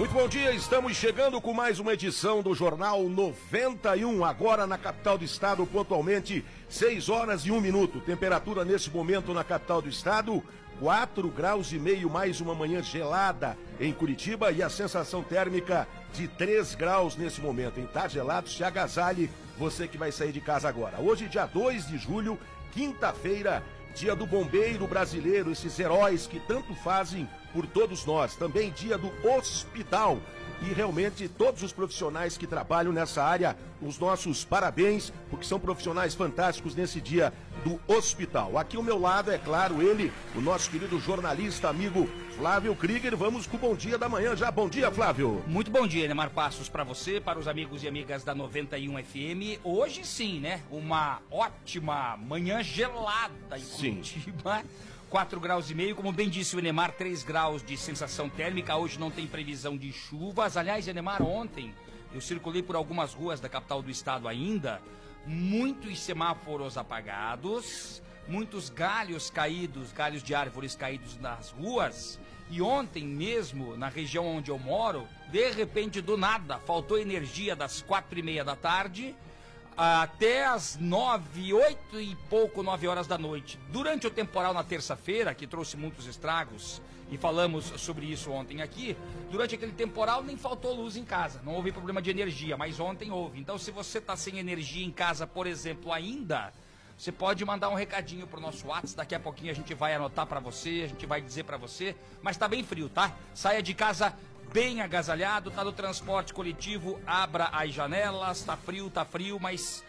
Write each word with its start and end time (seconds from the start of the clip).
Muito 0.00 0.14
bom 0.14 0.26
dia, 0.26 0.50
estamos 0.52 0.96
chegando 0.96 1.38
com 1.42 1.52
mais 1.52 1.78
uma 1.78 1.92
edição 1.92 2.40
do 2.40 2.54
Jornal 2.54 3.06
91, 3.06 4.24
agora 4.24 4.66
na 4.66 4.78
capital 4.78 5.18
do 5.18 5.26
estado, 5.26 5.66
pontualmente 5.66 6.42
6 6.70 7.10
horas 7.10 7.42
e 7.42 7.50
1 7.50 7.60
minuto. 7.60 8.00
Temperatura 8.00 8.64
nesse 8.64 8.88
momento 8.88 9.34
na 9.34 9.44
capital 9.44 9.82
do 9.82 9.90
estado, 9.90 10.42
4 10.78 11.28
graus 11.28 11.70
e 11.72 11.78
meio, 11.78 12.08
mais 12.08 12.40
uma 12.40 12.54
manhã 12.54 12.82
gelada 12.82 13.58
em 13.78 13.92
Curitiba 13.92 14.50
e 14.50 14.62
a 14.62 14.70
sensação 14.70 15.22
térmica 15.22 15.86
de 16.14 16.26
3 16.26 16.74
graus 16.76 17.14
nesse 17.14 17.42
momento. 17.42 17.78
Em 17.78 17.84
tá 17.84 18.08
gelado, 18.08 18.48
se 18.48 18.64
agasalhe 18.64 19.30
você 19.58 19.86
que 19.86 19.98
vai 19.98 20.10
sair 20.10 20.32
de 20.32 20.40
casa 20.40 20.66
agora. 20.66 20.98
Hoje, 20.98 21.28
dia 21.28 21.44
2 21.44 21.88
de 21.88 21.98
julho, 21.98 22.38
quinta-feira, 22.72 23.62
dia 23.94 24.16
do 24.16 24.24
bombeiro 24.24 24.86
brasileiro, 24.86 25.52
esses 25.52 25.78
heróis 25.78 26.26
que 26.26 26.40
tanto 26.40 26.74
fazem 26.76 27.28
por 27.52 27.66
todos 27.66 28.04
nós. 28.04 28.36
Também 28.36 28.70
dia 28.70 28.96
do 28.98 29.10
hospital. 29.28 30.18
E 30.62 30.74
realmente 30.74 31.26
todos 31.26 31.62
os 31.62 31.72
profissionais 31.72 32.36
que 32.36 32.46
trabalham 32.46 32.92
nessa 32.92 33.24
área, 33.24 33.56
os 33.80 33.98
nossos 33.98 34.44
parabéns, 34.44 35.10
porque 35.30 35.46
são 35.46 35.58
profissionais 35.58 36.14
fantásticos 36.14 36.74
nesse 36.74 37.00
dia 37.00 37.32
do 37.64 37.80
hospital. 37.88 38.58
Aqui 38.58 38.76
ao 38.76 38.82
meu 38.82 38.98
lado, 38.98 39.30
é 39.30 39.38
claro, 39.38 39.80
ele, 39.80 40.12
o 40.36 40.40
nosso 40.40 40.70
querido 40.70 41.00
jornalista 41.00 41.70
amigo 41.70 42.06
Flávio 42.36 42.74
Krieger. 42.76 43.16
Vamos 43.16 43.46
com 43.46 43.56
o 43.56 43.60
bom 43.60 43.74
dia 43.74 43.96
da 43.96 44.08
manhã 44.08 44.36
já. 44.36 44.50
Bom 44.50 44.68
dia, 44.68 44.90
Flávio. 44.90 45.42
Muito 45.46 45.70
bom 45.70 45.86
dia, 45.86 46.06
Neymar 46.06 46.30
Passos, 46.30 46.68
para 46.68 46.84
você, 46.84 47.20
para 47.20 47.38
os 47.38 47.48
amigos 47.48 47.82
e 47.82 47.88
amigas 47.88 48.22
da 48.22 48.34
91 48.34 49.02
FM. 49.02 49.60
Hoje 49.64 50.04
sim, 50.04 50.40
né? 50.40 50.62
Uma 50.70 51.20
ótima 51.30 52.16
manhã 52.18 52.62
gelada 52.62 53.58
em 53.58 53.60
Sim. 53.60 53.94
Curitiba. 53.96 54.62
4 55.10 55.40
graus 55.40 55.68
e 55.68 55.74
meio, 55.74 55.96
como 55.96 56.12
bem 56.12 56.28
disse 56.28 56.54
o 56.54 56.60
Enemar, 56.60 56.92
3 56.92 57.24
graus 57.24 57.64
de 57.64 57.76
sensação 57.76 58.28
térmica. 58.28 58.76
Hoje 58.76 58.96
não 58.96 59.10
tem 59.10 59.26
previsão 59.26 59.76
de 59.76 59.92
chuvas. 59.92 60.56
Aliás, 60.56 60.86
Enemar, 60.86 61.20
ontem 61.20 61.74
eu 62.14 62.20
circulei 62.20 62.62
por 62.62 62.76
algumas 62.76 63.12
ruas 63.12 63.40
da 63.40 63.48
capital 63.48 63.82
do 63.82 63.90
estado 63.90 64.28
ainda. 64.28 64.80
Muitos 65.26 65.98
semáforos 65.98 66.78
apagados, 66.78 68.00
muitos 68.28 68.70
galhos 68.70 69.28
caídos, 69.30 69.92
galhos 69.92 70.22
de 70.22 70.32
árvores 70.32 70.76
caídos 70.76 71.18
nas 71.18 71.50
ruas. 71.50 72.20
E 72.48 72.62
ontem 72.62 73.04
mesmo, 73.04 73.76
na 73.76 73.88
região 73.88 74.24
onde 74.24 74.52
eu 74.52 74.58
moro, 74.60 75.08
de 75.32 75.50
repente, 75.50 76.00
do 76.00 76.16
nada, 76.16 76.60
faltou 76.60 76.96
energia 76.96 77.56
das 77.56 77.82
quatro 77.82 78.16
e 78.16 78.22
meia 78.22 78.44
da 78.44 78.54
tarde 78.54 79.16
até 79.82 80.44
as 80.44 80.76
nove, 80.76 81.54
oito 81.54 81.98
e 81.98 82.14
pouco, 82.28 82.62
nove 82.62 82.86
horas 82.86 83.06
da 83.06 83.16
noite. 83.16 83.58
Durante 83.70 84.06
o 84.06 84.10
temporal 84.10 84.52
na 84.52 84.62
terça-feira, 84.62 85.34
que 85.34 85.46
trouxe 85.46 85.74
muitos 85.74 86.06
estragos, 86.06 86.82
e 87.10 87.16
falamos 87.16 87.72
sobre 87.78 88.04
isso 88.04 88.30
ontem 88.30 88.60
aqui, 88.60 88.94
durante 89.30 89.54
aquele 89.54 89.72
temporal 89.72 90.22
nem 90.22 90.36
faltou 90.36 90.74
luz 90.74 90.96
em 90.96 91.04
casa, 91.04 91.40
não 91.42 91.54
houve 91.54 91.72
problema 91.72 92.02
de 92.02 92.10
energia, 92.10 92.58
mas 92.58 92.78
ontem 92.78 93.10
houve. 93.10 93.40
Então, 93.40 93.56
se 93.56 93.70
você 93.70 93.98
está 93.98 94.14
sem 94.16 94.38
energia 94.38 94.84
em 94.84 94.90
casa, 94.90 95.26
por 95.26 95.46
exemplo, 95.46 95.90
ainda, 95.90 96.52
você 96.96 97.10
pode 97.10 97.42
mandar 97.46 97.70
um 97.70 97.74
recadinho 97.74 98.26
pro 98.26 98.38
nosso 98.38 98.66
WhatsApp, 98.66 98.94
daqui 98.94 99.14
a 99.14 99.18
pouquinho 99.18 99.50
a 99.50 99.54
gente 99.54 99.72
vai 99.72 99.94
anotar 99.94 100.26
para 100.26 100.40
você, 100.40 100.82
a 100.84 100.88
gente 100.88 101.06
vai 101.06 101.22
dizer 101.22 101.44
para 101.44 101.56
você, 101.56 101.96
mas 102.20 102.36
tá 102.36 102.46
bem 102.46 102.62
frio, 102.62 102.90
tá? 102.90 103.16
Saia 103.34 103.62
de 103.62 103.72
casa 103.72 104.14
bem 104.52 104.80
agasalhado, 104.80 105.50
tá 105.50 105.62
no 105.62 105.72
transporte 105.72 106.34
coletivo, 106.34 107.00
abra 107.06 107.46
as 107.52 107.72
janelas, 107.72 108.42
tá 108.42 108.56
frio, 108.56 108.90
tá 108.90 109.04
frio, 109.04 109.38
mas 109.40 109.84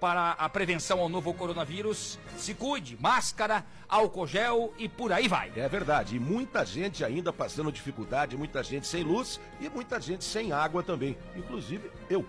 para 0.00 0.32
a 0.32 0.48
prevenção 0.48 1.00
ao 1.00 1.08
novo 1.08 1.32
coronavírus, 1.34 2.18
se 2.36 2.54
cuide, 2.54 2.96
máscara, 3.00 3.64
álcool 3.88 4.26
gel 4.26 4.72
e 4.78 4.88
por 4.88 5.12
aí 5.12 5.26
vai. 5.26 5.50
É 5.56 5.68
verdade, 5.68 6.16
e 6.16 6.20
muita 6.20 6.64
gente 6.64 7.04
ainda 7.04 7.32
passando 7.32 7.72
dificuldade, 7.72 8.36
muita 8.36 8.62
gente 8.62 8.86
sem 8.86 9.02
luz 9.02 9.40
e 9.60 9.68
muita 9.68 10.00
gente 10.00 10.24
sem 10.24 10.52
água 10.52 10.82
também, 10.82 11.16
inclusive 11.34 11.90
eu. 12.10 12.24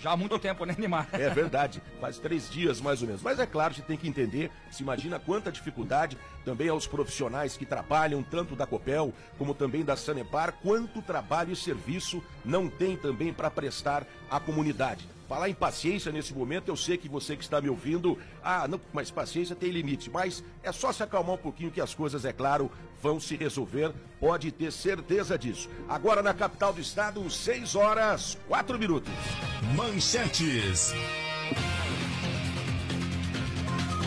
Já 0.00 0.12
há 0.12 0.16
muito 0.16 0.38
tempo, 0.38 0.64
né, 0.64 0.74
Neymar? 0.78 1.08
É 1.12 1.28
verdade, 1.28 1.82
faz 2.00 2.18
três 2.18 2.48
dias 2.48 2.80
mais 2.80 3.02
ou 3.02 3.06
menos. 3.06 3.22
Mas 3.22 3.38
é 3.38 3.44
claro, 3.44 3.74
você 3.74 3.82
tem 3.82 3.98
que 3.98 4.08
entender, 4.08 4.50
se 4.70 4.82
imagina 4.82 5.18
quanta 5.18 5.52
dificuldade 5.52 6.16
também 6.42 6.70
aos 6.70 6.86
profissionais 6.86 7.56
que 7.56 7.66
trabalham, 7.66 8.22
tanto 8.22 8.56
da 8.56 8.66
Copel 8.66 9.12
como 9.36 9.54
também 9.54 9.84
da 9.84 9.96
Sanepar, 9.96 10.54
quanto 10.62 11.02
trabalho 11.02 11.52
e 11.52 11.56
serviço 11.56 12.22
não 12.44 12.68
tem 12.68 12.96
também 12.96 13.32
para 13.32 13.50
prestar 13.50 14.06
à 14.30 14.40
comunidade. 14.40 15.06
Falar 15.30 15.48
em 15.48 15.54
paciência 15.54 16.10
nesse 16.10 16.34
momento, 16.34 16.66
eu 16.66 16.76
sei 16.76 16.96
que 16.96 17.08
você 17.08 17.36
que 17.36 17.44
está 17.44 17.60
me 17.60 17.68
ouvindo, 17.68 18.18
ah, 18.42 18.66
não, 18.66 18.80
mas 18.92 19.12
paciência 19.12 19.54
tem 19.54 19.70
limite, 19.70 20.10
mas 20.10 20.42
é 20.60 20.72
só 20.72 20.92
se 20.92 21.04
acalmar 21.04 21.36
um 21.36 21.38
pouquinho 21.38 21.70
que 21.70 21.80
as 21.80 21.94
coisas, 21.94 22.24
é 22.24 22.32
claro, 22.32 22.68
vão 23.00 23.20
se 23.20 23.36
resolver, 23.36 23.92
pode 24.18 24.50
ter 24.50 24.72
certeza 24.72 25.38
disso. 25.38 25.70
Agora 25.88 26.20
na 26.20 26.34
capital 26.34 26.72
do 26.72 26.80
estado, 26.80 27.30
6 27.30 27.76
horas, 27.76 28.36
4 28.48 28.76
minutos. 28.76 29.12
Manchetes. 29.76 30.92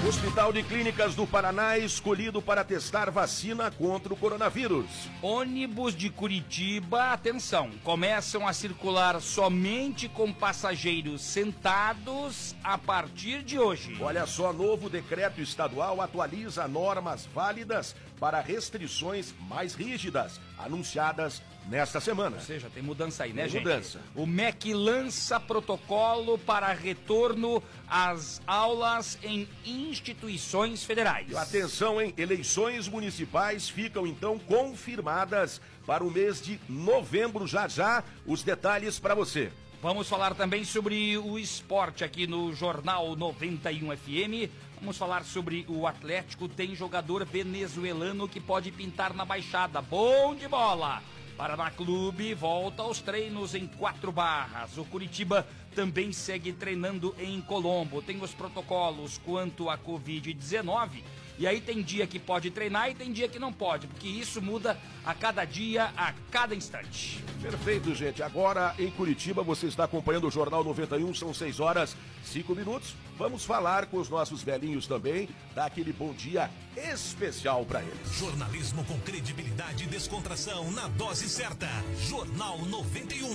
Hospital 0.06 0.52
de 0.52 0.62
Clínicas 0.64 1.16
do 1.16 1.25
Paraná 1.25 1.78
é 1.78 1.80
escolhido 1.80 2.41
para 2.41 2.66
testar 2.66 3.09
vacina 3.09 3.72
contra 3.72 4.14
o 4.14 4.18
coronavírus. 4.18 4.86
Ônibus 5.22 5.96
de 5.96 6.09
Curitiba, 6.09 7.14
atenção, 7.14 7.72
começam 7.86 8.46
a 8.46 8.52
circular 8.52 9.22
somente 9.22 10.09
com 10.09 10.34
passageiros 10.34 11.22
sentados 11.22 12.53
a 12.62 12.78
partir 12.78 13.44
de 13.44 13.58
hoje. 13.58 13.96
Olha 14.02 14.28
só, 14.28 14.52
novo 14.52 14.90
decreto 14.90 15.40
estadual 15.40 16.02
atualiza 16.02 16.68
normas 16.68 17.25
válidas 17.34 17.96
para 18.23 18.39
restrições 18.39 19.34
mais 19.50 19.73
rígidas, 19.73 20.39
anunciadas 20.57 21.41
nesta 21.67 22.00
semana. 22.00 22.38
Ou 22.38 22.41
seja, 22.41 22.69
tem 22.73 22.81
mudança 22.81 23.25
aí, 23.25 23.34
né, 23.34 23.41
Tem 23.41 23.51
gente? 23.51 23.63
mudança. 23.63 24.00
O 24.16 24.25
MEC 24.25 24.73
lança 24.73 25.41
protocolo 25.41 26.38
para 26.38 26.72
retorno 26.72 27.61
às 27.85 28.41
aulas 28.47 29.19
em 29.23 29.45
instituições 29.66 30.85
federais. 30.85 31.35
Atenção, 31.35 32.01
hein? 32.01 32.13
Eleições 32.17 32.88
municipais 32.88 33.67
ficam 33.67 34.07
então 34.07 34.40
confirmadas 34.40 35.59
para 35.85 36.01
o 36.01 36.09
mês 36.09 36.41
de 36.41 36.61
novembro. 36.69 37.45
Já 37.45 37.67
já, 37.67 38.05
os 38.25 38.41
detalhes 38.41 39.00
para 39.00 39.13
você. 39.13 39.51
Vamos 39.81 40.07
falar 40.07 40.34
também 40.34 40.63
sobre 40.63 41.17
o 41.17 41.38
esporte 41.38 42.05
aqui 42.05 42.25
no 42.25 42.53
Jornal 42.53 43.17
91 43.17 43.97
FM. 43.97 44.50
Vamos 44.84 44.98
falar 44.98 45.24
sobre 45.24 45.66
o 45.70 45.88
Atlético. 45.88 46.50
Tem 46.50 46.76
jogador 46.76 47.24
venezuelano 47.24 48.28
que 48.28 48.42
pode 48.42 48.70
pintar 48.70 49.14
na 49.14 49.24
baixada. 49.24 49.82
Bom 49.82 50.36
de 50.36 50.46
bola! 50.46 51.02
Paraná 51.38 51.72
Clube 51.72 52.34
volta 52.34 52.82
aos 52.82 53.00
treinos 53.00 53.56
em 53.56 53.66
quatro 53.66 54.12
barras. 54.12 54.78
O 54.78 54.84
Curitiba 54.84 55.48
também 55.74 56.12
segue 56.12 56.52
treinando 56.52 57.16
em 57.18 57.40
Colombo. 57.40 58.02
Tem 58.02 58.22
os 58.22 58.34
protocolos 58.34 59.18
quanto 59.20 59.70
à 59.70 59.78
Covid-19. 59.78 61.02
E 61.38 61.48
aí 61.48 61.60
tem 61.60 61.82
dia 61.82 62.06
que 62.06 62.20
pode 62.20 62.52
treinar 62.52 62.90
e 62.90 62.96
tem 62.96 63.12
dia 63.12 63.28
que 63.28 63.40
não 63.40 63.52
pode, 63.52 63.88
porque 63.88 64.08
isso 64.08 64.42
muda 64.42 64.78
a 65.04 65.14
cada 65.14 65.44
dia, 65.46 65.92
a 65.98 66.14
cada 66.32 66.53
instante. 66.56 67.24
Perfeito, 67.41 67.94
gente. 67.96 68.22
Agora 68.22 68.76
em 68.78 68.91
Curitiba, 68.91 69.41
você 69.41 69.68
está 69.68 69.85
acompanhando 69.85 70.28
o 70.28 70.32
Jornal 70.32 70.64
91, 70.64 71.14
são 71.14 71.34
6 71.34 71.59
horas, 71.59 71.96
5 72.24 72.56
minutos. 72.56 72.96
Vamos 73.18 73.44
falar 73.44 73.88
com 73.88 73.97
os 73.97 74.09
nossos 74.09 74.44
velhinhos 74.44 74.88
também, 74.88 75.30
dar 75.56 75.66
aquele 75.66 75.91
bom 75.91 76.14
dia 76.14 76.50
especial 76.76 77.66
para 77.66 77.82
eles. 77.82 78.18
Jornalismo 78.18 78.84
com 78.86 79.00
credibilidade 79.00 79.84
e 79.84 79.88
descontração 79.88 80.72
na 80.72 80.88
dose 80.88 81.28
certa. 81.28 81.68
Jornal 82.08 82.59
91. 82.59 83.29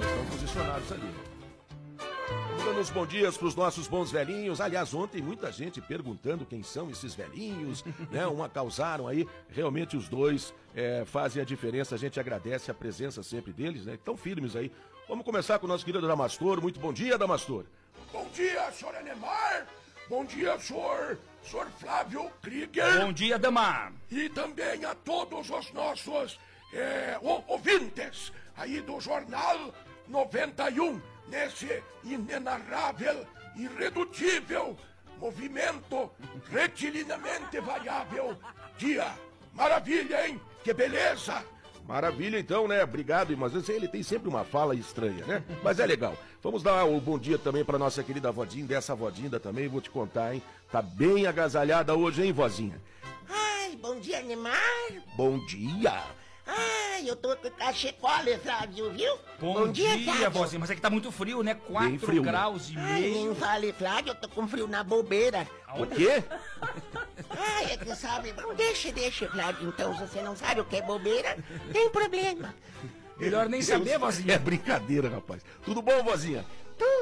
Estão 0.00 0.26
posicionados 0.30 0.92
ali. 0.92 1.27
Dando 2.64 2.80
os 2.80 2.90
bons 2.90 3.08
dias 3.08 3.36
para 3.36 3.46
os 3.46 3.54
nossos 3.54 3.88
bons 3.88 4.10
velhinhos. 4.10 4.60
Aliás, 4.60 4.92
ontem 4.92 5.22
muita 5.22 5.50
gente 5.50 5.80
perguntando 5.80 6.44
quem 6.44 6.62
são 6.62 6.90
esses 6.90 7.14
velhinhos, 7.14 7.84
né? 8.10 8.26
Uma 8.26 8.48
causaram 8.48 9.06
aí. 9.06 9.26
Realmente 9.48 9.96
os 9.96 10.08
dois 10.08 10.54
é, 10.74 11.04
fazem 11.04 11.40
a 11.40 11.44
diferença. 11.44 11.94
A 11.94 11.98
gente 11.98 12.20
agradece 12.20 12.70
a 12.70 12.74
presença 12.74 13.22
sempre 13.22 13.52
deles, 13.52 13.86
né? 13.86 13.98
Tão 14.04 14.16
firmes 14.16 14.54
aí. 14.54 14.70
Vamos 15.08 15.24
começar 15.24 15.58
com 15.58 15.66
o 15.66 15.68
nosso 15.68 15.84
querido 15.84 16.06
Damastor. 16.06 16.60
Muito 16.60 16.78
bom 16.78 16.92
dia, 16.92 17.16
Damastor. 17.16 17.64
Bom 18.12 18.28
dia, 18.34 18.70
senhor 18.72 18.94
Anemar. 18.94 19.66
Bom 20.08 20.24
dia, 20.24 20.58
senhor, 20.58 21.18
senhor 21.42 21.66
Flávio 21.78 22.30
Krieger. 22.42 23.00
Bom 23.00 23.12
dia, 23.12 23.38
Damar. 23.38 23.92
E 24.10 24.28
também 24.30 24.84
a 24.84 24.94
todos 24.94 25.50
os 25.50 25.72
nossos 25.72 26.38
é, 26.72 27.18
ouvintes 27.46 28.32
aí 28.56 28.80
do 28.80 28.98
Jornal 29.00 29.72
91, 30.08 31.00
nesse 31.28 31.82
inenarrável, 32.04 33.26
irredutível 33.56 34.76
movimento 35.20 36.10
retilinamente 36.50 37.60
variável. 37.60 38.36
Dia, 38.76 39.12
maravilha, 39.52 40.28
hein? 40.28 40.40
Que 40.62 40.72
beleza! 40.72 41.44
Maravilha, 41.86 42.38
então, 42.38 42.68
né? 42.68 42.84
Obrigado, 42.84 43.34
mas 43.36 43.68
ele 43.68 43.88
tem 43.88 44.02
sempre 44.02 44.28
uma 44.28 44.44
fala 44.44 44.74
estranha, 44.74 45.24
né? 45.24 45.42
Mas 45.62 45.78
é 45.80 45.86
legal. 45.86 46.16
Vamos 46.42 46.62
dar 46.62 46.84
o 46.84 47.00
bom 47.00 47.18
dia 47.18 47.38
também 47.38 47.64
pra 47.64 47.78
nossa 47.78 48.02
querida 48.02 48.30
Vodinha, 48.30 48.66
dessa 48.66 48.94
Vodinha 48.94 49.40
também, 49.40 49.68
vou 49.68 49.80
te 49.80 49.88
contar, 49.88 50.34
hein? 50.34 50.42
Tá 50.70 50.82
bem 50.82 51.26
agasalhada 51.26 51.94
hoje, 51.94 52.22
hein, 52.22 52.32
vozinha? 52.32 52.78
Ai, 53.28 53.74
bom 53.76 53.98
dia, 53.98 54.20
Neymar. 54.22 54.54
Bom 55.16 55.44
dia! 55.46 56.04
Ai, 56.50 57.08
eu 57.08 57.14
tô 57.14 57.36
com 57.36 57.50
cachecol, 57.50 58.10
Flávio, 58.42 58.90
viu? 58.92 59.18
Bom, 59.38 59.70
dia, 59.70 59.98
Flávio. 60.02 60.30
vozinha. 60.30 60.58
Mas 60.58 60.70
é 60.70 60.74
que 60.74 60.80
tá 60.80 60.88
muito 60.88 61.12
frio, 61.12 61.42
né? 61.42 61.54
4 61.54 61.98
frio, 61.98 62.22
né? 62.22 62.30
graus 62.30 62.70
e 62.70 62.78
Ai, 62.78 63.00
nem 63.02 63.12
meio. 63.12 63.34
fale, 63.34 63.72
Flávio, 63.74 64.10
eu 64.10 64.14
tô 64.14 64.28
com 64.30 64.48
frio 64.48 64.66
na 64.66 64.82
bobeira. 64.82 65.46
O 65.78 65.86
quê? 65.86 66.24
Ai, 67.30 67.72
é 67.72 67.76
que 67.76 67.94
sabe, 67.94 68.32
não 68.32 68.54
deixa, 68.54 68.90
deixa, 68.90 69.28
Flávio. 69.28 69.68
Então, 69.68 69.94
se 69.94 70.00
você 70.00 70.22
não 70.22 70.34
sabe 70.34 70.60
o 70.62 70.64
que 70.64 70.76
é 70.76 70.82
bobeira, 70.82 71.36
tem 71.72 71.90
problema. 71.90 72.54
Melhor 73.18 73.48
nem 73.48 73.60
saber, 73.60 73.90
É 73.90 73.98
vozinha. 73.98 74.38
brincadeira, 74.38 75.08
rapaz. 75.10 75.42
Tudo 75.64 75.82
bom, 75.82 76.02
vozinha? 76.02 76.46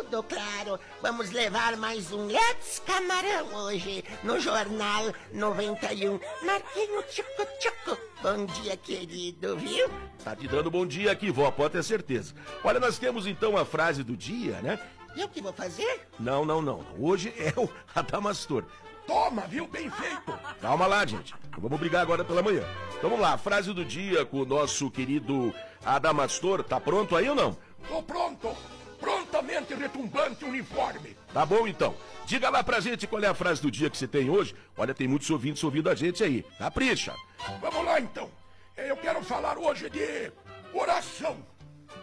Tudo 0.07 0.23
claro. 0.23 0.79
Vamos 1.03 1.33
levar 1.33 1.77
mais 1.77 2.13
um 2.13 2.27
Let's 2.27 2.81
Camarão 2.87 3.53
hoje 3.65 4.05
no 4.23 4.39
Jornal 4.39 5.13
91. 5.33 6.21
Marquinho 6.45 7.03
Tchucu 7.03 7.47
Tchucu. 7.59 7.99
Bom 8.23 8.47
dia, 8.47 8.77
querido, 8.77 9.57
viu? 9.57 9.91
Tá 10.23 10.37
te 10.37 10.47
dando 10.47 10.71
bom 10.71 10.87
dia 10.87 11.11
aqui, 11.11 11.31
vó, 11.33 11.51
pode 11.51 11.73
ter 11.73 11.83
certeza. 11.83 12.35
Olha, 12.63 12.79
nós 12.79 12.99
temos 12.99 13.27
então 13.27 13.57
a 13.57 13.65
frase 13.65 14.05
do 14.05 14.17
dia, 14.17 14.61
né? 14.63 14.79
Eu 15.17 15.29
que 15.29 15.43
vou 15.43 15.53
fazer? 15.53 16.07
Não, 16.21 16.45
não, 16.45 16.63
não. 16.63 16.79
não. 16.79 17.05
Hoje 17.05 17.35
é 17.37 17.53
o 17.59 17.69
Adamastor. 17.93 18.65
Toma, 19.09 19.43
viu? 19.43 19.67
Bem 19.67 19.91
feito! 19.91 20.39
Calma 20.61 20.87
lá, 20.87 21.05
gente. 21.05 21.35
Não 21.53 21.61
Vamos 21.61 21.81
brigar 21.81 22.03
agora 22.03 22.25
pela 22.25 22.43
manhã. 22.43 22.63
Então 22.97 23.11
vamos 23.11 23.21
lá, 23.21 23.33
a 23.33 23.39
frase 23.39 23.73
do 23.73 23.85
dia 23.85 24.25
com 24.25 24.43
o 24.43 24.47
nosso 24.47 24.89
querido 24.89 25.53
Adamastor. 25.85 26.63
Tá 26.63 26.79
pronto 26.79 27.17
aí 27.17 27.29
ou 27.29 27.35
não? 27.35 27.57
Tô 27.89 28.03
pronto! 28.03 28.55
Prontamente 28.99 29.75
retumbante 29.75 30.45
uniforme! 30.45 31.17
Tá 31.33 31.45
bom 31.45 31.67
então. 31.69 31.95
Diga 32.27 32.49
lá 32.51 32.63
pra 32.65 32.81
gente 32.81 33.07
qual 33.07 33.23
é 33.23 33.27
a 33.27 33.35
frase 33.35 33.61
do 33.63 33.71
dia 33.71 33.91
que 33.91 33.97
você 33.97 34.09
tem 34.09 34.29
hoje. 34.31 34.55
Olha, 34.77 34.95
tem 34.95 35.07
muitos 35.07 35.29
ouvintes 35.31 35.63
ouvindo 35.63 35.89
a 35.91 35.95
gente 35.95 36.25
aí. 36.25 36.43
Capricha. 36.59 37.15
Vamos 37.61 37.85
lá 37.85 38.01
então. 38.01 38.31
Eu 38.77 38.97
quero 38.97 39.23
falar 39.23 39.59
hoje 39.59 39.89
de 39.91 40.33
oração. 40.73 41.37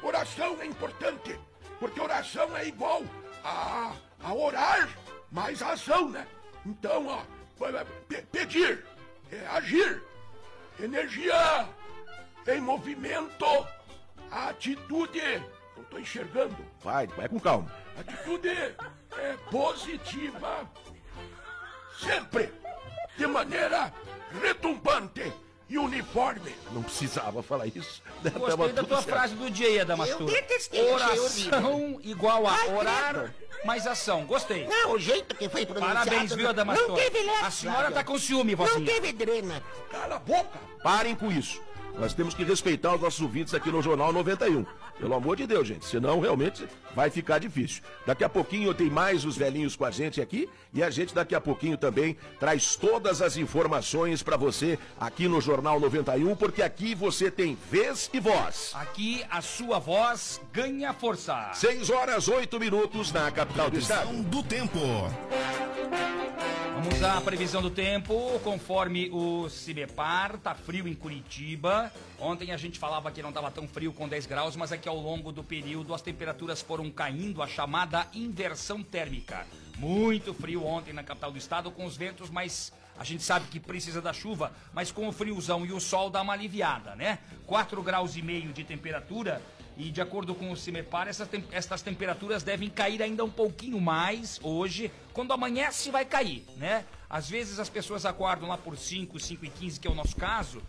Oração 0.01 0.57
é 0.62 0.66
importante, 0.66 1.40
porque 1.80 2.00
oração 2.00 2.56
é 2.57 2.68
igual 2.68 3.04
a, 3.44 3.94
a 4.22 4.34
orar 4.34 4.90
mais 5.31 5.62
ação, 5.62 6.10
né? 6.10 6.28
Então, 6.66 7.07
ó, 7.07 7.22
pe- 8.07 8.22
pedir, 8.31 8.84
é 9.31 9.45
agir, 9.48 10.01
energia 10.80 11.68
em 12.48 12.60
movimento, 12.62 13.45
a 14.31 14.50
atitude, 14.50 15.19
tô 15.94 16.00
enxergando, 16.00 16.56
Vai, 16.84 17.07
vai 17.07 17.30
com 17.30 17.40
calma. 17.40 17.72
atitude 18.00 18.50
é 18.50 19.38
positiva, 19.51 20.68
sempre, 22.00 22.51
de 23.18 23.28
maneira 23.28 23.94
retumbante 24.42 25.31
e 25.69 25.78
uniforme. 25.78 26.54
Não 26.72 26.81
precisava 26.84 27.42
falar 27.44 27.68
isso. 27.68 28.01
Tava 28.24 28.40
Gostei 28.40 28.74
da 28.74 28.84
tua 28.84 28.98
certo. 28.98 29.10
frase 29.10 29.36
do 29.36 29.50
dia 29.50 29.68
aí, 29.68 29.80
Adamastor. 29.80 30.22
Eu 30.22 30.25
detestei, 30.25 30.80
achei 30.94 31.19
Oração 31.19 32.00
igual 32.04 32.48
a 32.48 32.54
Ai, 32.54 32.74
orar 32.75 33.13
credo. 33.13 33.34
mais 33.66 33.86
ação. 33.88 34.25
Gostei. 34.25 34.68
Não, 34.68 34.94
o 34.94 35.00
jeito 35.00 35.36
que 35.36 35.48
foi 35.48 35.66
pronunciado... 35.66 36.10
Parabéns, 36.10 36.34
viu, 36.34 36.50
Adamastor? 36.50 36.88
Não 36.90 36.95
teve 36.95 37.30
A 37.30 37.51
senhora 37.51 37.92
tá 37.92 38.04
com 38.04 38.18
ciúme, 38.18 38.56
Não 38.56 38.66
vozinha. 38.66 38.86
teve 38.86 39.13
drena. 39.13 39.62
Cala 39.92 40.16
a 40.16 40.19
boca! 40.19 40.60
Parem 40.81 41.16
com 41.16 41.31
isso. 41.31 41.62
Nós 41.98 42.13
temos 42.13 42.34
que 42.34 42.44
respeitar 42.44 42.95
os 42.95 43.01
nossos 43.01 43.22
ouvintes 43.22 43.54
aqui 43.54 43.69
no 43.72 43.80
Jornal 43.81 44.12
91. 44.12 44.66
Pelo 45.00 45.16
amor 45.16 45.36
de 45.36 45.48
Deus, 45.48 45.68
gente. 45.68 45.86
Senão, 45.86 46.19
realmente, 46.19 46.68
vai 46.95 47.10
ficar 47.10 47.40
difícil. 47.40 47.81
Daqui 48.06 48.24
a 48.24 48.30
pouquinho 48.30 48.74
tem 48.74 48.90
mais 48.90 49.25
os 49.25 49.36
velhinhos 49.36 49.75
com 49.75 49.86
a 49.86 49.92
gente 49.92 50.22
aqui. 50.22 50.50
E 50.74 50.84
a 50.84 50.90
gente, 50.90 51.13
daqui 51.13 51.36
a 51.36 51.42
pouquinho, 51.42 51.78
também 51.78 52.18
traz 52.40 52.75
todas 52.75 53.22
as 53.22 53.38
informações 53.38 54.24
pra 54.24 54.38
você 54.38 54.78
aqui 55.00 55.28
no 55.28 55.42
Jornal 55.42 55.80
91, 55.80 56.36
porque 56.36 56.62
aqui 56.62 56.95
você 56.95 57.30
tem 57.30 57.57
vez 57.69 58.10
e 58.13 58.19
voz. 58.19 58.72
Aqui 58.75 59.24
a 59.30 59.42
sua 59.42 59.80
voz 59.80 60.42
ganha 60.51 60.94
força. 60.94 61.51
6 61.54 61.90
horas, 61.90 62.28
8 62.28 62.60
minutos 62.60 63.12
na 63.12 63.30
capital 63.31 63.69
do 63.69 63.78
estado. 63.78 64.12
Do 64.24 64.44
tempo. 64.44 64.80
À 67.05 67.19
previsão 67.19 67.61
do 67.61 67.69
tempo, 67.69 68.39
conforme 68.44 69.09
o 69.11 69.50
Cimepar, 69.50 70.38
tá 70.38 70.55
frio 70.55 70.88
em 70.88 70.95
Curitiba. 70.95 71.91
Ontem 72.17 72.51
a 72.51 72.57
gente 72.57 72.79
falava 72.79 73.11
que 73.11 73.21
não 73.21 73.29
estava 73.29 73.51
tão 73.51 73.67
frio 73.67 73.91
com 73.91 74.07
10 74.07 74.25
graus, 74.25 74.55
mas 74.55 74.71
aqui 74.71 74.88
ao 74.88 74.97
longo 74.97 75.31
do 75.31 75.44
período 75.44 75.94
as 75.94 76.01
temperaturas 76.01 76.61
foram 76.61 76.89
caindo, 76.89 77.44
a 77.44 77.47
chamada 77.47 78.07
inversão 78.13 78.81
térmica. 78.81 79.45
Muito 79.77 80.33
frio 80.33 80.65
ontem 80.65 80.94
na 80.94 81.03
capital 81.03 81.31
do 81.31 81.38
estado, 81.38 81.69
com 81.71 81.85
os 81.85 81.97
ventos, 81.97 82.29
mas 82.29 82.71
a 82.97 83.03
gente 83.03 83.21
sabe 83.21 83.47
que 83.47 83.59
precisa 83.59 84.01
da 84.01 84.13
chuva, 84.13 84.53
mas 84.73 84.91
com 84.91 85.07
o 85.07 85.11
friozão 85.11 85.65
e 85.65 85.73
o 85.73 85.81
sol 85.81 86.09
dá 86.09 86.21
uma 86.21 86.33
aliviada, 86.33 86.95
né? 86.95 87.19
4 87.45 87.83
graus 87.83 88.15
e 88.15 88.21
meio 88.21 88.53
de 88.53 88.63
temperatura 88.63 89.41
e 89.77 89.89
de 89.89 90.01
acordo 90.01 90.35
com 90.35 90.51
o 90.51 90.57
CIMEPAR, 90.57 91.07
essas, 91.07 91.27
tem- 91.27 91.43
temperaturas 91.83 92.43
devem 92.43 92.69
cair 92.69 93.01
ainda 93.01 93.23
um 93.23 93.29
pouquinho 93.29 93.79
mais 93.81 94.39
hoje. 94.43 94.91
Quando 95.13 95.33
amanhece, 95.33 95.89
vai 95.89 96.05
cair, 96.05 96.45
né? 96.57 96.85
Às 97.09 97.29
vezes 97.29 97.59
as 97.59 97.69
pessoas 97.69 98.05
acordam 98.05 98.49
lá 98.49 98.57
por 98.57 98.77
5, 98.77 99.19
5 99.19 99.45
e 99.45 99.49
15, 99.49 99.79
que 99.79 99.87
é 99.87 99.91
o 99.91 99.95
nosso 99.95 100.15
caso. 100.15 100.61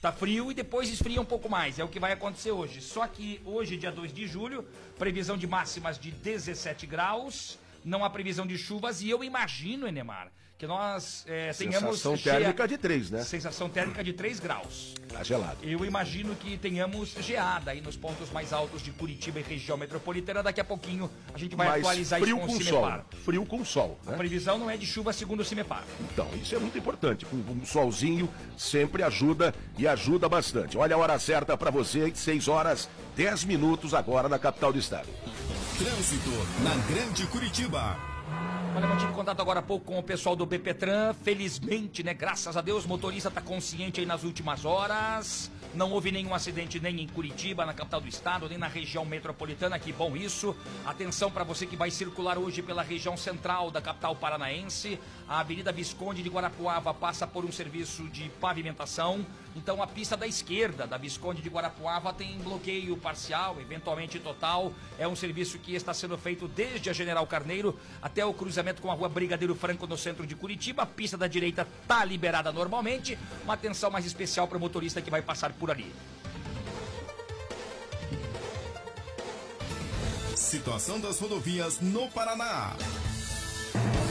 Tá 0.00 0.10
frio 0.10 0.50
e 0.50 0.54
depois 0.54 0.88
esfria 0.90 1.20
um 1.20 1.24
pouco 1.26 1.48
mais. 1.48 1.78
É 1.78 1.84
o 1.84 1.88
que 1.88 2.00
vai 2.00 2.12
acontecer 2.12 2.52
hoje. 2.52 2.80
Só 2.80 3.06
que 3.06 3.40
hoje, 3.44 3.76
dia 3.76 3.92
2 3.92 4.12
de 4.12 4.26
julho, 4.26 4.66
previsão 4.98 5.36
de 5.36 5.46
máximas 5.46 5.98
de 5.98 6.10
17 6.10 6.86
graus. 6.86 7.58
Não 7.84 8.02
há 8.04 8.08
previsão 8.08 8.46
de 8.46 8.56
chuvas 8.56 9.02
e 9.02 9.10
eu 9.10 9.22
imagino, 9.22 9.86
Enemar, 9.86 10.30
que 10.60 10.66
nós 10.66 11.24
eh, 11.26 11.52
tenhamos... 11.56 12.00
Sensação 12.00 12.18
térmica 12.18 12.68
de 12.68 12.76
3, 12.76 13.10
né? 13.10 13.24
Sensação 13.24 13.66
térmica 13.70 14.04
de 14.04 14.12
3 14.12 14.38
graus. 14.40 14.94
Tá 15.08 15.22
gelado. 15.22 15.56
Eu 15.62 15.86
imagino 15.86 16.36
que 16.36 16.58
tenhamos 16.58 17.14
geada 17.18 17.70
aí 17.70 17.80
nos 17.80 17.96
pontos 17.96 18.30
mais 18.30 18.52
altos 18.52 18.82
de 18.82 18.92
Curitiba 18.92 19.40
e 19.40 19.42
região 19.42 19.78
metropolitana. 19.78 20.42
Daqui 20.42 20.60
a 20.60 20.64
pouquinho 20.64 21.10
a 21.32 21.38
gente 21.38 21.56
vai 21.56 21.66
Mas 21.66 21.80
atualizar 21.80 22.20
frio 22.20 22.36
isso 22.36 22.46
com 22.46 22.52
com 22.52 22.58
o 22.58 22.62
sol. 22.62 22.84
Cimepar. 22.84 23.06
Frio 23.24 23.46
com 23.46 23.64
sol, 23.64 23.98
A 24.06 24.10
né? 24.10 24.16
previsão 24.18 24.58
não 24.58 24.68
é 24.68 24.76
de 24.76 24.84
chuva 24.84 25.14
segundo 25.14 25.40
o 25.40 25.44
Cimepar. 25.46 25.82
Então, 26.12 26.28
isso 26.34 26.54
é 26.54 26.58
muito 26.58 26.76
importante. 26.76 27.26
Um, 27.32 27.62
um 27.62 27.64
solzinho 27.64 28.28
sempre 28.58 29.02
ajuda 29.02 29.54
e 29.78 29.88
ajuda 29.88 30.28
bastante. 30.28 30.76
Olha 30.76 30.94
a 30.94 30.98
hora 30.98 31.18
certa 31.18 31.56
pra 31.56 31.70
você, 31.70 32.12
6 32.14 32.48
horas 32.48 32.86
10 33.16 33.44
minutos 33.44 33.94
agora 33.94 34.28
na 34.28 34.38
capital 34.38 34.74
do 34.74 34.78
estado. 34.78 35.08
Trânsito 35.78 36.30
na 36.62 36.74
Grande 36.94 37.26
Curitiba. 37.28 38.09
Olha, 38.72 38.86
eu 38.86 38.96
tive 38.98 39.12
contato 39.12 39.40
agora 39.40 39.58
há 39.58 39.62
pouco 39.62 39.86
com 39.86 39.98
o 39.98 40.02
pessoal 40.02 40.36
do 40.36 40.46
BPTran. 40.46 41.12
Felizmente, 41.12 42.04
né? 42.04 42.14
Graças 42.14 42.56
a 42.56 42.60
Deus, 42.60 42.84
o 42.84 42.88
motorista 42.88 43.28
está 43.28 43.40
consciente 43.40 43.98
aí 43.98 44.06
nas 44.06 44.22
últimas 44.22 44.64
horas. 44.64 45.50
Não 45.74 45.90
houve 45.90 46.12
nenhum 46.12 46.32
acidente 46.32 46.78
nem 46.78 47.00
em 47.00 47.08
Curitiba, 47.08 47.66
na 47.66 47.74
capital 47.74 48.00
do 48.00 48.08
estado, 48.08 48.48
nem 48.48 48.58
na 48.58 48.68
região 48.68 49.04
metropolitana. 49.04 49.78
Que 49.78 49.92
bom 49.92 50.16
isso. 50.16 50.54
Atenção 50.84 51.30
para 51.32 51.42
você 51.42 51.66
que 51.66 51.76
vai 51.76 51.90
circular 51.90 52.38
hoje 52.38 52.62
pela 52.62 52.82
região 52.82 53.16
central 53.16 53.72
da 53.72 53.80
capital 53.80 54.14
paranaense. 54.14 55.00
A 55.30 55.38
Avenida 55.38 55.70
Visconde 55.70 56.24
de 56.24 56.28
Guarapuava 56.28 56.92
passa 56.92 57.24
por 57.24 57.44
um 57.44 57.52
serviço 57.52 58.02
de 58.08 58.28
pavimentação. 58.40 59.24
Então 59.54 59.80
a 59.80 59.86
pista 59.86 60.16
da 60.16 60.26
esquerda 60.26 60.88
da 60.88 60.98
Visconde 60.98 61.40
de 61.40 61.48
Guarapuava 61.48 62.12
tem 62.12 62.36
bloqueio 62.38 62.96
parcial, 62.96 63.60
eventualmente 63.60 64.18
total. 64.18 64.72
É 64.98 65.06
um 65.06 65.14
serviço 65.14 65.56
que 65.60 65.72
está 65.72 65.94
sendo 65.94 66.18
feito 66.18 66.48
desde 66.48 66.90
a 66.90 66.92
General 66.92 67.24
Carneiro 67.28 67.78
até 68.02 68.26
o 68.26 68.34
cruzamento 68.34 68.82
com 68.82 68.90
a 68.90 68.94
rua 68.94 69.08
Brigadeiro 69.08 69.54
Franco 69.54 69.86
no 69.86 69.96
centro 69.96 70.26
de 70.26 70.34
Curitiba. 70.34 70.82
A 70.82 70.86
pista 70.86 71.16
da 71.16 71.28
direita 71.28 71.64
está 71.80 72.04
liberada 72.04 72.50
normalmente. 72.50 73.16
Uma 73.44 73.54
atenção 73.54 73.88
mais 73.88 74.04
especial 74.04 74.48
para 74.48 74.58
o 74.58 74.60
motorista 74.60 75.00
que 75.00 75.12
vai 75.12 75.22
passar 75.22 75.52
por 75.52 75.70
ali. 75.70 75.94
Situação 80.34 80.98
das 80.98 81.20
rodovias 81.20 81.78
no 81.80 82.08
Paraná. 82.08 82.74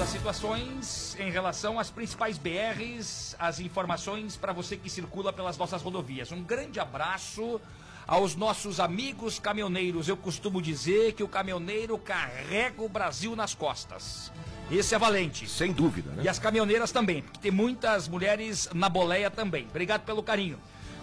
Às 0.01 0.09
situações 0.09 1.17
em 1.19 1.29
relação 1.29 1.77
às 1.77 1.89
principais 1.89 2.37
BRs, 2.37 3.35
as 3.37 3.59
informações 3.59 4.37
para 4.37 4.53
você 4.53 4.77
que 4.77 4.89
circula 4.89 5.33
pelas 5.33 5.57
nossas 5.57 5.81
rodovias. 5.81 6.31
Um 6.31 6.41
grande 6.41 6.79
abraço 6.79 7.59
aos 8.07 8.33
nossos 8.33 8.79
amigos 8.79 9.39
caminhoneiros. 9.39 10.07
Eu 10.07 10.15
costumo 10.15 10.61
dizer 10.61 11.13
que 11.13 11.23
o 11.23 11.27
caminhoneiro 11.27 11.97
carrega 11.97 12.81
o 12.81 12.87
Brasil 12.87 13.35
nas 13.35 13.53
costas. 13.53 14.31
Esse 14.71 14.95
é 14.95 14.97
valente. 14.97 15.49
Sem 15.49 15.73
dúvida, 15.73 16.11
né? 16.11 16.23
E 16.23 16.29
as 16.29 16.39
caminhoneiras 16.39 16.91
também, 16.93 17.21
porque 17.21 17.39
tem 17.39 17.51
muitas 17.51 18.07
mulheres 18.07 18.69
na 18.73 18.87
boleia 18.87 19.29
também. 19.29 19.67
Obrigado 19.69 20.05
pelo 20.05 20.23
carinho. 20.23 20.57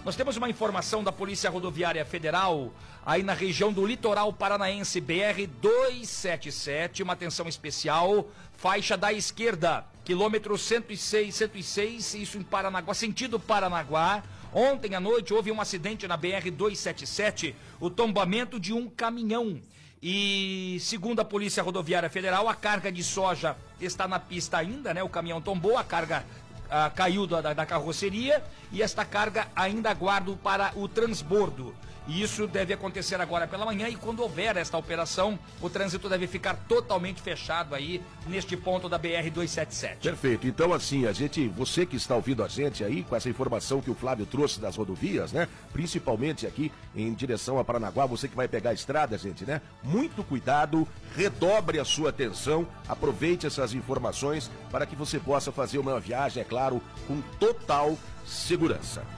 Nós 0.07 0.15
temos 0.15 0.37
uma 0.37 0.49
informação 0.49 1.03
da 1.03 1.11
Polícia 1.11 1.49
Rodoviária 1.49 2.05
Federal, 2.05 2.71
aí 3.05 3.21
na 3.23 3.33
região 3.33 3.73
do 3.73 3.85
litoral 3.85 4.31
paranaense, 4.31 5.01
BR 5.01 5.45
277, 5.61 7.03
uma 7.03 7.11
atenção 7.11 7.45
especial, 7.45 8.25
faixa 8.55 8.95
da 8.95 9.11
esquerda, 9.11 9.83
quilômetro 10.05 10.57
106, 10.57 11.35
106, 11.35 12.13
isso 12.13 12.37
em 12.37 12.41
Paranaguá, 12.41 12.93
sentido 12.93 13.37
Paranaguá. 13.37 14.23
Ontem 14.53 14.95
à 14.95 14.99
noite 15.01 15.33
houve 15.33 15.51
um 15.51 15.59
acidente 15.59 16.07
na 16.07 16.15
BR 16.15 16.51
277, 16.53 17.53
o 17.77 17.89
tombamento 17.89 18.61
de 18.61 18.71
um 18.71 18.89
caminhão. 18.89 19.59
E 20.01 20.77
segundo 20.79 21.19
a 21.19 21.25
Polícia 21.25 21.61
Rodoviária 21.61 22.09
Federal, 22.09 22.47
a 22.47 22.55
carga 22.55 22.89
de 22.89 23.03
soja 23.03 23.57
está 23.81 24.07
na 24.07 24.19
pista 24.19 24.57
ainda, 24.57 24.93
né? 24.93 25.03
O 25.03 25.09
caminhão 25.09 25.41
tombou, 25.41 25.77
a 25.77 25.83
carga 25.83 26.23
ah, 26.69 26.89
caiu 26.93 27.27
da, 27.27 27.53
da, 27.53 27.65
carroceria 27.65 28.43
e 28.71 28.81
esta 28.81 29.05
carga 29.05 29.47
ainda 29.55 29.89
aguardo 29.89 30.35
para 30.35 30.71
o 30.75 30.87
transbordo. 30.87 31.73
E 32.07 32.21
isso 32.21 32.47
deve 32.47 32.73
acontecer 32.73 33.19
agora 33.19 33.45
pela 33.47 33.65
manhã 33.65 33.89
e 33.89 33.95
quando 33.95 34.21
houver 34.21 34.55
esta 34.55 34.77
operação, 34.77 35.37
o 35.61 35.69
trânsito 35.69 36.07
deve 36.07 36.25
ficar 36.25 36.55
totalmente 36.67 37.21
fechado 37.21 37.75
aí 37.75 38.01
neste 38.25 38.55
ponto 38.55 38.87
da 38.87 38.97
BR 38.97 39.29
277. 39.29 39.99
Perfeito. 39.99 40.47
Então 40.47 40.73
assim, 40.73 41.05
a 41.05 41.11
gente, 41.11 41.47
você 41.49 41.85
que 41.85 41.97
está 41.97 42.15
ouvindo 42.15 42.43
a 42.43 42.47
gente 42.47 42.83
aí 42.83 43.03
com 43.03 43.15
essa 43.15 43.29
informação 43.29 43.81
que 43.81 43.91
o 43.91 43.95
Flávio 43.95 44.25
trouxe 44.25 44.59
das 44.59 44.77
rodovias, 44.77 45.33
né? 45.33 45.47
Principalmente 45.73 46.47
aqui 46.47 46.71
em 46.95 47.13
direção 47.13 47.59
a 47.59 47.65
Paranaguá, 47.65 48.05
você 48.05 48.27
que 48.27 48.35
vai 48.35 48.47
pegar 48.47 48.69
a 48.69 48.73
estrada, 48.73 49.17
gente, 49.17 49.45
né? 49.45 49.61
Muito 49.83 50.23
cuidado, 50.23 50.87
redobre 51.15 51.79
a 51.79 51.85
sua 51.85 52.09
atenção, 52.09 52.65
aproveite 52.87 53.45
essas 53.45 53.73
informações 53.73 54.49
para 54.71 54.85
que 54.85 54.95
você 54.95 55.19
possa 55.19 55.51
fazer 55.51 55.77
uma 55.77 55.99
viagem, 55.99 56.41
é 56.41 56.45
claro, 56.45 56.81
com 57.05 57.21
total 57.37 57.97
segurança. 58.25 59.16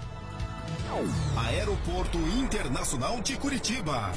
Aeroporto 1.38 2.18
Internacional 2.18 3.22
de 3.22 3.38
Curitiba. 3.38 4.12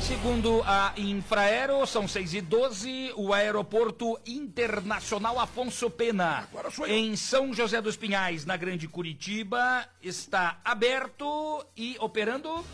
Segundo 0.00 0.62
a 0.64 0.92
Infraero, 0.96 1.86
são 1.86 2.06
6 2.06 2.34
e 2.34 2.40
12 2.40 3.12
o 3.16 3.32
Aeroporto 3.32 4.18
Internacional 4.26 5.38
Afonso 5.38 5.90
Pena, 5.90 6.48
em 6.86 7.16
São 7.16 7.52
José 7.52 7.80
dos 7.80 7.96
Pinhais, 7.96 8.44
na 8.44 8.56
Grande 8.56 8.86
Curitiba, 8.88 9.86
está 10.02 10.60
aberto 10.64 11.66
e 11.76 11.96
operando? 12.00 12.64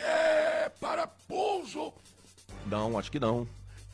É 0.00 0.70
para 0.80 1.06
pouso. 1.06 1.92
Não, 2.66 2.98
acho 2.98 3.10
que 3.10 3.18
não. 3.18 3.48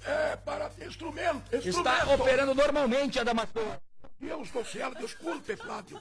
É 0.04 0.36
para 0.36 0.70
instrumento. 0.86 1.54
instrumento. 1.54 1.66
Está 1.66 2.12
operando 2.12 2.54
normalmente, 2.54 3.18
Adamastor. 3.18 3.78
Deus 4.20 4.50
do 4.50 4.64
céu, 4.64 4.94
desculpe, 4.94 5.56
Flávio. 5.56 6.00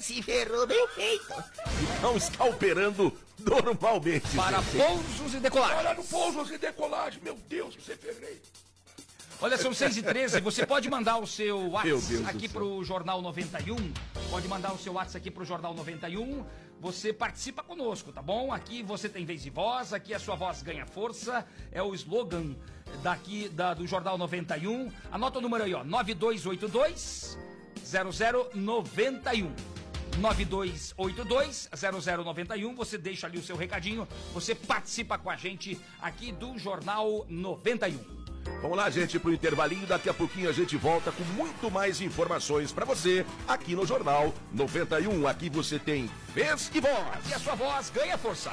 Se 0.00 0.22
ferrou 0.22 0.66
bem 0.66 0.88
feito. 0.88 1.34
Não 2.00 2.16
está 2.16 2.44
operando 2.44 3.16
normalmente. 3.38 4.34
Para 4.34 4.60
gente. 4.62 4.76
pousos 4.76 5.34
e 5.34 5.40
decolagem. 5.40 5.76
Olha 5.76 5.94
no 5.94 6.04
pousos 6.04 6.50
e 6.50 6.58
decolagem. 6.58 7.20
Meu 7.22 7.38
Deus, 7.48 7.76
você 7.76 7.94
ferrei. 7.96 8.40
Olha, 9.42 9.56
são 9.56 9.72
6 9.72 9.96
e 9.96 10.02
13 10.02 10.40
Você 10.42 10.66
pode 10.66 10.90
mandar 10.90 11.16
o 11.16 11.26
seu 11.26 11.70
WhatsApp 11.70 12.26
aqui 12.26 12.48
pro 12.48 12.84
Jornal 12.84 13.22
91. 13.22 13.76
Pode 14.30 14.46
mandar 14.48 14.72
o 14.72 14.78
seu 14.78 14.92
WhatsApp 14.92 15.18
aqui 15.18 15.30
pro 15.30 15.44
Jornal 15.44 15.72
91. 15.72 16.44
Você 16.80 17.12
participa 17.12 17.62
conosco, 17.62 18.12
tá 18.12 18.22
bom? 18.22 18.52
Aqui 18.52 18.82
você 18.82 19.08
tem 19.08 19.24
vez 19.24 19.44
e 19.44 19.50
voz, 19.50 19.92
aqui 19.92 20.14
a 20.14 20.18
sua 20.18 20.34
voz 20.34 20.62
ganha 20.62 20.86
força. 20.86 21.46
É 21.72 21.82
o 21.82 21.94
slogan 21.94 22.54
daqui 23.02 23.48
da, 23.48 23.74
do 23.74 23.86
Jornal 23.86 24.16
91. 24.18 24.90
Anota 25.10 25.38
o 25.38 25.42
número 25.42 25.64
aí, 25.64 25.74
ó. 25.74 25.84
9282 25.84 27.38
0091. 27.84 29.79
9282-0091. 30.18 32.76
Você 32.76 32.98
deixa 32.98 33.26
ali 33.26 33.38
o 33.38 33.42
seu 33.42 33.56
recadinho. 33.56 34.06
Você 34.32 34.54
participa 34.54 35.18
com 35.18 35.30
a 35.30 35.36
gente 35.36 35.78
aqui 36.00 36.32
do 36.32 36.58
Jornal 36.58 37.24
91. 37.28 38.20
Vamos 38.62 38.76
lá, 38.76 38.90
gente, 38.90 39.18
pro 39.18 39.32
intervalinho. 39.32 39.86
Daqui 39.86 40.08
a 40.08 40.14
pouquinho 40.14 40.48
a 40.48 40.52
gente 40.52 40.76
volta 40.76 41.12
com 41.12 41.24
muito 41.24 41.70
mais 41.70 42.00
informações 42.00 42.72
para 42.72 42.84
você 42.84 43.24
aqui 43.48 43.74
no 43.74 43.86
Jornal 43.86 44.34
91. 44.52 45.26
Aqui 45.26 45.48
você 45.48 45.78
tem 45.78 46.10
vez 46.34 46.70
e 46.74 46.80
voz. 46.80 47.28
E 47.28 47.34
a 47.34 47.38
sua 47.38 47.54
voz 47.54 47.90
ganha 47.90 48.18
força. 48.18 48.52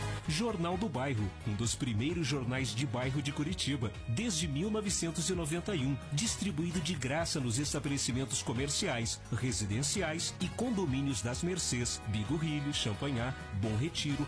Jornal 0.27 0.77
do 0.77 0.87
Bairro, 0.87 1.29
um 1.47 1.53
dos 1.53 1.75
primeiros 1.75 2.27
jornais 2.27 2.73
de 2.73 2.85
bairro 2.85 3.21
de 3.21 3.31
Curitiba, 3.31 3.91
desde 4.07 4.47
1991, 4.47 5.97
distribuído 6.13 6.79
de 6.79 6.93
graça 6.93 7.39
nos 7.39 7.57
estabelecimentos 7.59 8.43
comerciais, 8.43 9.19
residenciais 9.31 10.33
e 10.39 10.47
condomínios 10.49 11.21
das 11.21 11.43
Mercês, 11.43 12.01
Bigorrilho, 12.07 12.73
Champanhar, 12.73 13.35
Bom 13.61 13.75
Retiro, 13.77 14.27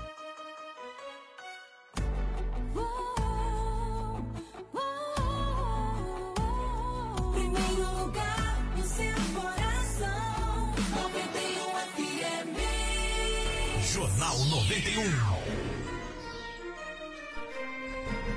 91. 14.71 15.03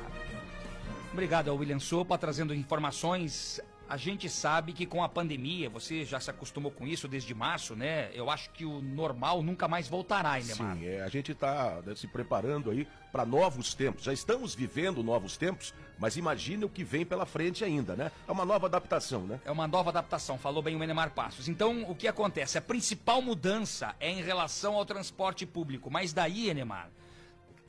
Obrigado 1.13 1.55
William 1.55 1.81
Sopa 1.81 2.17
trazendo 2.17 2.55
informações. 2.55 3.61
A 3.91 3.97
gente 3.97 4.29
sabe 4.29 4.73
que 4.73 4.87
com 4.87 5.03
a 5.03 5.09
pandemia, 5.09 5.69
você 5.69 6.05
já 6.05 6.21
se 6.21 6.31
acostumou 6.31 6.71
com 6.71 6.87
isso 6.87 7.09
desde 7.09 7.35
março, 7.35 7.75
né? 7.75 8.09
Eu 8.15 8.31
acho 8.31 8.49
que 8.51 8.65
o 8.65 8.81
normal 8.81 9.43
nunca 9.43 9.67
mais 9.67 9.89
voltará, 9.89 10.39
Neymar? 10.39 10.77
Sim, 10.77 10.87
é, 10.87 11.03
a 11.03 11.09
gente 11.09 11.33
está 11.33 11.83
se 11.97 12.07
preparando 12.07 12.71
aí 12.71 12.87
para 13.11 13.27
novos 13.27 13.75
tempos. 13.75 14.05
Já 14.05 14.13
estamos 14.13 14.55
vivendo 14.55 15.03
novos 15.03 15.37
tempos, 15.37 15.75
mas 15.99 16.17
imagine 16.17 16.65
o 16.65 16.69
que 16.69 16.85
vem 16.85 17.05
pela 17.05 17.27
frente 17.27 17.65
ainda, 17.65 17.97
né? 17.97 18.13
É 18.29 18.31
uma 18.31 18.45
nova 18.45 18.69
adaptação, 18.69 19.27
né? 19.27 19.41
É 19.45 19.51
uma 19.51 19.67
nova 19.67 19.91
adaptação, 19.91 20.39
falou 20.39 20.63
bem 20.63 20.77
o 20.77 20.79
Menemar 20.79 21.11
Passos. 21.11 21.49
Então, 21.49 21.83
o 21.91 21.95
que 21.97 22.07
acontece? 22.07 22.59
A 22.59 22.63
principal 22.63 23.21
mudança 23.21 23.97
é 23.99 24.09
em 24.09 24.23
relação 24.23 24.77
ao 24.77 24.85
transporte 24.87 25.45
público. 25.45 25.91
Mas 25.91 26.13
daí, 26.13 26.49
Enemar, 26.49 26.91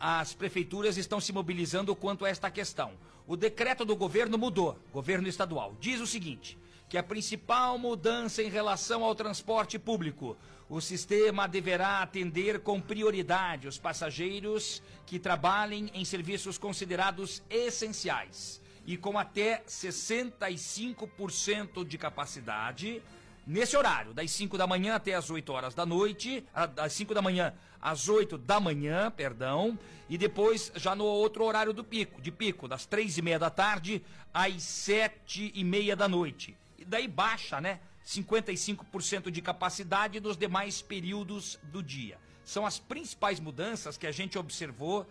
as 0.01 0.33
prefeituras 0.33 0.97
estão 0.97 1.21
se 1.21 1.31
mobilizando 1.31 1.95
quanto 1.95 2.25
a 2.25 2.29
esta 2.29 2.49
questão. 2.49 2.93
O 3.27 3.37
decreto 3.37 3.85
do 3.85 3.95
governo 3.95 4.35
mudou, 4.35 4.79
governo 4.91 5.27
estadual. 5.27 5.77
Diz 5.79 6.01
o 6.01 6.07
seguinte: 6.07 6.57
que 6.89 6.97
a 6.97 7.03
principal 7.03 7.77
mudança 7.77 8.41
em 8.41 8.49
relação 8.49 9.03
ao 9.03 9.13
transporte 9.13 9.77
público, 9.77 10.35
o 10.67 10.81
sistema 10.81 11.47
deverá 11.47 12.01
atender 12.01 12.61
com 12.61 12.81
prioridade 12.81 13.67
os 13.67 13.77
passageiros 13.77 14.81
que 15.05 15.19
trabalhem 15.19 15.91
em 15.93 16.03
serviços 16.03 16.57
considerados 16.57 17.43
essenciais 17.47 18.59
e 18.87 18.97
com 18.97 19.19
até 19.19 19.61
65% 19.67 21.85
de 21.85 21.99
capacidade 21.99 23.03
nesse 23.45 23.75
horário, 23.75 24.13
das 24.13 24.31
5 24.31 24.57
da 24.57 24.67
manhã 24.67 24.95
até 24.95 25.13
as 25.13 25.29
8 25.29 25.51
horas 25.51 25.73
da 25.73 25.85
noite, 25.85 26.43
das 26.75 26.93
5 26.93 27.13
da 27.13 27.21
manhã 27.21 27.53
às 27.81 28.07
8 28.07 28.37
da 28.37 28.59
manhã, 28.59 29.11
perdão, 29.11 29.77
e 30.09 30.17
depois 30.17 30.71
já 30.75 30.95
no 30.95 31.05
outro 31.05 31.43
horário 31.43 31.73
do 31.73 31.83
pico, 31.83 32.21
de 32.21 32.31
pico, 32.31 32.67
das 32.67 32.85
3 32.85 33.17
e 33.17 33.21
meia 33.21 33.39
da 33.39 33.49
tarde 33.49 34.03
às 34.33 34.61
7 34.61 35.51
e 35.55 35.63
meia 35.63 35.95
da 35.95 36.07
noite. 36.07 36.55
E 36.77 36.85
daí 36.85 37.07
baixa, 37.07 37.59
né? 37.59 37.79
55% 38.05 39.29
de 39.29 39.41
capacidade 39.41 40.19
nos 40.19 40.35
demais 40.35 40.81
períodos 40.81 41.59
do 41.63 41.81
dia. 41.81 42.17
São 42.43 42.65
as 42.65 42.79
principais 42.79 43.39
mudanças 43.39 43.97
que 43.97 44.07
a 44.07 44.11
gente 44.11 44.37
observou 44.37 45.07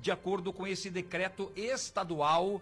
de 0.00 0.10
acordo 0.10 0.52
com 0.52 0.66
esse 0.66 0.90
decreto 0.90 1.52
estadual 1.56 2.60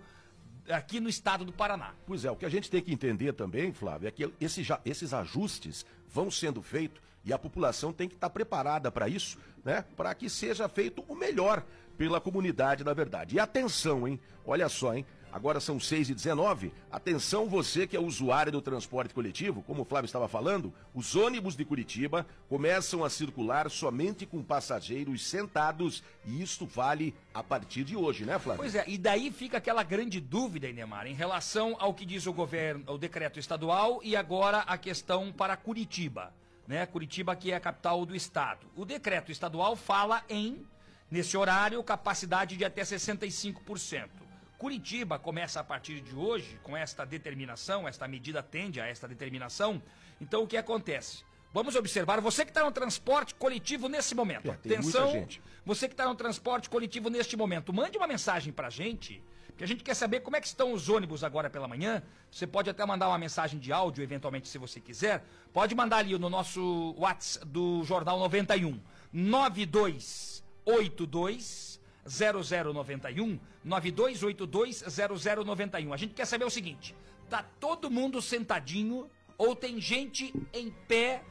aqui 0.69 1.01
no 1.01 1.09
estado 1.09 1.45
do 1.45 1.53
Paraná. 1.53 1.93
Pois 2.07 2.25
é, 2.25 2.31
o 2.31 2.37
que 2.37 2.47
a 2.47 2.49
gente 2.49 2.71
tem 2.71 2.83
que 2.83 2.93
entender 2.93 3.33
também, 3.33 3.73
Flávio, 3.73 4.09
é 4.09 4.11
que 4.11 4.31
esse 4.41 4.63
já- 4.63 4.81
esses 4.85 5.13
ajustes 5.15 5.85
vão 6.09 6.31
sendo 6.31 6.63
feitos 6.63 7.01
e 7.25 7.33
a 7.33 7.39
população 7.39 7.93
tem 7.93 8.09
que 8.09 8.15
estar 8.15 8.31
preparada 8.31 8.91
para 8.91 9.09
isso, 9.09 9.39
né? 9.65 9.85
Para 9.97 10.15
que 10.15 10.29
seja 10.31 10.69
feito 10.69 11.05
o 11.09 11.15
melhor 11.15 11.65
pela 11.99 12.21
comunidade, 12.21 12.85
na 12.85 12.93
verdade. 12.93 13.37
E 13.37 13.41
atenção, 13.41 14.07
hein? 14.07 14.21
Olha 14.45 14.69
só, 14.69 14.95
hein? 14.95 15.05
Agora 15.37 15.61
são 15.61 15.79
6 15.79 16.09
e 16.09 16.15
19 16.15 16.73
Atenção 16.91 17.47
você 17.47 17.87
que 17.87 17.95
é 17.95 18.01
usuário 18.01 18.51
do 18.51 18.63
transporte 18.63 19.13
coletivo, 19.13 19.63
como 19.65 19.83
o 19.83 19.85
Flávio 19.85 20.07
estava 20.07 20.27
falando, 20.27 20.73
os 20.95 21.15
ônibus 21.15 21.55
de 21.55 21.63
Curitiba 21.63 22.27
começam 22.49 23.05
a 23.05 23.11
circular 23.11 23.71
somente 23.71 24.25
com 24.25 24.43
passageiros 24.43 25.27
sentados 25.27 26.03
e 26.25 26.41
isto 26.41 26.65
vale 26.65 27.15
a 27.35 27.43
partir 27.43 27.85
de 27.85 27.95
hoje, 27.95 28.25
né, 28.25 28.39
Flávio? 28.39 28.63
Pois 28.63 28.75
é, 28.75 28.85
e 28.89 28.97
daí 28.97 29.31
fica 29.31 29.59
aquela 29.59 29.83
grande 29.83 30.23
dúvida, 30.23 30.71
Inemar, 30.71 31.07
em 31.07 31.13
relação 31.13 31.77
ao 31.79 31.93
que 31.93 32.07
diz 32.07 32.27
o 32.27 32.33
governo, 32.33 32.91
o 32.91 32.97
decreto 32.97 33.39
estadual 33.39 34.01
e 34.03 34.17
agora 34.17 34.61
a 34.61 34.79
questão 34.79 35.31
para 35.31 35.55
Curitiba, 35.55 36.33
né? 36.67 36.87
Curitiba 36.87 37.37
que 37.37 37.53
é 37.53 37.57
a 37.57 37.61
capital 37.61 38.07
do 38.07 38.17
estado. 38.17 38.67
O 38.75 38.87
decreto 38.87 39.31
estadual 39.31 39.77
fala 39.77 40.25
em 40.31 40.67
nesse 41.11 41.37
horário 41.37 41.83
capacidade 41.83 42.57
de 42.57 42.65
até 42.65 42.81
65%. 42.81 44.26
Curitiba 44.67 45.17
começa 45.17 45.61
a 45.61 45.65
partir 45.65 46.01
de 46.01 46.13
hoje 46.17 46.59
com 46.65 46.77
esta 46.77 47.07
determinação, 47.07 47.87
esta 47.87 48.09
medida 48.09 48.43
tende 48.43 48.81
a 48.81 48.87
esta 48.87 49.07
determinação. 49.07 49.81
Então 50.21 50.43
o 50.43 50.47
que 50.47 50.57
acontece? 50.57 51.23
Vamos 51.55 51.77
observar, 51.77 52.21
você 52.21 52.45
que 52.45 52.51
está 52.51 52.65
no 52.65 52.73
transporte 52.73 53.33
coletivo 53.37 53.89
nesse 53.89 54.13
momento. 54.13 54.49
É, 54.49 54.55
Atenção, 54.55 55.25
você 55.65 55.87
que 55.87 55.95
está 55.95 56.07
no 56.07 56.17
transporte 56.17 56.69
coletivo 56.69 57.09
neste 57.09 57.37
momento, 57.37 57.73
mande 57.73 57.97
uma 57.97 58.09
mensagem 58.09 58.53
pra 58.53 58.69
gente, 58.69 59.23
que 59.57 59.63
a 59.63 59.69
gente 59.69 59.85
quer 59.85 59.95
saber 59.95 60.19
como 60.19 60.35
é 60.35 60.41
que 60.41 60.49
estão 60.49 60.73
os 60.73 60.89
ônibus 60.89 61.23
agora 61.23 61.49
pela 61.49 61.69
manhã. 61.69 62.03
Você 62.29 62.45
pode 62.45 62.69
até 62.69 62.85
mandar 62.85 63.07
uma 63.07 63.19
mensagem 63.19 63.61
de 63.61 63.73
áudio, 63.73 64.03
eventualmente, 64.03 64.49
se 64.49 64.59
você 64.59 64.81
quiser. 64.81 65.23
Pode 65.53 65.77
mandar 65.77 65.99
ali 65.99 66.19
no 66.19 66.29
nosso 66.29 66.93
WhatsApp 66.99 67.47
do 67.47 67.85
Jornal 67.85 68.19
91, 68.19 68.81
9282 69.13 71.76
0091, 72.07 73.39
9282 73.65 74.85
0091. 74.87 75.93
A 75.93 75.97
gente 75.97 76.15
quer 76.15 76.25
saber 76.25 76.45
o 76.45 76.51
seguinte: 76.51 76.95
tá 77.29 77.43
todo 77.61 77.91
mundo 77.91 78.23
sentadinho 78.23 79.11
ou 79.37 79.55
tem 79.55 79.81
gente 79.81 80.33
em 80.53 80.71
pé 80.71 81.23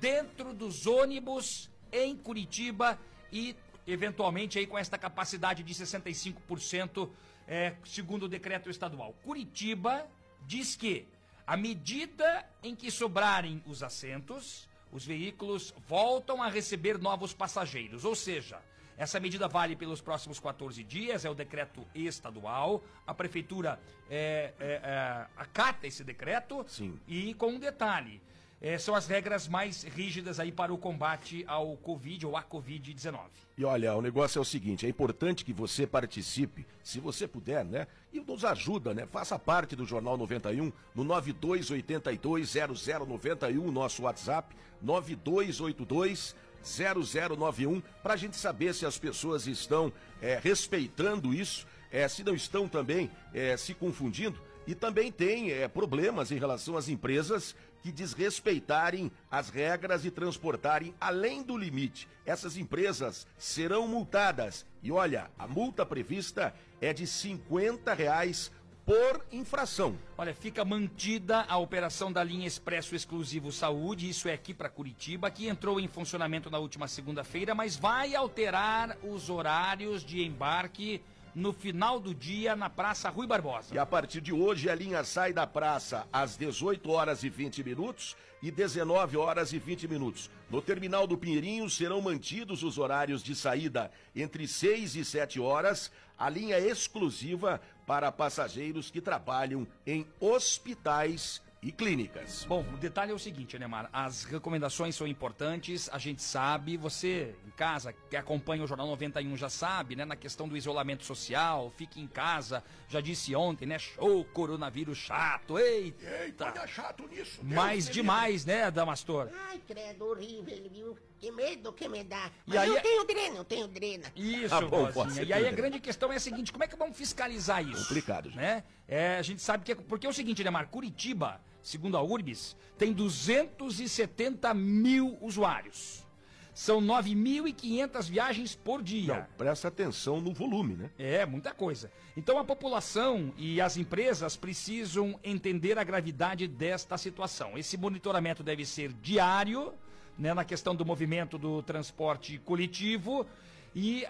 dentro 0.00 0.52
dos 0.52 0.86
ônibus 0.86 1.70
em 1.92 2.16
Curitiba 2.16 2.98
e 3.32 3.56
eventualmente 3.86 4.58
aí 4.58 4.66
com 4.66 4.78
esta 4.78 4.98
capacidade 4.98 5.62
de 5.62 5.74
65%, 5.74 7.08
é, 7.46 7.74
segundo 7.84 8.24
o 8.24 8.28
decreto 8.28 8.68
estadual. 8.68 9.14
Curitiba 9.24 10.06
diz 10.46 10.76
que 10.76 11.06
à 11.46 11.56
medida 11.56 12.46
em 12.62 12.74
que 12.74 12.90
sobrarem 12.90 13.62
os 13.66 13.82
assentos, 13.82 14.68
os 14.92 15.06
veículos 15.06 15.72
voltam 15.86 16.42
a 16.42 16.48
receber 16.48 16.98
novos 16.98 17.32
passageiros, 17.32 18.04
ou 18.04 18.14
seja, 18.14 18.60
Essa 18.98 19.20
medida 19.20 19.46
vale 19.46 19.76
pelos 19.76 20.00
próximos 20.00 20.40
14 20.40 20.82
dias, 20.82 21.24
é 21.24 21.30
o 21.30 21.34
decreto 21.34 21.86
estadual. 21.94 22.82
A 23.06 23.14
prefeitura 23.14 23.78
é, 24.10 24.52
é, 24.58 24.80
é, 24.82 25.26
acata 25.36 25.86
esse 25.86 26.02
decreto 26.02 26.66
Sim. 26.68 26.98
e 27.06 27.32
com 27.34 27.52
um 27.52 27.60
detalhe. 27.60 28.20
é, 28.60 28.76
são 28.76 28.94
as 28.94 29.06
regras 29.06 29.46
mais 29.46 29.84
rígidas 29.84 30.40
aí 30.40 30.50
para 30.50 30.74
o 30.74 30.78
combate 30.78 31.44
ao 31.46 31.76
Covid 31.76 32.26
ou 32.26 32.36
à 32.36 32.42
Covid-19. 32.42 33.20
E 33.56 33.64
olha, 33.64 33.94
o 33.94 34.02
negócio 34.02 34.38
é 34.38 34.42
o 34.42 34.44
seguinte, 34.44 34.84
é 34.84 34.88
importante 34.88 35.44
que 35.44 35.52
você 35.52 35.86
participe, 35.86 36.66
se 36.82 36.98
você 36.98 37.28
puder, 37.28 37.64
né? 37.64 37.86
E 38.12 38.18
nos 38.20 38.44
ajuda, 38.44 38.92
né? 38.94 39.06
Faça 39.06 39.38
parte 39.38 39.76
do 39.76 39.86
Jornal 39.86 40.16
91 40.16 40.72
no 40.94 41.04
92820091, 41.04 43.70
nosso 43.70 44.02
WhatsApp, 44.02 44.56
9282 44.82 46.34
0091, 46.68 47.80
para 48.02 48.14
a 48.14 48.16
gente 48.16 48.36
saber 48.36 48.74
se 48.74 48.84
as 48.84 48.98
pessoas 48.98 49.46
estão 49.46 49.92
é, 50.20 50.38
respeitando 50.42 51.32
isso, 51.32 51.66
é, 51.90 52.06
se 52.06 52.22
não 52.22 52.34
estão 52.34 52.68
também 52.68 53.10
é, 53.32 53.56
se 53.56 53.74
confundindo. 53.74 54.38
E 54.66 54.74
também 54.74 55.10
tem 55.10 55.48
problemas 55.70 56.30
em 56.30 56.36
relação 56.36 56.76
às 56.76 56.90
empresas 56.90 57.56
que 57.82 57.90
desrespeitarem 57.90 59.10
as 59.30 59.48
regras 59.48 60.04
e 60.04 60.10
transportarem 60.10 60.94
além 61.00 61.42
do 61.42 61.56
limite. 61.56 62.06
Essas 62.26 62.56
empresas 62.56 63.26
serão 63.38 63.88
multadas. 63.88 64.66
E 64.82 64.92
olha, 64.92 65.30
a 65.38 65.46
multa 65.46 65.86
prevista 65.86 66.54
é 66.82 66.92
de 66.92 67.06
50 67.06 67.94
reais 67.94 68.50
por 68.88 69.22
infração. 69.30 69.98
Olha, 70.16 70.34
fica 70.34 70.64
mantida 70.64 71.44
a 71.46 71.58
operação 71.58 72.10
da 72.10 72.24
linha 72.24 72.46
Expresso 72.46 72.96
Exclusivo 72.96 73.52
Saúde, 73.52 74.08
isso 74.08 74.30
é 74.30 74.32
aqui 74.32 74.54
para 74.54 74.70
Curitiba, 74.70 75.30
que 75.30 75.46
entrou 75.46 75.78
em 75.78 75.86
funcionamento 75.86 76.48
na 76.48 76.56
última 76.56 76.88
segunda-feira, 76.88 77.54
mas 77.54 77.76
vai 77.76 78.14
alterar 78.14 78.96
os 79.02 79.28
horários 79.28 80.02
de 80.02 80.24
embarque 80.24 81.02
no 81.34 81.52
final 81.52 82.00
do 82.00 82.14
dia 82.14 82.56
na 82.56 82.70
Praça 82.70 83.10
Rui 83.10 83.26
Barbosa. 83.26 83.74
E 83.74 83.78
a 83.78 83.84
partir 83.84 84.22
de 84.22 84.32
hoje 84.32 84.70
a 84.70 84.74
linha 84.74 85.04
sai 85.04 85.34
da 85.34 85.46
praça 85.46 86.08
às 86.10 86.34
18 86.38 86.90
horas 86.90 87.22
e 87.22 87.28
20 87.28 87.62
minutos 87.62 88.16
e 88.42 88.50
19 88.50 89.18
horas 89.18 89.52
e 89.52 89.58
20 89.58 89.86
minutos. 89.86 90.30
No 90.50 90.62
terminal 90.62 91.06
do 91.06 91.18
Pinheirinho 91.18 91.68
serão 91.68 92.00
mantidos 92.00 92.62
os 92.62 92.78
horários 92.78 93.22
de 93.22 93.34
saída 93.34 93.90
entre 94.16 94.48
6 94.48 94.96
e 94.96 95.04
7 95.04 95.38
horas, 95.38 95.92
a 96.18 96.28
linha 96.30 96.58
exclusiva 96.58 97.60
para 97.88 98.12
passageiros 98.12 98.90
que 98.90 99.00
trabalham 99.00 99.66
em 99.86 100.06
hospitais 100.20 101.40
e 101.62 101.72
clínicas. 101.72 102.44
Bom, 102.44 102.60
o 102.74 102.76
detalhe 102.76 103.12
é 103.12 103.14
o 103.14 103.18
seguinte, 103.18 103.58
Neymar, 103.58 103.88
as 103.90 104.24
recomendações 104.24 104.94
são 104.94 105.06
importantes, 105.06 105.88
a 105.90 105.96
gente 105.96 106.22
sabe, 106.22 106.76
você 106.76 107.34
em 107.46 107.50
casa 107.50 107.94
que 108.10 108.14
acompanha 108.14 108.62
o 108.62 108.66
Jornal 108.66 108.86
91 108.88 109.36
já 109.38 109.48
sabe, 109.48 109.96
né, 109.96 110.04
na 110.04 110.16
questão 110.16 110.46
do 110.46 110.54
isolamento 110.54 111.02
social, 111.02 111.72
fique 111.76 111.98
em 111.98 112.06
casa, 112.06 112.62
já 112.90 113.00
disse 113.00 113.34
ontem, 113.34 113.64
né, 113.64 113.78
show 113.78 114.22
coronavírus 114.26 114.98
chato, 114.98 115.58
eita, 115.58 116.04
Eita, 116.04 116.44
olha 116.44 116.66
chato 116.66 117.08
nisso. 117.08 117.42
Me 117.42 117.80
demais, 117.90 118.44
né, 118.44 118.70
Damastor? 118.70 119.30
Ai, 119.48 119.62
credo, 119.66 120.04
horrível, 120.04 120.70
viu? 120.70 120.98
Que 121.18 121.32
medo 121.32 121.72
que 121.72 121.88
me 121.88 122.04
dá. 122.04 122.30
E 122.46 122.50
Mas 122.50 122.58
aí 122.58 122.68
eu 122.68 122.76
é- 122.76 122.80
tenho 122.80 123.04
drena, 123.04 123.36
eu 123.36 123.44
tenho 123.44 123.66
drena. 123.66 124.04
Isso, 124.14 124.54
Ah, 124.54 124.60
bom, 124.60 124.84
Rosinha. 124.84 124.92
pode 124.92 125.12
ser 125.14 125.26
E 125.26 125.32
aí 125.32 125.48
a 125.48 125.50
grande 125.52 125.80
questão 125.80 126.12
é 126.12 126.16
a 126.16 126.20
seguinte, 126.20 126.52
como 126.52 126.62
é 126.62 126.68
que 126.68 126.76
vamos 126.76 126.96
fiscalizar 126.96 127.62
isso? 127.66 127.82
Complicado, 127.88 128.28
gente. 128.30 128.36
né? 128.38 128.62
É, 128.86 129.16
a 129.18 129.22
gente 129.22 129.42
sabe 129.42 129.64
que 129.64 129.72
é, 129.72 129.74
porque 129.74 130.06
é 130.06 130.10
o 130.10 130.12
seguinte, 130.12 130.42
Neymar, 130.44 130.68
Curitiba, 130.68 131.40
segundo 131.62 131.96
a 131.96 132.02
Urbis, 132.02 132.56
tem 132.78 132.92
270 132.92 134.54
mil 134.54 135.18
usuários. 135.20 136.06
São 136.54 136.80
9.500 136.80 138.08
viagens 138.08 138.54
por 138.56 138.82
dia. 138.82 139.14
Não, 139.14 139.26
presta 139.36 139.68
atenção 139.68 140.20
no 140.20 140.32
volume, 140.32 140.74
né? 140.74 140.90
É, 140.98 141.24
muita 141.24 141.52
coisa. 141.52 141.90
Então 142.16 142.36
a 142.38 142.44
população 142.44 143.32
e 143.36 143.60
as 143.60 143.76
empresas 143.76 144.36
precisam 144.36 145.18
entender 145.22 145.78
a 145.78 145.84
gravidade 145.84 146.48
desta 146.48 146.98
situação. 146.98 147.56
Esse 147.56 147.76
monitoramento 147.76 148.42
deve 148.42 148.64
ser 148.66 148.92
diário, 148.92 149.72
né, 150.18 150.34
na 150.34 150.44
questão 150.44 150.74
do 150.74 150.84
movimento 150.84 151.38
do 151.38 151.62
transporte 151.62 152.38
coletivo. 152.38 153.26
E 153.74 154.04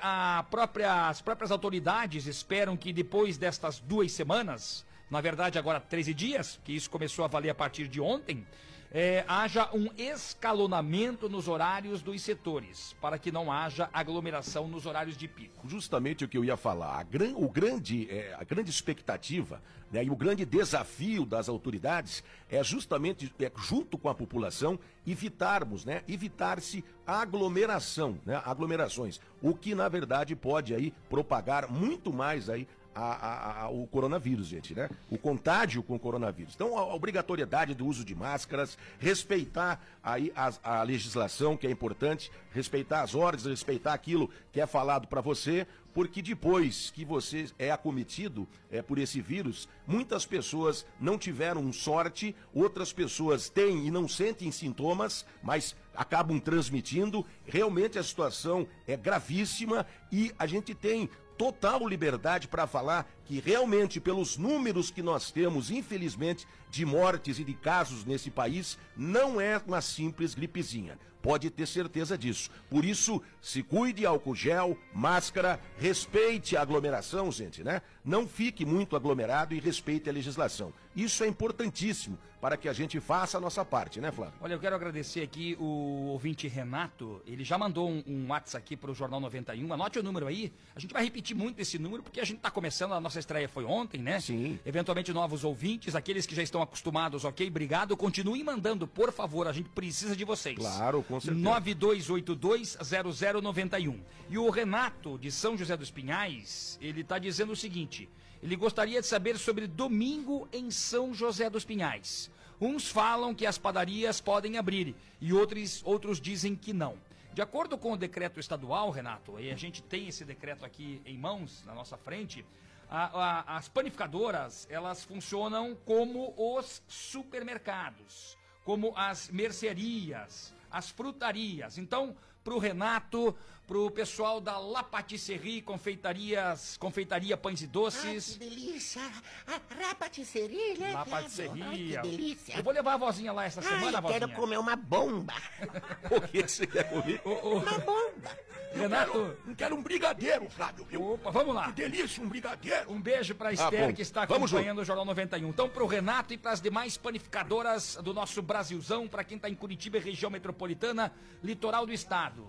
própria- 0.51 1.09
as 1.09 1.21
próprias 1.21 1.51
autoridades 1.51 2.27
esperam 2.27 2.77
que 2.77 2.93
depois 2.93 3.37
destas 3.37 3.79
duas 3.81 4.13
semanas, 4.13 4.85
na 5.11 5.21
verdade 5.21 5.59
agora 5.59 5.81
13 5.81 6.15
dias, 6.15 6.59
que 6.65 6.73
isso 6.73 6.89
começou 6.89 7.25
a 7.25 7.29
valer 7.29 7.51
a 7.51 7.55
partir 7.55 7.87
de 7.89 8.01
ontem, 8.01 8.47
é, 8.91 9.25
haja 9.29 9.69
um 9.75 9.89
escalonamento 9.99 11.29
nos 11.29 11.49
horários 11.49 12.01
dos 12.03 12.23
setores, 12.23 12.97
para 13.01 13.19
que 13.19 13.31
não 13.31 13.53
haja 13.53 13.89
aglomeração 13.93 14.67
nos 14.67 14.87
horários 14.87 15.17
de 15.17 15.29
pico. 15.29 15.69
justamente 15.69 16.25
o 16.25 16.29
que 16.29 16.39
eu 16.39 16.45
ia 16.45 16.57
falar. 16.57 16.99
A, 16.99 17.03
gran- 17.03 17.35
o 17.37 17.49
grande, 17.49 18.09
é, 18.11 18.35
a 18.39 18.45
grande 18.45 18.71
expectativa 18.71 19.63
né, 19.91 20.05
e 20.05 20.11
o 20.11 20.17
grande 20.17 20.45
desafio 20.45 21.25
das 21.25 21.49
autoridades 21.49 22.23
é 22.51 22.63
justamente, 22.63 23.33
é, 23.39 23.51
junto 23.57 23.97
com 23.99 24.09
a 24.09 24.15
população, 24.15 24.79
evitarmos, 25.07 25.85
né, 25.85 26.03
evitar-se 26.09 26.85
aglomeração, 27.07 28.19
né, 28.25 28.41
aglomerações. 28.45 29.21
O 29.43 29.55
que, 29.55 29.75
na 29.75 29.89
verdade, 29.89 30.35
pode 30.37 30.75
aí 30.75 30.93
propagar 31.09 31.71
muito 31.71 32.13
mais 32.13 32.49
aí 32.49 32.67
a- 32.99 33.15
a- 33.15 33.63
a- 33.65 33.69
o 33.69 33.87
coronavírus, 33.87 34.47
gente, 34.47 34.75
né? 34.75 34.89
O 35.11 35.17
contágio 35.17 35.83
com 35.83 35.95
o 35.95 35.99
coronavírus. 35.99 36.55
Então, 36.55 36.77
a, 36.77 36.95
obrigatoriedade 36.95 37.75
do 37.75 37.87
uso 37.87 38.05
de 38.05 38.15
máscaras, 38.15 38.77
respeitar 38.99 39.81
aí 40.03 40.33
a, 40.35 40.83
legislação, 40.83 41.57
que 41.57 41.67
é 41.67 41.71
importante, 41.71 42.31
respeitar 42.53 43.03
as 43.03 43.15
ordens, 43.15 43.45
respeitar 43.47 43.93
aquilo 43.95 44.31
que 44.53 44.61
é 44.61 44.67
falado 44.67 45.07
para 45.07 45.21
você, 45.21 45.67
porque 45.95 46.23
depois 46.23 46.91
que 46.91 47.05
você 47.05 47.47
é 47.59 47.71
acometido 47.71 48.47
é, 48.71 48.81
por 48.83 48.99
esse 48.99 49.21
vírus, 49.21 49.69
muitas 49.87 50.25
pessoas 50.25 50.87
não 51.01 51.19
tiveram 51.19 51.73
sorte, 51.73 52.35
outras 52.55 52.93
pessoas 52.93 53.49
têm 53.49 53.87
e 53.87 53.91
não 53.91 54.07
sentem 54.07 54.53
sintomas, 54.53 55.25
mas 55.43 55.75
acabam 55.95 56.39
transmitindo. 56.39 57.27
Realmente 57.45 57.99
a 57.99 58.03
situação 58.03 58.67
é 58.87 58.97
gravíssima 58.97 59.85
e 60.13 60.33
a 60.39 60.47
gente 60.47 60.73
tem 60.75 61.11
total 61.39 61.87
liberdade 61.87 62.49
para 62.49 62.67
falar 62.67 63.07
que 63.29 63.41
realmente 63.41 64.01
pelos 64.01 64.39
números 64.39 64.91
que 64.91 65.03
nós 65.03 65.31
temos, 65.31 65.71
infelizmente, 65.71 66.47
de 66.71 66.87
mortes 66.87 67.39
e 67.39 67.45
de 67.45 67.53
casos 67.53 68.07
nesse 68.07 68.31
país, 68.31 68.79
não 68.97 69.39
é 69.39 69.61
uma 69.67 69.83
simples 69.83 70.35
gripezinha. 70.35 70.99
Pode 71.21 71.51
ter 71.51 71.67
certeza 71.67 72.17
disso. 72.17 72.49
Por 72.71 72.87
isso, 72.87 73.21
se 73.43 73.63
cuide, 73.63 74.07
álcool 74.07 74.35
gel, 74.35 74.79
máscara, 74.95 75.61
respeite 75.77 76.57
a 76.57 76.63
aglomeração, 76.63 77.31
gente, 77.31 77.63
né? 77.63 77.83
Não 78.03 78.27
fique 78.27 78.65
muito 78.65 78.97
aglomerado 78.97 79.55
e 79.55 79.61
respeite 79.61 80.09
a 80.09 80.13
legislação. 80.13 80.73
Isso 80.97 81.23
é 81.23 81.27
importantíssimo 81.27 82.19
para 82.41 82.57
que 82.57 82.69
a 82.69 82.73
gente 82.73 83.01
faça 83.01 83.37
a 83.37 83.41
nossa 83.41 83.65
parte, 83.65 84.01
né, 84.01 84.13
Flávio? 84.13 84.35
Olha, 84.41 84.55
eu 84.55 84.61
quero 84.61 84.77
agradecer 84.77 85.23
aqui 85.23 85.57
o 85.59 86.09
ouvinte 86.13 86.47
Renato. 86.47 87.21
Ele 87.27 87.45
já 87.45 87.59
mandou 87.59 87.89
um, 87.89 88.03
um 88.07 88.29
WhatsApp 88.29 88.65
aqui 88.65 88.77
para 88.77 88.91
o 88.91 88.95
Jornal 88.95 89.21
91. 89.21 89.73
Anote 89.73 89.99
o 89.99 90.03
número 90.03 90.27
aí. 90.27 90.53
A 90.75 90.81
gente 90.81 90.93
vai 90.93 91.03
repetir 91.03 91.37
muito 91.37 91.61
esse 91.61 91.79
número 91.79 92.03
porque 92.03 92.21
a 92.21 92.25
gente 92.25 92.39
está 92.39 92.51
começando. 92.51 92.95
A 92.95 93.01
nossa 93.01 93.18
estreia 93.19 93.49
foi 93.49 93.65
ontem, 93.65 94.01
né? 94.01 94.21
Sim. 94.21 94.59
Eventualmente 94.65 95.13
novos 95.13 95.45
ouvintes, 95.45 95.95
aqueles 95.95 96.27
que 96.27 96.35
já 96.35 96.43
estão 96.43 96.63
acostumados, 96.63 97.25
ok? 97.25 97.49
Obrigado. 97.49 97.97
Continuem 97.97 98.45
mandando, 98.45 98.87
por 98.87 99.13
favor. 99.13 99.49
A 99.49 99.53
gente 99.53 99.69
precisa 99.71 100.17
de 100.17 100.25
vocês. 100.25 100.57
Claro, 100.57 101.03
com 101.03 101.21
certeza. 101.21 101.45
92820091. 101.61 103.99
E 104.31 104.39
o 104.39 104.49
Renato, 104.51 105.19
de 105.19 105.31
São 105.31 105.57
José 105.57 105.77
dos 105.77 105.91
Pinhais, 105.91 106.79
ele 106.81 107.01
está 107.01 107.19
dizendo 107.19 107.53
o 107.53 107.57
seguinte: 107.57 108.09
ele 108.43 108.57
gostaria 108.57 109.01
de 109.01 109.07
saber 109.07 109.39
sobre 109.39 109.67
domingo 109.67 110.49
em 110.53 110.71
São 110.71 111.15
José 111.15 111.51
dos 111.51 111.65
Pinhais. 111.65 112.31
Uns 112.61 112.89
falam 112.89 113.35
que 113.35 113.47
as 113.47 113.57
padarias 113.57 114.21
podem 114.21 114.59
abrir 114.59 114.95
e 115.21 115.33
outros, 115.33 115.81
outros 115.85 116.21
dizem 116.21 116.57
que 116.57 116.73
não. 116.73 116.97
De 117.33 117.43
acordo 117.43 117.79
com 117.79 117.93
o 117.93 117.97
decreto 117.97 118.41
estadual, 118.41 118.91
Renato, 118.91 119.39
e 119.39 119.51
a 119.51 119.57
gente 119.57 119.81
tem 119.81 120.09
esse 120.09 120.25
decreto 120.25 120.65
aqui 120.65 121.01
em 121.07 121.17
mãos, 121.17 121.63
na 121.65 121.73
nossa 121.73 121.97
frente, 121.97 122.45
a- 122.91 123.45
a- 123.51 123.57
as 123.57 123.69
panificadoras, 123.69 124.67
elas 124.71 125.05
funcionam 125.05 125.77
como 125.85 126.35
os 126.37 126.83
supermercados, 126.89 128.37
como 128.65 128.93
as 128.97 129.29
mercearias, 129.31 130.55
as 130.71 130.91
frutarias. 130.91 131.79
Então, 131.79 132.17
para 132.43 132.55
o 132.55 132.59
Renato, 132.59 133.37
para 133.69 133.77
o 133.79 133.91
pessoal 133.91 134.41
da 134.41 134.57
La 134.59 134.83
Patisserie, 134.83 135.61
confeitarias, 135.61 136.79
confeitaria 136.79 137.37
Pães 137.37 137.61
e 137.61 137.65
Ai, 137.65 137.71
Doces, 137.71 138.33
que 138.33 138.39
delícia. 138.39 139.03
A, 139.47 139.91
a 139.91 139.95
patisserie, 139.95 140.79
né? 140.79 140.93
La 140.95 141.01
Ai, 141.03 141.07
Patisserie. 141.11 141.63
que 141.93 141.99
delícia. 141.99 142.57
Eu 142.57 142.63
vou 142.65 142.73
levar 142.73 142.95
a 142.95 142.97
vozinha 142.97 143.31
lá 143.31 143.45
essa 143.45 143.61
semana, 143.61 143.99
Ai, 143.99 144.03
vozinha. 144.03 144.21
quero 144.21 144.33
comer 144.33 144.59
uma 144.59 144.75
bomba. 144.75 145.35
O 146.11 146.21
que 146.23 146.49
você 146.49 146.67
quer 146.67 146.89
comer? 146.89 147.21
Ô, 147.25 147.31
ô, 147.31 147.59
Uma 147.59 147.79
bomba. 147.81 148.39
Renato, 148.73 149.37
Não 149.45 149.55
quero 149.55 149.77
um 149.77 149.83
brigadeiro, 149.83 150.49
Flávio, 150.49 150.85
viu? 150.87 151.13
opa, 151.15 151.31
vamos 151.31 151.55
lá. 151.55 151.67
Que 151.67 151.83
delícia, 151.83 152.23
um 152.23 152.29
brigadeiro. 152.29 152.91
Um 152.91 153.01
beijo 153.01 153.35
pra 153.35 153.53
Esther, 153.53 153.89
bom. 153.89 153.93
que 153.95 154.03
está 154.03 154.25
Vamos 154.25 154.51
acompanhando 154.53 154.79
o 154.81 154.85
Jornal 154.85 155.05
91. 155.05 155.49
Então, 155.49 155.69
pro 155.69 155.87
Renato 155.87 156.33
e 156.33 156.39
pras 156.39 156.61
demais 156.61 156.97
panificadoras 156.97 157.97
do 157.97 158.15
nosso 158.15 158.41
Brasilzão, 158.41 159.07
pra 159.07 159.25
quem 159.25 159.39
tá 159.39 159.49
em 159.49 159.55
Curitiba 159.55 159.99
e 159.99 160.01
região 160.01 160.31
metropolitana, 160.31 161.13
litoral 161.43 161.85
do 161.87 161.93
estado. 161.93 162.47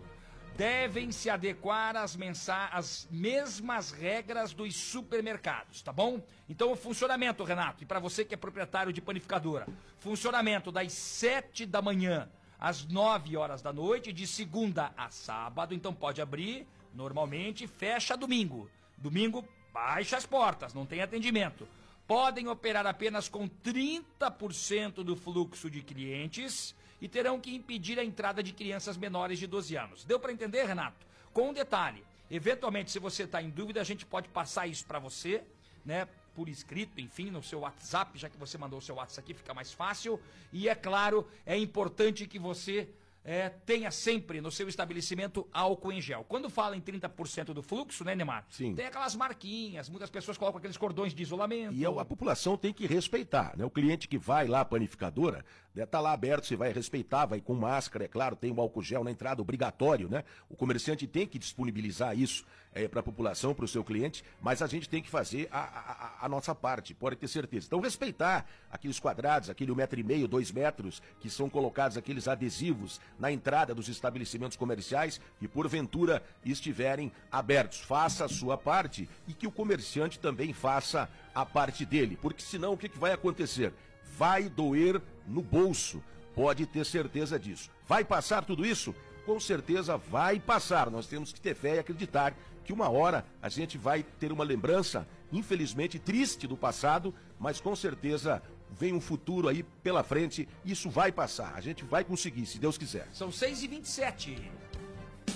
Devem 0.59 1.09
se 1.09 1.29
adequar 1.29 1.95
às, 1.95 2.17
mensa 2.17 2.65
às 2.73 3.07
mesmas 3.09 3.91
regras 3.91 4.51
dos 4.51 4.75
supermercados, 4.75 5.81
tá 5.81 5.93
bom? 5.93 6.21
Então, 6.49 6.73
o 6.73 6.75
funcionamento, 6.75 7.45
Renato, 7.45 7.81
e 7.81 7.85
para 7.85 7.97
você 7.97 8.25
que 8.25 8.33
é 8.33 8.37
proprietário 8.37 8.91
de 8.91 8.99
panificadora, 8.99 9.65
funcionamento 9.99 10.69
das 10.69 10.91
7 10.91 11.65
da 11.65 11.81
manhã 11.81 12.29
às 12.59 12.85
9 12.85 13.37
horas 13.37 13.61
da 13.61 13.71
noite, 13.71 14.11
de 14.11 14.27
segunda 14.27 14.91
a 14.97 15.09
sábado, 15.09 15.73
então 15.73 15.93
pode 15.93 16.21
abrir 16.21 16.67
normalmente, 16.93 17.65
fecha 17.65 18.17
domingo. 18.17 18.69
Domingo, 18.97 19.47
baixa 19.71 20.17
as 20.17 20.25
portas, 20.25 20.73
não 20.73 20.85
tem 20.85 20.99
atendimento. 20.99 21.65
Podem 22.05 22.49
operar 22.49 22.85
apenas 22.85 23.29
com 23.29 23.47
30% 23.47 25.05
do 25.05 25.15
fluxo 25.15 25.69
de 25.69 25.81
clientes 25.81 26.75
e 27.01 27.07
terão 27.07 27.39
que 27.39 27.55
impedir 27.55 27.99
a 27.99 28.03
entrada 28.03 28.43
de 28.43 28.53
crianças 28.53 28.97
menores 28.97 29.39
de 29.39 29.47
12 29.47 29.75
anos. 29.75 30.03
Deu 30.03 30.19
para 30.19 30.31
entender, 30.31 30.65
Renato? 30.65 31.05
Com 31.33 31.49
um 31.49 31.53
detalhe, 31.53 32.03
eventualmente, 32.29 32.91
se 32.91 32.99
você 32.99 33.23
está 33.23 33.41
em 33.41 33.49
dúvida, 33.49 33.81
a 33.81 33.83
gente 33.83 34.05
pode 34.05 34.27
passar 34.29 34.67
isso 34.67 34.85
para 34.85 34.99
você, 34.99 35.43
né? 35.85 36.07
Por 36.35 36.47
escrito, 36.47 37.01
enfim, 37.01 37.29
no 37.29 37.43
seu 37.43 37.59
WhatsApp, 37.59 38.17
já 38.17 38.29
que 38.29 38.37
você 38.37 38.57
mandou 38.57 38.79
o 38.79 38.81
seu 38.81 38.95
WhatsApp 38.95 39.21
aqui, 39.25 39.33
fica 39.33 39.53
mais 39.53 39.73
fácil. 39.73 40.19
E 40.53 40.69
é 40.69 40.75
claro, 40.75 41.27
é 41.45 41.57
importante 41.57 42.25
que 42.25 42.39
você 42.39 42.87
é, 43.23 43.49
tenha 43.49 43.91
sempre 43.91 44.41
no 44.41 44.51
seu 44.51 44.67
estabelecimento 44.67 45.47
álcool 45.53 45.91
em 45.91 46.01
gel. 46.01 46.25
Quando 46.27 46.49
fala 46.49 46.75
em 46.75 46.81
30% 46.81 47.53
do 47.53 47.61
fluxo, 47.61 48.03
né, 48.03 48.15
Neymar? 48.15 48.45
Sim. 48.49 48.73
Tem 48.73 48.85
aquelas 48.85 49.15
marquinhas, 49.15 49.89
muitas 49.89 50.09
pessoas 50.09 50.37
colocam 50.37 50.57
aqueles 50.57 50.77
cordões 50.77 51.13
de 51.13 51.21
isolamento. 51.21 51.75
E 51.75 51.85
a, 51.85 51.89
a 51.89 52.05
população 52.05 52.57
tem 52.57 52.73
que 52.73 52.87
respeitar, 52.87 53.55
né? 53.57 53.65
O 53.65 53.69
cliente 53.69 54.07
que 54.07 54.17
vai 54.17 54.47
lá 54.47 54.61
à 54.61 54.65
panificadora, 54.65 55.45
né, 55.75 55.85
tá 55.85 55.99
lá 55.99 56.11
aberto, 56.13 56.45
você 56.45 56.55
vai 56.55 56.71
respeitar, 56.73 57.25
vai 57.25 57.39
com 57.39 57.53
máscara, 57.53 58.05
é 58.05 58.07
claro, 58.07 58.35
tem 58.35 58.51
o 58.51 58.59
álcool 58.59 58.81
gel 58.81 59.03
na 59.03 59.11
entrada, 59.11 59.41
obrigatório, 59.41 60.09
né? 60.09 60.23
O 60.49 60.55
comerciante 60.55 61.05
tem 61.07 61.27
que 61.27 61.37
disponibilizar 61.39 62.17
isso 62.17 62.45
para 62.91 62.99
a 62.99 63.03
população, 63.03 63.53
para 63.53 63.65
o 63.65 63.67
seu 63.67 63.83
cliente, 63.83 64.23
mas 64.39 64.61
a 64.61 64.67
gente 64.67 64.87
tem 64.87 65.01
que 65.01 65.09
fazer 65.09 65.47
a, 65.51 65.59
a- 65.59 66.25
a 66.25 66.29
nossa 66.29 66.53
parte, 66.53 66.93
pode 66.93 67.15
ter 67.15 67.27
certeza. 67.27 67.65
Então, 67.65 67.79
respeitar 67.79 68.45
aqueles 68.71 68.99
quadrados, 68.99 69.49
aquele 69.49 69.73
metro 69.73 69.99
e 69.99 70.03
meio, 70.03 70.27
dois 70.27 70.51
metros, 70.51 71.01
que 71.19 71.29
são 71.31 71.49
colocados 71.49 71.97
aqueles 71.97 72.27
adesivos 72.27 73.01
na 73.19 73.31
entrada 73.31 73.73
dos 73.73 73.87
estabelecimentos 73.89 74.55
comerciais 74.55 75.19
que, 75.39 75.47
porventura, 75.47 76.21
estiverem 76.45 77.11
abertos. 77.31 77.79
Faça 77.79 78.25
a 78.25 78.29
sua 78.29 78.55
parte 78.57 79.09
e 79.27 79.33
que 79.33 79.47
o 79.47 79.51
comerciante 79.51 80.19
também 80.19 80.53
faça 80.53 81.09
a 81.33 81.45
parte 81.45 81.83
dele, 81.85 82.17
porque 82.21 82.43
senão 82.43 82.73
o 82.73 82.77
que, 82.77 82.87
que 82.89 82.99
vai 82.99 83.11
acontecer? 83.13 83.73
vai 84.19 84.49
doer 84.49 85.01
no 85.25 85.41
bolso. 85.41 86.03
Pode 86.35 86.65
ter 86.65 86.85
certeza 86.85 87.39
disso. 87.39 87.71
Vai 87.87 88.03
passar 88.03 88.43
tudo 88.43 88.65
isso? 88.65 88.93
Com 89.25 89.39
certeza 89.39 89.95
vai 89.95 90.41
passar. 90.41 90.91
Nós 90.91 91.07
temos 91.07 91.31
que 91.31 91.39
ter 91.39 91.55
fé 91.55 91.77
e 91.77 91.79
acreditar 91.79 92.35
que 92.65 92.73
uma 92.73 92.89
hora 92.89 93.25
a 93.41 93.47
gente 93.47 93.77
vai 93.77 94.03
ter 94.03 94.33
uma 94.33 94.43
lembrança, 94.43 95.07
infelizmente 95.31 95.97
triste 95.97 96.47
do 96.47 96.57
passado, 96.57 97.15
mas 97.39 97.61
com 97.61 97.73
certeza 97.73 98.43
vem 98.77 98.93
um 98.93 98.99
futuro 98.99 99.47
aí 99.47 99.63
pela 99.81 100.03
frente. 100.03 100.49
Isso 100.65 100.89
vai 100.89 101.13
passar. 101.13 101.53
A 101.55 101.61
gente 101.61 101.85
vai 101.85 102.03
conseguir, 102.03 102.45
se 102.45 102.59
Deus 102.59 102.77
quiser. 102.77 103.07
São 103.13 103.29
6h27. 103.29 104.37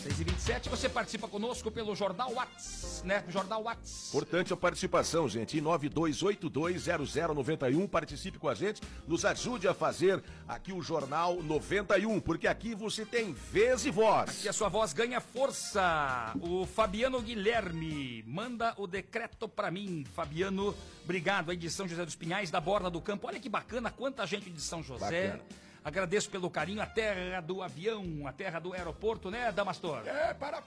6h27, 0.03 0.69
você 0.69 0.89
participa 0.89 1.27
conosco 1.29 1.71
pelo 1.71 1.95
Jornal 1.95 2.33
Whats, 2.33 3.01
né? 3.05 3.23
Jornal 3.29 3.63
Whats. 3.63 4.09
Importante 4.09 4.51
a 4.51 4.57
participação, 4.57 5.29
gente. 5.29 5.57
E 5.57 5.61
92820091, 5.61 7.87
participe 7.87 8.37
com 8.37 8.49
a 8.49 8.53
gente, 8.53 8.81
nos 9.07 9.23
ajude 9.23 9.65
a 9.67 9.73
fazer 9.73 10.21
aqui 10.45 10.73
o 10.73 10.81
Jornal 10.81 11.41
91, 11.41 12.19
porque 12.19 12.47
aqui 12.47 12.75
você 12.75 13.05
tem 13.05 13.31
vez 13.33 13.85
e 13.85 13.91
voz. 13.91 14.43
e 14.43 14.49
a 14.49 14.53
sua 14.53 14.67
voz 14.67 14.91
ganha 14.91 15.21
força. 15.21 16.33
O 16.41 16.65
Fabiano 16.65 17.21
Guilherme 17.21 18.23
manda 18.27 18.73
o 18.77 18.85
decreto 18.85 19.47
para 19.47 19.71
mim. 19.71 20.05
Fabiano, 20.13 20.75
obrigado 21.03 21.49
aí 21.49 21.57
de 21.57 21.69
São 21.69 21.87
José 21.87 22.03
dos 22.03 22.15
Pinhais, 22.15 22.51
da 22.51 22.59
Borda 22.59 22.89
do 22.89 22.99
Campo. 22.99 23.27
Olha 23.27 23.39
que 23.39 23.47
bacana, 23.47 23.89
quanta 23.89 24.27
gente 24.27 24.49
de 24.49 24.61
São 24.61 24.83
José. 24.83 25.29
Bacana. 25.29 25.43
Agradeço 25.83 26.29
pelo 26.29 26.49
carinho, 26.49 26.81
a 26.81 26.85
terra 26.85 27.41
do 27.41 27.61
avião, 27.61 28.25
a 28.25 28.31
terra 28.31 28.57
do 28.59 28.71
aeroporto, 28.73 29.29
né, 29.29 29.51
Damastor? 29.51 30.07
É 30.07 30.33
para 30.33 30.57
e 30.57 30.61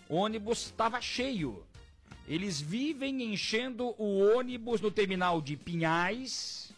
ônibus 0.10 0.66
estava 0.66 1.02
cheio. 1.02 1.64
Eles 2.28 2.60
vivem 2.60 3.22
enchendo 3.22 3.94
o 3.98 4.20
ônibus 4.36 4.82
no 4.82 4.90
terminal 4.90 5.42
de 5.42 5.56
Pinhais. 5.56 6.74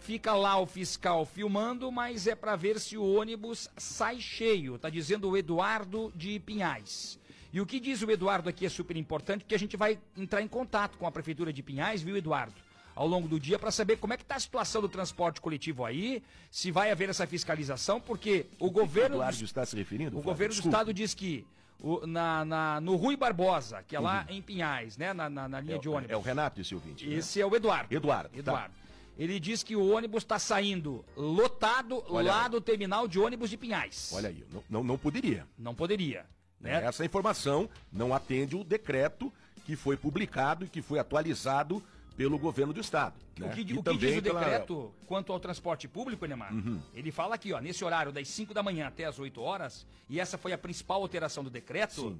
Fica 0.00 0.34
lá 0.34 0.58
o 0.58 0.66
fiscal 0.66 1.26
filmando, 1.26 1.90
mas 1.90 2.26
é 2.26 2.34
para 2.34 2.54
ver 2.54 2.78
se 2.78 2.96
o 2.96 3.16
ônibus 3.16 3.68
sai 3.76 4.20
cheio, 4.20 4.78
tá 4.78 4.88
dizendo 4.88 5.28
o 5.28 5.36
Eduardo 5.36 6.12
de 6.14 6.38
Pinhais. 6.38 7.18
E 7.52 7.60
o 7.60 7.66
que 7.66 7.80
diz 7.80 8.02
o 8.02 8.10
Eduardo 8.10 8.48
aqui 8.48 8.66
é 8.66 8.68
super 8.68 8.96
importante, 8.96 9.40
porque 9.40 9.54
a 9.54 9.58
gente 9.58 9.76
vai 9.76 9.98
entrar 10.16 10.42
em 10.42 10.48
contato 10.48 10.96
com 10.96 11.06
a 11.06 11.10
prefeitura 11.10 11.52
de 11.52 11.62
Pinhais, 11.62 12.02
viu, 12.02 12.16
Eduardo? 12.16 12.54
Ao 12.96 13.06
longo 13.06 13.28
do 13.28 13.38
dia 13.38 13.58
para 13.58 13.70
saber 13.70 13.96
como 13.98 14.14
é 14.14 14.16
que 14.16 14.24
tá 14.24 14.36
a 14.36 14.40
situação 14.40 14.80
do 14.80 14.88
transporte 14.88 15.38
coletivo 15.40 15.84
aí, 15.84 16.22
se 16.50 16.70
vai 16.70 16.90
haver 16.90 17.10
essa 17.10 17.26
fiscalização, 17.26 18.00
porque 18.00 18.46
o 18.58 18.70
governo 18.70 19.16
Eduardo 19.16 19.44
está 19.44 19.64
se 19.66 19.76
referindo? 19.76 20.08
o 20.10 20.22
Flávio? 20.22 20.30
governo 20.32 20.52
do 20.52 20.56
Desculpa. 20.56 20.76
estado 20.78 20.94
diz 20.94 21.12
que 21.14 21.46
o- 21.78 22.06
na, 22.06 22.42
na- 22.46 22.80
no 22.80 22.96
Rui 22.96 23.14
Barbosa, 23.14 23.82
que 23.86 23.94
é 23.94 24.00
lá 24.00 24.24
em 24.30 24.40
Pinhais, 24.40 24.96
né, 24.96 25.12
na, 25.12 25.28
na- 25.28 25.46
na 25.46 25.60
linha 25.60 25.74
Uhum. 25.74 25.78
É, 25.78 25.82
de 25.82 25.88
o- 25.90 25.92
ônibus. 25.92 26.10
é 26.10 26.16
o 26.16 26.20
Renato 26.22 26.58
esse 26.58 26.74
ouvinte. 26.74 27.06
né? 27.06 27.16
Esse 27.16 27.38
é 27.38 27.44
o 27.46 27.54
Eduardo. 27.54 27.94
Eduardo, 27.94 28.30
tá. 28.30 28.38
Eduardo. 28.38 28.74
Ele 29.18 29.38
diz 29.38 29.62
que 29.62 29.76
o 29.76 29.86
ônibus 29.94 30.22
está 30.22 30.38
saindo 30.38 31.04
lotado 31.16 32.02
Olha 32.08 32.30
lá 32.32 32.44
aí. 32.44 32.50
do 32.50 32.60
terminal 32.62 33.06
de 33.06 33.18
ônibus 33.18 33.50
de 33.50 33.56
Pinhais. 33.58 34.10
Olha 34.14 34.28
aí, 34.30 34.42
não, 34.52 34.64
não, 34.70 34.84
não 34.84 34.98
poderia. 34.98 35.46
Não 35.58 35.74
poderia. 35.74 36.24
Né? 36.60 36.82
Essa 36.84 37.04
informação 37.04 37.68
não 37.92 38.14
atende 38.14 38.56
o 38.56 38.64
decreto 38.64 39.30
que 39.66 39.76
foi 39.76 39.96
publicado 39.98 40.64
e 40.64 40.68
que 40.68 40.80
foi 40.80 40.98
atualizado 40.98 41.82
pelo 42.16 42.38
governo 42.38 42.72
do 42.72 42.80
estado. 42.80 43.14
né? 43.38 43.46
O 43.46 43.50
que, 43.50 43.60
o 43.74 43.82
que 43.82 43.96
diz 43.98 44.18
o 44.18 44.22
pela- 44.22 44.40
decreto 44.40 44.92
quanto 45.06 45.32
ao 45.32 45.38
transporte 45.40 45.86
público, 45.86 46.24
Neymar? 46.26 46.52
Uhum. 46.54 46.80
Ele 46.94 47.12
fala 47.12 47.34
aqui, 47.34 47.52
ó, 47.52 47.60
nesse 47.60 47.84
horário 47.84 48.10
das 48.12 48.26
5 48.28 48.54
da 48.54 48.62
manhã 48.62 48.86
até 48.88 49.04
as 49.04 49.18
8 49.18 49.40
horas, 49.40 49.86
e 50.08 50.18
essa 50.18 50.38
foi 50.38 50.52
a 50.52 50.58
principal 50.58 51.02
alteração 51.02 51.44
do 51.44 51.50
decreto. 51.50 52.18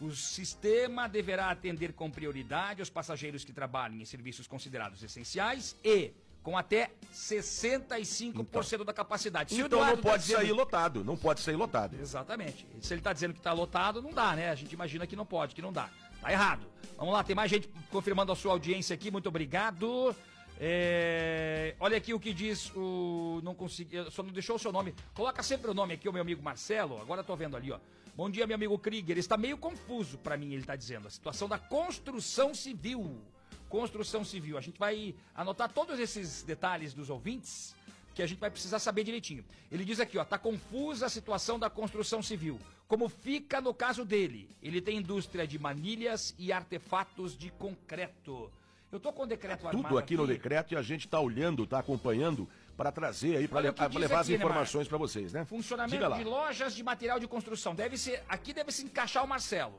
O 0.00 0.10
sistema 0.10 1.08
deverá 1.08 1.50
atender 1.50 1.92
com 1.94 2.10
prioridade 2.10 2.82
os 2.82 2.90
passageiros 2.90 3.44
que 3.44 3.52
trabalhem 3.52 4.02
em 4.02 4.04
serviços 4.04 4.46
considerados 4.46 5.02
essenciais 5.02 5.74
e 5.82 6.10
com 6.42 6.56
até 6.56 6.90
65% 7.12 8.84
da 8.84 8.92
capacidade. 8.92 9.54
Se 9.54 9.60
Então 9.60 9.80
não 9.84 9.96
tá 9.96 10.02
pode 10.02 10.22
dizendo- 10.22 10.38
sair 10.40 10.52
lotado, 10.52 11.04
não 11.04 11.16
pode 11.16 11.40
sair 11.40 11.56
lotado. 11.56 11.96
Exatamente. 12.00 12.66
Se 12.80 12.92
ele 12.94 13.00
está 13.00 13.12
dizendo 13.12 13.32
que 13.32 13.40
está 13.40 13.52
lotado, 13.52 14.02
não 14.02 14.12
dá, 14.12 14.34
né? 14.36 14.50
A 14.50 14.54
gente 14.54 14.72
imagina 14.72 15.06
que 15.06 15.16
não 15.16 15.26
pode, 15.26 15.54
que 15.54 15.62
não 15.62 15.72
dá. 15.72 15.88
Tá 16.26 16.32
errado. 16.32 16.66
Vamos 16.98 17.14
lá, 17.14 17.22
tem 17.22 17.36
mais 17.36 17.48
gente 17.48 17.70
confirmando 17.88 18.32
a 18.32 18.34
sua 18.34 18.50
audiência 18.50 18.92
aqui. 18.92 19.12
Muito 19.12 19.28
obrigado. 19.28 20.12
É, 20.58 21.76
Olha 21.78 21.96
aqui 21.96 22.12
o 22.12 22.18
que 22.18 22.32
diz 22.34 22.72
o. 22.74 23.40
Não 23.44 23.54
consegui. 23.54 24.10
Só 24.10 24.24
não 24.24 24.32
deixou 24.32 24.56
o 24.56 24.58
seu 24.58 24.72
nome. 24.72 24.92
Coloca 25.14 25.40
sempre 25.44 25.70
o 25.70 25.74
nome 25.74 25.94
aqui, 25.94 26.08
o 26.08 26.12
meu 26.12 26.22
amigo 26.22 26.42
Marcelo. 26.42 27.00
Agora 27.00 27.22
tô 27.22 27.36
vendo 27.36 27.56
ali, 27.56 27.70
ó. 27.70 27.78
Bom 28.16 28.28
dia, 28.28 28.44
meu 28.44 28.56
amigo 28.56 28.76
Krieger. 28.76 29.16
Está 29.18 29.36
meio 29.36 29.56
confuso 29.56 30.18
para 30.18 30.36
mim, 30.36 30.46
ele 30.46 30.62
está 30.62 30.74
dizendo. 30.74 31.06
A 31.06 31.10
situação 31.10 31.48
da 31.48 31.60
construção 31.60 32.52
civil. 32.52 33.22
Construção 33.68 34.24
civil. 34.24 34.58
A 34.58 34.60
gente 34.60 34.80
vai 34.80 35.14
anotar 35.32 35.70
todos 35.72 36.00
esses 36.00 36.42
detalhes 36.42 36.92
dos 36.92 37.08
ouvintes 37.08 37.75
que 38.16 38.22
a 38.22 38.26
gente 38.26 38.38
vai 38.38 38.50
precisar 38.50 38.78
saber 38.78 39.04
direitinho. 39.04 39.44
Ele 39.70 39.84
diz 39.84 40.00
aqui, 40.00 40.16
ó, 40.16 40.24
tá 40.24 40.38
confusa 40.38 41.04
a 41.04 41.08
situação 41.10 41.58
da 41.58 41.68
construção 41.68 42.22
civil. 42.22 42.58
Como 42.88 43.10
fica 43.10 43.60
no 43.60 43.74
caso 43.74 44.06
dele? 44.06 44.48
Ele 44.62 44.80
tem 44.80 44.96
indústria 44.96 45.46
de 45.46 45.58
manilhas 45.58 46.34
e 46.38 46.50
artefatos 46.50 47.36
de 47.36 47.50
concreto. 47.50 48.50
Eu 48.90 48.98
tô 48.98 49.12
com 49.12 49.24
o 49.24 49.26
decreto 49.26 49.66
armado 49.66 49.84
Tudo 49.84 49.98
aqui 49.98 50.16
no 50.16 50.26
decreto 50.26 50.72
e 50.72 50.76
a 50.78 50.80
gente 50.80 51.04
está 51.04 51.20
olhando, 51.20 51.64
está 51.64 51.78
acompanhando 51.78 52.48
para 52.74 52.90
trazer 52.90 53.36
aí, 53.36 53.46
para 53.46 53.70
diz 53.70 54.00
levar 54.00 54.20
as 54.20 54.26
aqui, 54.26 54.30
Neymar. 54.30 54.46
informações 54.46 54.88
para 54.88 54.96
vocês, 54.96 55.34
né? 55.34 55.44
Funcionamento 55.44 56.14
de 56.14 56.24
lojas 56.24 56.74
de 56.74 56.82
material 56.82 57.20
de 57.20 57.28
construção. 57.28 57.74
Deve 57.74 57.98
ser, 57.98 58.22
aqui 58.26 58.54
deve 58.54 58.72
se 58.72 58.82
encaixar 58.82 59.22
o 59.24 59.28
Marcelo, 59.28 59.78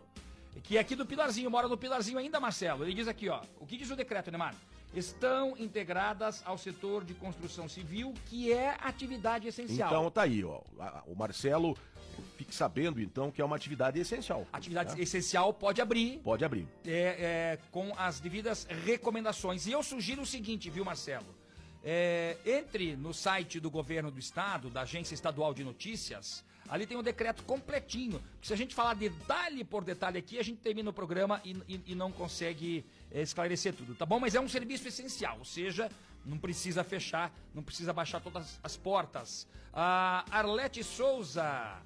que 0.62 0.78
é 0.78 0.80
aqui 0.80 0.96
do 0.96 1.08
Pilarzinho, 1.08 1.50
mora 1.50 1.68
no 1.68 1.78
Pilarzinho 1.78 2.20
ainda, 2.20 2.40
Marcelo. 2.40 2.84
Ele 2.84 2.94
diz 2.94 3.08
aqui, 3.08 3.30
ó, 3.30 3.42
o 3.60 3.66
que 3.66 3.78
diz 3.78 3.90
o 3.90 3.96
decreto, 3.96 4.30
Neymar? 4.30 4.54
Estão 4.94 5.56
integradas 5.58 6.42
ao 6.46 6.58
setor 6.58 7.04
de 7.04 7.14
construção 7.14 7.68
civil, 7.68 8.14
que 8.26 8.52
é 8.52 8.76
atividade 8.82 9.48
essencial. 9.48 9.90
Então 9.90 10.10
tá 10.10 10.24
aí, 10.24 10.44
ó. 10.44 10.62
O 11.06 11.16
Marcelo, 11.16 11.78
fique 12.38 12.56
sabendo 12.56 13.00
então 13.00 13.32
que 13.32 13.42
é 13.42 13.46
uma 13.46 13.56
atividade 13.56 14.00
essencial. 14.00 14.48
Atividade 14.52 14.96
né? 14.96 15.02
essencial 15.02 15.54
pode 15.54 15.82
abrir 15.82 16.20
Pode 16.20 16.44
abrir. 16.44 16.68
é, 16.86 16.92
é, 16.92 17.60
com 17.72 17.94
as 17.98 18.20
devidas 18.20 18.66
recomendações. 18.86 19.68
E 19.68 19.72
eu 19.72 19.84
sugiro 19.84 20.22
o 20.22 20.26
seguinte, 20.26 20.70
viu, 20.70 20.86
Marcelo? 20.86 21.28
É, 21.84 22.38
entre 22.46 22.96
no 22.96 23.14
site 23.14 23.60
do 23.60 23.70
governo 23.70 24.10
do 24.10 24.20
estado, 24.20 24.70
da 24.70 24.82
Agência 24.82 25.14
Estadual 25.14 25.54
de 25.54 25.64
Notícias, 25.64 26.44
ali 26.70 26.86
tem 26.86 26.98
um 26.98 27.04
decreto 27.04 27.44
completinho. 27.44 28.22
Se 28.42 28.54
a 28.54 28.56
gente 28.58 28.74
falar 28.76 28.94
detalhe 28.94 29.64
por 29.64 29.84
detalhe 29.84 30.18
aqui, 30.18 30.38
a 30.40 30.44
gente 30.44 30.60
termina 30.60 30.90
o 30.90 30.94
programa 30.94 31.42
e, 31.44 31.52
e- 31.68 31.82
e 31.88 31.96
não 31.96 32.12
consegue 32.12 32.86
é, 33.12 33.22
esclarecer 33.22 33.74
tudo, 33.74 33.96
tá 33.96 34.06
bom? 34.06 34.20
Mas 34.20 34.36
é 34.36 34.40
um 34.40 34.50
serviço 34.50 34.88
essencial, 34.88 35.38
ou 35.40 35.46
seja, 35.46 35.90
não 36.26 36.38
precisa 36.38 36.84
fechar, 36.84 37.32
não 37.54 37.64
precisa 37.64 37.94
baixar 37.94 38.20
todas 38.22 38.60
as 38.64 38.76
portas. 38.76 39.48
A 39.74 40.26
Arlete 40.32 40.84
Souza. 40.84 41.82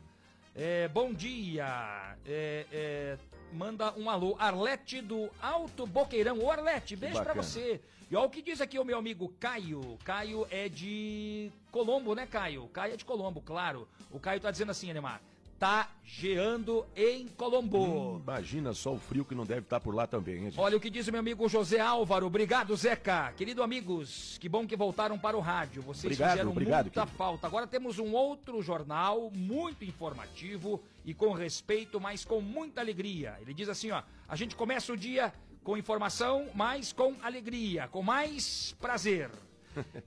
É, 0.55 0.87
bom 0.89 1.13
dia. 1.13 2.15
É, 2.25 2.65
é, 2.71 3.17
manda 3.51 3.93
um 3.97 4.09
alô. 4.09 4.35
Arlete 4.39 5.01
do 5.01 5.29
Alto 5.41 5.85
Boqueirão. 5.85 6.39
Ô 6.39 6.51
Arlete, 6.51 6.95
beijo 6.95 7.15
pra 7.15 7.25
bacana. 7.25 7.43
você. 7.43 7.81
E 8.09 8.15
olha 8.15 8.27
o 8.27 8.29
que 8.29 8.41
diz 8.41 8.59
aqui 8.59 8.77
o 8.77 8.83
meu 8.83 8.97
amigo 8.97 9.33
Caio. 9.39 9.97
Caio 10.03 10.45
é 10.51 10.67
de 10.67 11.51
Colombo, 11.71 12.13
né, 12.13 12.25
Caio? 12.25 12.67
Caio 12.73 12.93
é 12.93 12.97
de 12.97 13.05
Colombo, 13.05 13.41
claro. 13.41 13.87
O 14.11 14.19
Caio 14.19 14.39
tá 14.39 14.51
dizendo 14.51 14.71
assim, 14.71 14.89
Anemar. 14.91 15.21
Tá 15.61 15.91
geando 16.03 16.87
em 16.95 17.27
Colombo. 17.27 18.15
Hum, 18.15 18.21
imagina 18.23 18.73
só 18.73 18.95
o 18.95 18.97
frio 18.97 19.23
que 19.23 19.35
não 19.35 19.45
deve 19.45 19.61
estar 19.61 19.79
por 19.79 19.93
lá 19.93 20.07
também, 20.07 20.45
hein? 20.45 20.53
Olha 20.57 20.75
o 20.75 20.79
que 20.79 20.89
diz 20.89 21.07
o 21.07 21.11
meu 21.11 21.19
amigo 21.19 21.47
José 21.47 21.79
Álvaro. 21.79 22.25
Obrigado, 22.25 22.75
Zeca. 22.75 23.31
Querido 23.37 23.61
amigos, 23.61 24.39
que 24.39 24.49
bom 24.49 24.65
que 24.65 24.75
voltaram 24.75 25.19
para 25.19 25.37
o 25.37 25.39
rádio. 25.39 25.83
Vocês 25.83 26.05
Obrigado, 26.05 26.31
fizeram 26.31 26.49
obrigado, 26.49 26.85
muita 26.85 27.01
querido. 27.01 27.15
falta. 27.15 27.45
Agora 27.45 27.67
temos 27.67 27.99
um 27.99 28.11
outro 28.11 28.59
jornal 28.63 29.29
muito 29.35 29.85
informativo 29.85 30.81
e 31.05 31.13
com 31.13 31.31
respeito, 31.31 32.01
mas 32.01 32.25
com 32.25 32.41
muita 32.41 32.81
alegria. 32.81 33.37
Ele 33.39 33.53
diz 33.53 33.69
assim, 33.69 33.91
ó, 33.91 34.01
a 34.27 34.35
gente 34.35 34.55
começa 34.55 34.91
o 34.91 34.97
dia 34.97 35.31
com 35.63 35.77
informação, 35.77 36.49
mas 36.55 36.91
com 36.91 37.15
alegria, 37.21 37.87
com 37.87 38.01
mais 38.01 38.75
prazer. 38.81 39.29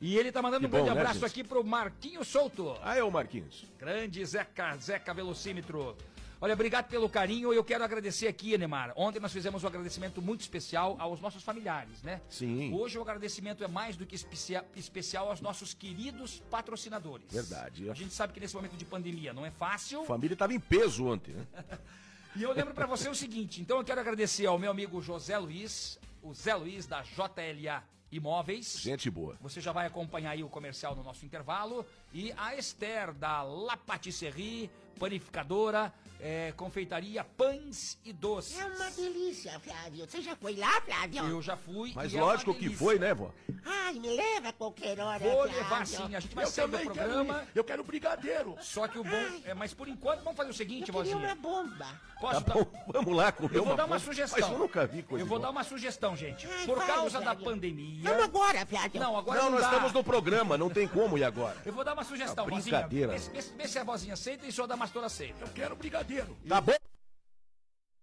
E 0.01 0.17
ele 0.17 0.31
tá 0.33 0.43
mandando 0.43 0.67
um 0.67 0.71
grande 0.71 0.89
bom, 0.89 0.95
né, 0.95 1.01
abraço 1.01 1.21
gente? 1.21 1.31
aqui 1.31 1.45
pro 1.45 1.65
Marquinho 1.65 2.25
Souto. 2.25 2.77
Ah, 2.83 2.97
é 2.97 3.03
o 3.03 3.11
Marquinhos. 3.11 3.65
Grande 3.79 4.25
Zeca, 4.25 4.77
Zeca 4.77 5.15
Velocímetro. 5.15 5.97
Olha, 6.41 6.53
obrigado 6.53 6.89
pelo 6.89 7.09
carinho. 7.09 7.55
Eu 7.55 7.65
quero 7.65 7.83
agradecer 7.83 8.27
aqui, 8.27 8.59
Neymar. 8.59 8.93
Ontem 8.97 9.19
nós 9.19 9.33
fizemos 9.33 9.65
um 9.65 9.67
agradecimento 9.67 10.21
muito 10.21 10.43
especial 10.43 10.95
aos 10.99 11.19
nossos 11.21 11.43
familiares, 11.43 12.03
né? 12.03 12.21
Sim. 12.29 12.75
Hoje 12.75 12.99
o 12.99 13.03
agradecimento 13.03 13.65
é 13.65 13.69
mais 13.69 13.97
do 13.97 14.05
que 14.05 14.15
especia- 14.15 14.65
especial 14.77 15.31
aos 15.31 15.41
nossos 15.41 15.73
queridos 15.73 16.43
patrocinadores. 16.51 17.33
Verdade. 17.33 17.89
A 17.89 17.95
gente 17.95 18.13
sabe 18.13 18.35
que 18.35 18.41
nesse 18.41 18.55
momento 18.55 18.77
de 18.77 18.85
pandemia 18.85 19.33
não 19.33 19.47
é 19.47 19.51
fácil. 19.51 20.03
A 20.03 20.07
família 20.07 20.35
estava 20.35 20.53
em 20.53 20.61
peso 20.61 21.07
ontem, 21.07 21.33
né? 21.35 21.47
E 22.37 22.43
eu 22.43 22.53
lembro 22.53 22.75
pra 22.75 22.85
você 22.85 23.09
o 23.09 23.15
seguinte, 23.15 23.61
então 23.63 23.79
eu 23.79 23.85
quero 23.85 24.01
agradecer 24.01 24.45
ao 24.45 24.59
meu 24.59 24.69
amigo 24.69 25.01
José 25.01 25.39
Luiz, 25.39 26.01
o 26.21 26.35
Zé 26.35 26.53
Luiz 26.57 26.85
da 26.85 27.01
JLA 27.03 27.81
Imóveis. 28.15 28.79
Gente 28.81 29.11
boa. 29.11 29.37
Você 29.41 29.61
já 29.61 29.73
vai 29.73 29.87
acompanhar 29.87 30.31
aí 30.31 30.45
o 30.45 30.49
comercial 30.49 30.95
no 30.95 31.03
nosso 31.03 31.27
intervalo. 31.27 31.85
E 32.13 32.33
a 32.37 32.55
Esther 32.55 33.13
da 33.13 33.43
La 33.43 33.77
Patisserie, 33.77 34.71
panificadora, 34.99 35.93
é, 36.27 36.53
confeitaria, 36.57 37.23
pães 37.23 37.99
e 38.03 38.11
doces. 38.11 38.59
É 38.59 38.65
uma 38.65 38.91
delícia, 38.91 39.61
Flávio. 39.61 40.07
Você 40.09 40.23
já 40.23 40.35
foi 40.35 40.57
lá, 40.57 40.81
Flávio? 40.81 41.23
Eu 41.29 41.43
já 41.43 41.55
fui. 41.55 41.93
Mas 41.95 42.15
e 42.15 42.17
é 42.17 42.21
lógico 42.23 42.55
que 42.55 42.61
delícia. 42.63 42.79
foi, 42.79 42.99
né, 42.99 43.13
vó? 43.13 43.31
Ai, 43.63 43.93
me 43.99 44.09
leva 44.17 44.49
a 44.49 44.53
qualquer 44.55 44.99
hora, 44.99 45.19
Vou 45.19 45.43
Flávio. 45.43 45.55
levar 45.57 45.87
sim, 45.87 46.15
a 46.15 46.21
gente 46.21 46.35
vai 46.35 46.45
Eu 46.45 46.49
sair 46.51 46.67
do 46.67 46.79
quero 46.79 46.85
programa. 46.95 47.43
ir. 47.43 47.49
Eu 47.55 47.63
quero 47.65 47.85
brigadeiro. 47.85 48.57
Só 48.63 48.89
que 48.89 48.99
o 48.99 49.05
bom. 49.05 49.41
É, 49.45 49.53
mas 49.53 49.75
por 49.75 49.87
enquanto, 49.87 50.23
vamos 50.25 50.37
fazer 50.39 50.49
o 50.51 50.55
seguinte, 50.55 50.89
Eu 50.89 50.95
vozinha. 50.95 51.17
uma 51.19 51.35
bomba. 51.35 51.87
Posso 52.19 52.41
Tá 52.43 52.55
dar. 52.55 52.65
bom, 52.65 52.73
vamos 52.91 53.15
lá 53.15 53.31
comer 53.31 53.57
Eu 53.57 53.65
vou 53.67 53.77
dar 53.77 53.83
uma 53.85 53.99
bomba. 53.99 53.99
sugestão. 54.01 54.41
Mas 54.41 54.51
eu 54.51 54.59
nunca 54.59 54.87
vi 54.87 55.03
coisa 55.03 55.23
Eu 55.23 55.27
vou 55.27 55.37
igual. 55.37 55.53
dar 55.53 55.59
uma 55.59 55.65
sugestão, 55.65 56.17
gente. 56.17 56.47
Ai, 56.47 56.65
Por 56.65 56.79
vai, 56.79 56.87
causa 56.87 57.19
da 57.19 57.25
Flávio. 57.27 57.45
pandemia. 57.45 58.09
Vamos 58.09 58.25
agora, 58.25 58.65
Flávio. 58.65 58.99
Não, 59.01 59.17
agora 59.19 59.39
Não, 59.41 59.45
não, 59.51 59.53
nós 59.59 59.61
dá. 59.63 59.69
estamos 59.73 59.93
no 59.93 60.03
programa, 60.03 60.57
não 60.57 60.71
tem 60.71 60.89
como 60.89 61.19
ir 61.19 61.25
agora. 61.25 61.57
Eu 61.67 61.73
vou 61.75 61.85
dar 61.85 61.93
uma 61.93 62.05
sugestão, 62.05 62.47
vozinha. 62.47 62.63
brincadeira. 62.79 63.13
Vê, 63.13 63.43
se- 63.43 63.69
se 63.69 63.79
a 63.79 63.85
vozinha 63.85 64.15
aceita 64.15 64.47
e 64.47 64.49
o 64.49 64.53
senhor 64.53 64.67
da 64.67 64.77
Mastora 64.77 65.05
aceita. 65.07 65.45
Eu 65.45 65.49
quero 65.49 65.77
brigadeiro. 65.77 66.14
Tá 66.49 66.61
bom? 66.61 66.75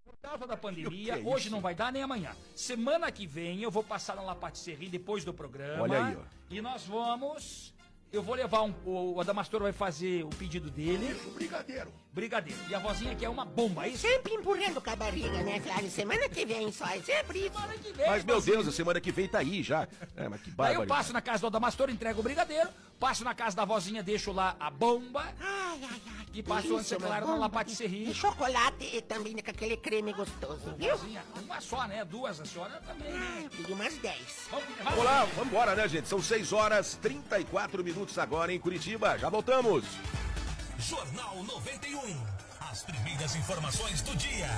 Por 0.03 0.17
causa 0.21 0.45
da 0.47 0.57
pandemia, 0.57 1.19
é 1.19 1.23
hoje 1.23 1.45
isso? 1.45 1.51
não 1.51 1.61
vai 1.61 1.73
dar 1.75 1.91
nem 1.91 2.03
amanhã. 2.03 2.35
Semana 2.55 3.11
que 3.11 3.25
vem 3.25 3.61
eu 3.61 3.71
vou 3.71 3.83
passar 3.83 4.15
na 4.15 4.21
La 4.21 4.35
Patisserie 4.35 4.89
depois 4.89 5.23
do 5.23 5.33
programa. 5.33 5.83
Olha 5.83 6.05
aí, 6.05 6.15
ó. 6.15 6.21
E 6.49 6.61
nós 6.61 6.85
vamos. 6.85 7.73
Eu 8.11 8.21
vou 8.21 8.35
levar 8.35 8.61
um. 8.63 8.73
O, 8.85 9.13
o 9.15 9.21
Adamastor 9.21 9.61
vai 9.61 9.71
fazer 9.71 10.23
o 10.25 10.29
pedido 10.29 10.69
dele. 10.69 11.11
Isso, 11.11 11.31
brigadeiro. 11.31 11.91
Brigadeiro. 12.13 12.59
E 12.67 12.75
a 12.75 12.79
vozinha 12.79 13.15
quer 13.15 13.29
uma 13.29 13.45
bomba, 13.45 13.85
é 13.85 13.89
isso? 13.89 13.99
Sempre 14.05 14.33
empurrando 14.33 14.81
com 14.81 14.89
a 14.89 14.95
barriga, 14.97 15.41
né, 15.43 15.61
Flávio? 15.61 15.89
Semana 15.89 16.27
que 16.27 16.45
vem 16.45 16.69
só, 16.71 16.85
é 16.87 16.99
sempre 17.01 17.39
isso. 17.45 17.53
Semana 17.53 17.73
que 17.77 17.93
vem, 17.93 18.05
Mas, 18.07 18.25
meu. 18.25 18.41
Deus, 18.41 18.67
a 18.67 18.71
semana 18.71 18.99
que 18.99 19.11
vem 19.13 19.27
tá 19.29 19.39
aí 19.39 19.63
já. 19.63 19.87
É, 20.17 20.27
mas 20.27 20.41
que 20.41 20.49
Aí 20.49 20.51
eu 20.51 20.55
bárbaro. 20.55 20.87
passo 20.87 21.13
na 21.13 21.21
casa 21.21 21.39
do 21.41 21.47
Adamastor, 21.47 21.89
entrego 21.89 22.19
o 22.19 22.23
brigadeiro, 22.23 22.69
passo 22.99 23.23
na 23.23 23.33
casa 23.33 23.55
da 23.55 23.63
vozinha, 23.63 24.03
deixo 24.03 24.33
lá 24.33 24.57
a 24.59 24.69
bomba. 24.69 25.21
Ai, 25.39 25.79
ai, 25.83 26.01
ai. 26.05 26.25
E 26.33 26.43
passo 26.43 26.75
antes, 26.77 26.91
é 26.91 26.97
claro, 26.97 27.37
na 27.39 27.47
Patisserie. 27.49 28.05
De 28.05 28.13
chocolate 28.13 28.89
e 28.93 29.01
também 29.01 29.33
com 29.37 29.49
aquele 29.49 29.77
creme 29.77 30.11
gostoso, 30.11 30.73
viu? 30.77 30.97
Vozinha, 30.97 31.23
uma 31.43 31.61
só, 31.61 31.87
né? 31.87 32.03
Duas, 32.03 32.41
a 32.41 32.45
senhora 32.45 32.81
também, 32.85 33.07
Ah, 33.09 33.19
né? 33.19 33.41
eu 33.45 33.49
pedi 33.51 33.71
umas 33.71 33.93
10. 33.97 34.17
Vamos, 34.49 34.65
Vamos 34.83 35.05
lá, 35.05 35.23
vamos 35.35 35.47
embora, 35.47 35.75
né, 35.75 35.87
gente? 35.87 36.09
São 36.09 36.21
6 36.21 36.51
horas 36.51 36.95
34 37.01 37.81
minutos 37.83 38.17
agora 38.17 38.51
em 38.53 38.59
Curitiba. 38.59 39.17
Já 39.17 39.29
voltamos. 39.29 39.85
Jornal 40.81 41.43
91. 41.43 42.01
As 42.71 42.81
primeiras 42.81 43.35
informações 43.35 44.01
do 44.01 44.15
dia. 44.15 44.49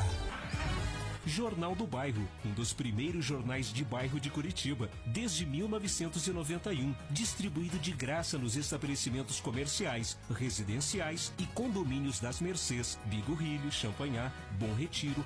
Jornal 1.26 1.76
do 1.76 1.86
Bairro, 1.86 2.26
um 2.46 2.52
dos 2.52 2.72
primeiros 2.72 3.26
jornais 3.26 3.72
de 3.72 3.84
bairro 3.84 4.20
de 4.20 4.30
Curitiba, 4.30 4.90
desde 5.06 5.46
1991, 5.46 6.96
distribuído 7.10 7.78
de 7.78 7.92
graça 7.92 8.38
nos 8.38 8.56
estabelecimentos 8.56 9.40
comerciais, 9.42 10.18
residenciais 10.30 11.34
e 11.38 11.46
condomínios 11.48 12.20
das 12.20 12.40
Mercês, 12.40 12.98
Bigorrilho, 13.06 13.72
Champanhar, 13.72 14.34
Bom 14.60 14.74
Retiro, 14.76 15.26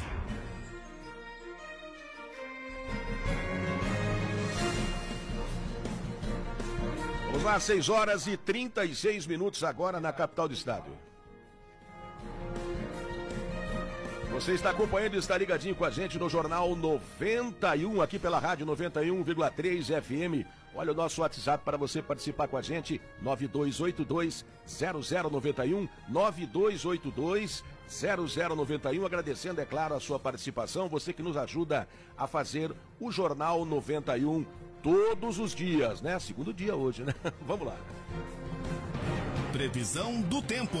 Lá, 7.43 7.59
6 7.59 7.89
horas 7.89 8.27
e 8.27 8.37
36 8.37 9.25
minutos 9.25 9.63
agora 9.63 9.99
na 9.99 10.13
capital 10.13 10.47
do 10.47 10.53
estado. 10.53 10.91
Você 14.31 14.53
está 14.53 14.69
acompanhando 14.69 15.15
e 15.15 15.17
está 15.17 15.39
ligadinho 15.39 15.73
com 15.73 15.83
a 15.83 15.89
gente 15.89 16.19
no 16.19 16.29
Jornal 16.29 16.75
91, 16.75 17.99
aqui 17.99 18.19
pela 18.19 18.37
Rádio 18.37 18.67
91,3 18.67 20.01
FM. 20.01 20.45
Olha 20.75 20.91
o 20.91 20.95
nosso 20.95 21.21
WhatsApp 21.21 21.65
para 21.65 21.77
você 21.77 21.99
participar 22.01 22.47
com 22.47 22.57
a 22.57 22.61
gente, 22.61 23.01
9282-0091, 23.23 25.89
9282-0091. 26.11 29.05
Agradecendo, 29.05 29.59
é 29.59 29.65
claro, 29.65 29.95
a 29.95 29.99
sua 29.99 30.19
participação, 30.19 30.87
você 30.87 31.11
que 31.11 31.23
nos 31.23 31.35
ajuda 31.35 31.87
a 32.15 32.27
fazer 32.27 32.71
o 32.99 33.11
Jornal 33.11 33.65
91 33.65 34.45
todos 34.81 35.39
os 35.39 35.53
dias, 35.53 36.01
né? 36.01 36.19
Segundo 36.19 36.53
dia 36.53 36.75
hoje, 36.75 37.03
né? 37.03 37.13
Vamos 37.41 37.67
lá. 37.67 37.77
Previsão 39.51 40.21
do 40.21 40.41
tempo. 40.41 40.77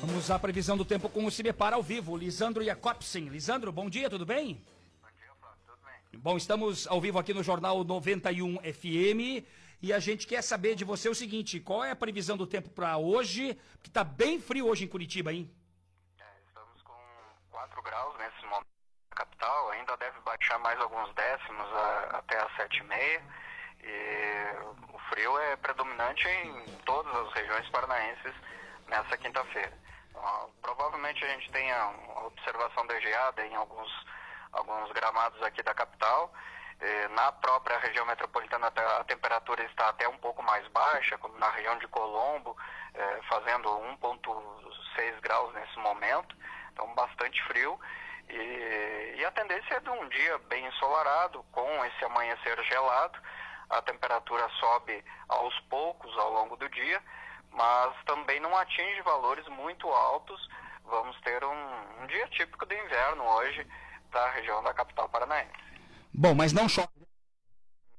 Vamos 0.00 0.30
à 0.30 0.38
previsão 0.38 0.76
do 0.76 0.84
tempo 0.84 1.08
com 1.08 1.24
o 1.24 1.30
Cibepar 1.30 1.72
ao 1.72 1.82
vivo, 1.82 2.16
Lisandro 2.16 2.64
Jacobsen. 2.64 3.28
Lisandro, 3.28 3.72
bom 3.72 3.88
dia, 3.88 4.10
tudo 4.10 4.26
bem? 4.26 4.62
Bom 5.00 5.08
dia, 5.16 5.30
tudo 5.66 5.78
bem. 5.84 6.20
Bom, 6.20 6.36
estamos 6.36 6.86
ao 6.86 7.00
vivo 7.00 7.18
aqui 7.18 7.32
no 7.32 7.42
Jornal 7.42 7.84
91 7.84 8.58
FM 8.58 9.44
e 9.82 9.92
a 9.92 9.98
gente 9.98 10.26
quer 10.26 10.42
saber 10.42 10.74
de 10.74 10.84
você 10.84 11.08
o 11.08 11.14
seguinte, 11.14 11.60
qual 11.60 11.84
é 11.84 11.90
a 11.90 11.96
previsão 11.96 12.36
do 12.36 12.46
tempo 12.46 12.70
para 12.70 12.96
hoje? 12.96 13.56
Que 13.82 13.90
tá 13.90 14.02
bem 14.02 14.40
frio 14.40 14.66
hoje 14.66 14.84
em 14.84 14.88
Curitiba, 14.88 15.32
hein? 15.32 15.50
Estamos 16.48 16.82
com 16.82 16.94
4 17.50 17.82
graus 17.82 18.14
nesse 18.18 18.43
ainda 19.72 19.96
deve 19.96 20.18
baixar 20.20 20.58
mais 20.58 20.80
alguns 20.80 21.12
décimos 21.14 21.66
a- 21.74 22.18
até 22.18 22.38
as 22.38 22.52
7h30. 22.56 23.22
E 23.82 24.46
o 24.92 24.98
frio 25.10 25.38
é 25.38 25.56
predominante 25.56 26.26
em 26.28 26.64
todas 26.86 27.14
as 27.14 27.32
regiões 27.34 27.68
paranaenses 27.70 28.34
nessa 28.88 29.16
quinta-feira. 29.18 29.72
Então, 30.10 30.50
provavelmente 30.62 31.22
a 31.24 31.28
gente 31.28 31.50
tenha 31.52 31.88
observação 32.24 32.86
de 32.86 33.00
geada 33.00 33.44
em 33.46 33.54
alguns, 33.54 34.06
alguns 34.52 34.90
gramados 34.92 35.40
aqui 35.42 35.62
da 35.62 35.74
capital. 35.74 36.32
Eh, 36.80 37.08
Na 37.08 37.30
própria 37.32 37.78
região 37.78 38.04
metropolitana 38.06 38.66
a 38.68 39.04
temperatura 39.04 39.62
está 39.64 39.88
até 39.90 40.08
um 40.08 40.18
pouco 40.18 40.42
mais 40.42 40.66
baixa, 40.68 41.16
como 41.18 41.38
na 41.38 41.48
região 41.50 41.78
de 41.78 41.86
Colombo, 41.88 42.56
eh, 42.94 43.20
fazendo 43.28 43.68
1,6 43.78 45.18
graus 45.20 45.52
nesse 45.54 45.78
momento, 45.78 46.34
então 46.72 46.92
bastante 46.94 47.42
frio. 47.44 47.78
E, 48.28 49.14
e 49.18 49.24
a 49.24 49.30
tendência 49.32 49.74
é 49.74 49.80
de 49.80 49.90
um 49.90 50.08
dia 50.08 50.38
bem 50.48 50.66
ensolarado, 50.66 51.42
com 51.52 51.84
esse 51.84 52.04
amanhecer 52.04 52.62
gelado. 52.64 53.18
A 53.70 53.82
temperatura 53.82 54.48
sobe 54.60 55.04
aos 55.28 55.58
poucos 55.60 56.16
ao 56.18 56.32
longo 56.32 56.56
do 56.56 56.68
dia, 56.68 57.02
mas 57.50 57.94
também 58.04 58.40
não 58.40 58.56
atinge 58.56 59.00
valores 59.02 59.46
muito 59.48 59.88
altos. 59.88 60.48
Vamos 60.84 61.18
ter 61.22 61.42
um, 61.44 62.02
um 62.02 62.06
dia 62.06 62.28
típico 62.28 62.66
de 62.66 62.76
inverno 62.76 63.24
hoje 63.24 63.66
da 64.10 64.30
região 64.30 64.62
da 64.62 64.74
capital 64.74 65.08
paranaense. 65.08 65.52
Bom, 66.12 66.34
mas 66.34 66.52
não 66.52 66.68
chove. 66.68 66.88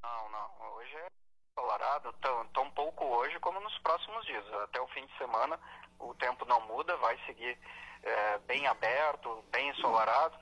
Não, 0.01 0.29
não. 0.29 0.75
Hoje 0.75 0.95
é 0.95 1.07
ensolarado, 1.51 2.13
tão, 2.21 2.47
tão 2.47 2.71
pouco 2.71 3.03
hoje 3.05 3.39
como 3.39 3.59
nos 3.59 3.77
próximos 3.79 4.25
dias. 4.25 4.45
Até 4.63 4.79
o 4.79 4.87
fim 4.87 5.05
de 5.05 5.17
semana 5.17 5.59
o 5.99 6.13
tempo 6.15 6.45
não 6.45 6.61
muda, 6.61 6.95
vai 6.97 7.17
seguir 7.25 7.57
eh, 8.05 8.39
bem 8.47 8.65
aberto, 8.67 9.43
bem 9.51 9.69
ensolarado 9.69 10.37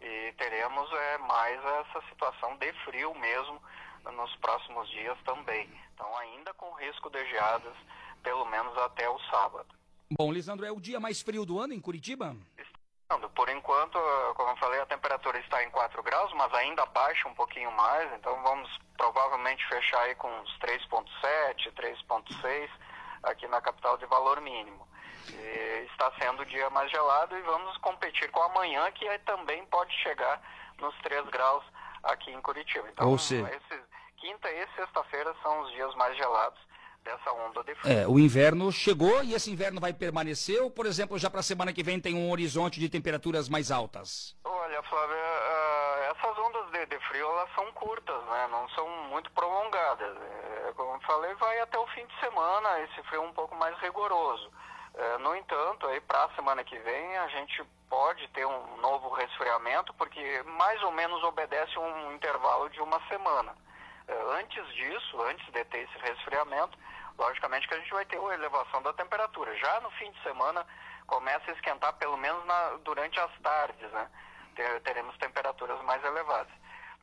e 0.00 0.32
teremos 0.36 0.90
eh, 0.92 1.18
mais 1.18 1.58
essa 1.64 2.02
situação 2.08 2.56
de 2.56 2.72
frio 2.84 3.14
mesmo 3.14 3.60
nos 4.04 4.34
próximos 4.36 4.88
dias 4.90 5.16
também. 5.24 5.70
Então 5.94 6.16
ainda 6.18 6.52
com 6.54 6.72
risco 6.74 7.08
de 7.10 7.24
geadas, 7.26 7.76
pelo 8.22 8.44
menos 8.46 8.76
até 8.78 9.08
o 9.08 9.18
sábado. 9.30 9.68
Bom, 10.10 10.32
Lisandro, 10.32 10.66
é 10.66 10.72
o 10.72 10.80
dia 10.80 11.00
mais 11.00 11.22
frio 11.22 11.46
do 11.46 11.58
ano 11.58 11.72
em 11.72 11.80
Curitiba? 11.80 12.36
Por 13.34 13.48
enquanto, 13.48 13.98
como 14.34 14.50
eu 14.50 14.56
falei, 14.56 14.80
a 14.80 14.86
temperatura 14.86 15.38
está 15.38 15.62
em 15.62 15.70
4 15.70 16.02
graus, 16.02 16.32
mas 16.34 16.52
ainda 16.54 16.84
baixa 16.86 17.28
um 17.28 17.34
pouquinho 17.34 17.70
mais, 17.72 18.12
então 18.14 18.42
vamos 18.42 18.68
provavelmente 18.96 19.66
fechar 19.68 20.00
aí 20.00 20.14
com 20.16 20.28
uns 20.40 20.58
3.7, 20.58 21.72
3.6 21.72 22.70
aqui 23.22 23.46
na 23.48 23.60
capital 23.60 23.96
de 23.98 24.06
valor 24.06 24.40
mínimo. 24.40 24.86
E 25.32 25.86
está 25.90 26.12
sendo 26.20 26.42
o 26.42 26.46
dia 26.46 26.68
mais 26.70 26.90
gelado 26.90 27.36
e 27.36 27.42
vamos 27.42 27.76
competir 27.78 28.30
com 28.30 28.42
amanhã, 28.42 28.90
que 28.92 29.06
aí 29.08 29.18
também 29.20 29.64
pode 29.66 29.92
chegar 30.02 30.40
nos 30.80 30.94
3 31.02 31.26
graus 31.28 31.64
aqui 32.02 32.30
em 32.32 32.40
Curitiba. 32.40 32.88
Então, 32.90 33.08
Ou 33.10 33.18
seja- 33.18 33.48
esses- 33.48 33.84
quinta 34.18 34.50
e 34.50 34.66
sexta-feira 34.74 35.34
são 35.42 35.60
os 35.62 35.70
dias 35.72 35.94
mais 35.96 36.16
gelados 36.16 36.58
dessa 37.02 37.30
onda 37.32 37.62
de 37.64 37.74
frio. 37.74 37.92
É, 37.92 38.06
o 38.08 38.18
inverno 38.18 38.72
chegou 38.72 39.22
e 39.22 39.34
esse 39.34 39.50
inverno 39.50 39.78
vai 39.80 39.92
permanecer 39.92 40.62
ou, 40.62 40.70
por 40.70 40.86
exemplo, 40.86 41.18
já 41.18 41.28
para 41.28 41.40
a 41.40 41.42
semana 41.42 41.72
que 41.72 41.82
vem 41.82 42.00
tem 42.00 42.14
um 42.14 42.30
horizonte 42.30 42.80
de 42.80 42.88
temperaturas 42.88 43.48
mais 43.50 43.70
altas? 43.70 44.34
Olha, 44.42 44.82
Flávia, 44.84 45.16
ah, 45.16 46.14
essas 46.16 46.38
ondas 46.38 46.70
de, 46.70 46.86
de 46.86 46.98
frio 47.06 47.26
elas 47.28 47.50
são 47.54 47.70
curtas, 47.72 48.24
né? 48.24 48.48
Não 48.50 48.66
são 48.70 48.88
muito 49.10 49.30
prolongadas. 49.32 50.16
É, 50.16 50.72
como 50.74 50.94
eu 50.94 51.00
falei, 51.00 51.34
vai 51.34 51.60
até 51.60 51.78
o 51.78 51.86
fim 51.88 52.06
de 52.06 52.18
semana 52.20 52.80
esse 52.80 53.02
frio 53.04 53.22
um 53.22 53.32
pouco 53.34 53.54
mais 53.56 53.78
rigoroso. 53.80 54.50
É, 54.96 55.18
no 55.18 55.34
entanto, 55.34 55.86
aí 55.88 56.00
para 56.00 56.24
a 56.24 56.34
semana 56.34 56.62
que 56.62 56.78
vem 56.78 57.18
a 57.18 57.26
gente 57.28 57.64
pode 57.88 58.26
ter 58.28 58.46
um 58.46 58.76
novo 58.76 59.08
resfriamento, 59.10 59.92
porque 59.94 60.42
mais 60.44 60.80
ou 60.82 60.92
menos 60.92 61.22
obedece 61.24 61.76
um 61.78 62.12
intervalo 62.12 62.68
de 62.70 62.80
uma 62.80 63.00
semana. 63.08 63.54
É, 64.06 64.38
antes 64.40 64.66
disso, 64.74 65.20
antes 65.22 65.44
de 65.52 65.64
ter 65.64 65.78
esse 65.78 65.98
resfriamento, 65.98 66.78
logicamente 67.18 67.66
que 67.66 67.74
a 67.74 67.78
gente 67.78 67.90
vai 67.92 68.04
ter 68.04 68.18
uma 68.18 68.34
elevação 68.34 68.82
da 68.82 68.92
temperatura. 68.92 69.56
Já 69.56 69.80
no 69.80 69.90
fim 69.92 70.10
de 70.12 70.22
semana 70.22 70.64
começa 71.06 71.50
a 71.50 71.54
esquentar 71.54 71.92
pelo 71.94 72.16
menos 72.16 72.44
na- 72.46 72.76
durante 72.84 73.18
as 73.18 73.32
tardes, 73.40 73.90
né? 73.90 74.08
Ter- 74.54 74.80
teremos 74.82 75.16
temperaturas 75.18 75.80
mais 75.82 76.02
elevadas. 76.04 76.52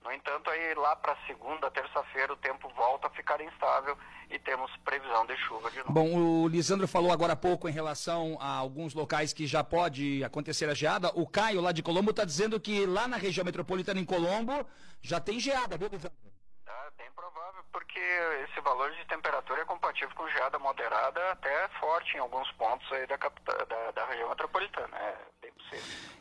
No 0.03 0.11
entanto, 0.11 0.49
aí 0.49 0.73
lá 0.73 0.95
para 0.95 1.15
segunda, 1.27 1.69
terça-feira 1.69 2.33
o 2.33 2.37
tempo 2.37 2.67
volta 2.75 3.07
a 3.07 3.09
ficar 3.11 3.39
instável 3.39 3.95
e 4.31 4.39
temos 4.39 4.75
previsão 4.77 5.25
de 5.27 5.37
chuva 5.37 5.69
de 5.69 5.77
novo. 5.77 5.91
Bom, 5.91 6.15
o 6.15 6.47
Lisandro 6.47 6.87
falou 6.87 7.11
agora 7.11 7.33
há 7.33 7.35
pouco 7.35 7.69
em 7.69 7.71
relação 7.71 8.35
a 8.41 8.47
alguns 8.55 8.95
locais 8.95 9.31
que 9.31 9.45
já 9.45 9.63
pode 9.63 10.23
acontecer 10.23 10.67
a 10.69 10.73
geada. 10.73 11.11
O 11.13 11.27
Caio, 11.27 11.61
lá 11.61 11.71
de 11.71 11.83
Colombo, 11.83 12.09
está 12.09 12.25
dizendo 12.25 12.59
que 12.59 12.85
lá 12.85 13.07
na 13.07 13.17
região 13.17 13.45
metropolitana, 13.45 13.99
em 13.99 14.05
Colombo, 14.05 14.65
já 15.01 15.19
tem 15.19 15.39
geada, 15.39 15.77
viu, 15.77 15.87
Lisandro? 15.87 16.17
Tá 16.65 16.91
bem 16.97 17.11
provável 17.11 17.63
porque 17.71 17.99
esse 17.99 18.59
valor 18.61 18.91
de 18.91 19.05
temperatura 19.05 19.61
é 19.61 19.65
compatível 19.65 20.15
com 20.15 20.27
geada 20.29 20.57
moderada 20.57 21.31
até 21.31 21.67
forte 21.79 22.17
em 22.17 22.19
alguns 22.19 22.51
pontos 22.53 22.91
aí 22.91 23.05
da, 23.05 23.17
da, 23.17 23.91
da 23.91 24.05
região 24.07 24.29
metropolitana. 24.29 24.97
É 24.97 25.17
bem 25.41 25.51
possível. 25.51 26.20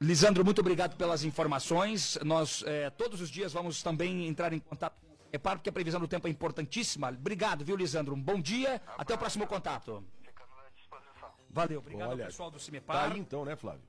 Lisandro, 0.00 0.44
muito 0.44 0.60
obrigado 0.60 0.96
pelas 0.96 1.24
informações. 1.24 2.16
Nós 2.24 2.62
eh, 2.64 2.88
todos 2.90 3.20
os 3.20 3.28
dias 3.28 3.52
vamos 3.52 3.82
também 3.82 4.28
entrar 4.28 4.52
em 4.52 4.60
contato 4.60 4.96
com 5.00 5.06
o 5.06 5.16
Reparo, 5.32 5.58
porque 5.58 5.70
a 5.70 5.72
previsão 5.72 6.00
do 6.00 6.06
tempo 6.06 6.28
é 6.28 6.30
importantíssima. 6.30 7.08
Obrigado, 7.08 7.64
viu, 7.64 7.74
Lisandro? 7.74 8.14
Um 8.14 8.22
bom 8.22 8.40
dia, 8.40 8.80
até 8.96 9.12
o 9.14 9.18
próximo 9.18 9.44
contato. 9.44 10.04
Ficando 10.22 10.50
à 10.64 10.70
disposição. 10.72 11.28
Valeu, 11.50 11.80
obrigado 11.80 12.10
Olha, 12.10 12.24
ao 12.24 12.30
pessoal 12.30 12.48
do 12.48 12.58
Tá 12.58 12.64
Cimepar. 12.64 13.12
aí 13.12 13.18
então, 13.18 13.44
né, 13.44 13.56
Flávio? 13.56 13.82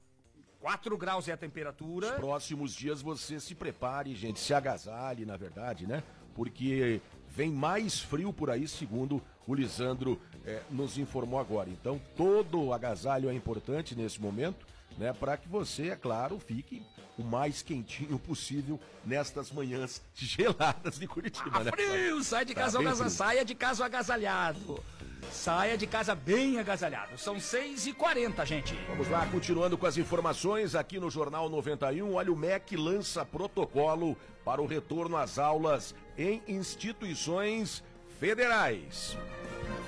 4 0.60 0.98
graus 0.98 1.28
é 1.28 1.32
a 1.32 1.38
temperatura. 1.38 2.14
Próximos 2.14 2.74
dias 2.74 3.04
você 3.04 3.40
se 3.40 3.54
prepare, 3.54 4.16
gente, 4.16 4.40
se 4.40 4.52
agasalhe, 4.52 5.28
na 5.28 5.38
verdade, 5.38 5.86
né? 5.86 6.04
Porque 6.34 7.02
vem 7.28 7.52
mais 7.52 8.00
frio 8.00 8.34
por 8.34 8.50
aí, 8.50 8.68
segundo 8.68 9.22
o 9.46 9.54
Lisandro 9.54 10.20
eh, 10.44 10.64
nos 10.72 10.98
informou 10.98 11.40
agora. 11.40 11.70
Então, 11.70 12.02
todo 12.18 12.74
agasalho 12.74 13.30
é 13.30 13.34
importante 13.34 13.96
nesse 13.96 14.20
momento. 14.20 14.66
Né? 15.00 15.14
Para 15.14 15.38
que 15.38 15.48
você, 15.48 15.90
é 15.90 15.96
claro, 15.96 16.38
fique 16.40 16.84
o 17.18 17.24
mais 17.24 17.62
quentinho 17.62 18.20
possível 18.20 18.80
nestas 19.06 19.52
manhãs 19.52 20.02
geladas 20.14 21.00
de 21.00 21.08
Curitiba, 21.08 21.64
né? 21.64 21.72
Frio, 21.72 22.24
sai 22.24 22.46
de 22.46 22.54
Tá 22.54 22.62
casa, 22.62 22.78
agasalhado, 22.80 22.98
frio. 23.10 23.18
saia 23.18 23.46
de 23.46 23.56
casa 23.56 23.86
agasalhado. 23.86 24.84
Saia 25.32 25.78
de 25.78 25.86
casa 25.86 26.16
bem 26.16 26.60
agasalhado. 26.60 27.18
São 27.18 27.36
6h40, 27.36 28.46
gente. 28.46 28.74
Vamos 28.88 29.10
lá, 29.10 29.26
continuando 29.28 29.78
com 29.78 29.86
as 29.86 29.98
informações 29.98 30.76
aqui 30.76 30.98
no 31.00 31.10
Jornal 31.12 31.50
91. 31.50 32.14
Olha, 32.14 32.32
o 32.32 32.36
MEC 32.38 32.76
lança 32.78 33.26
protocolo 33.26 34.16
para 34.46 34.62
o 34.62 34.66
retorno 34.66 35.18
às 35.18 35.38
aulas 35.38 35.94
em 36.18 36.42
instituições 36.48 37.84
federais. 38.20 39.18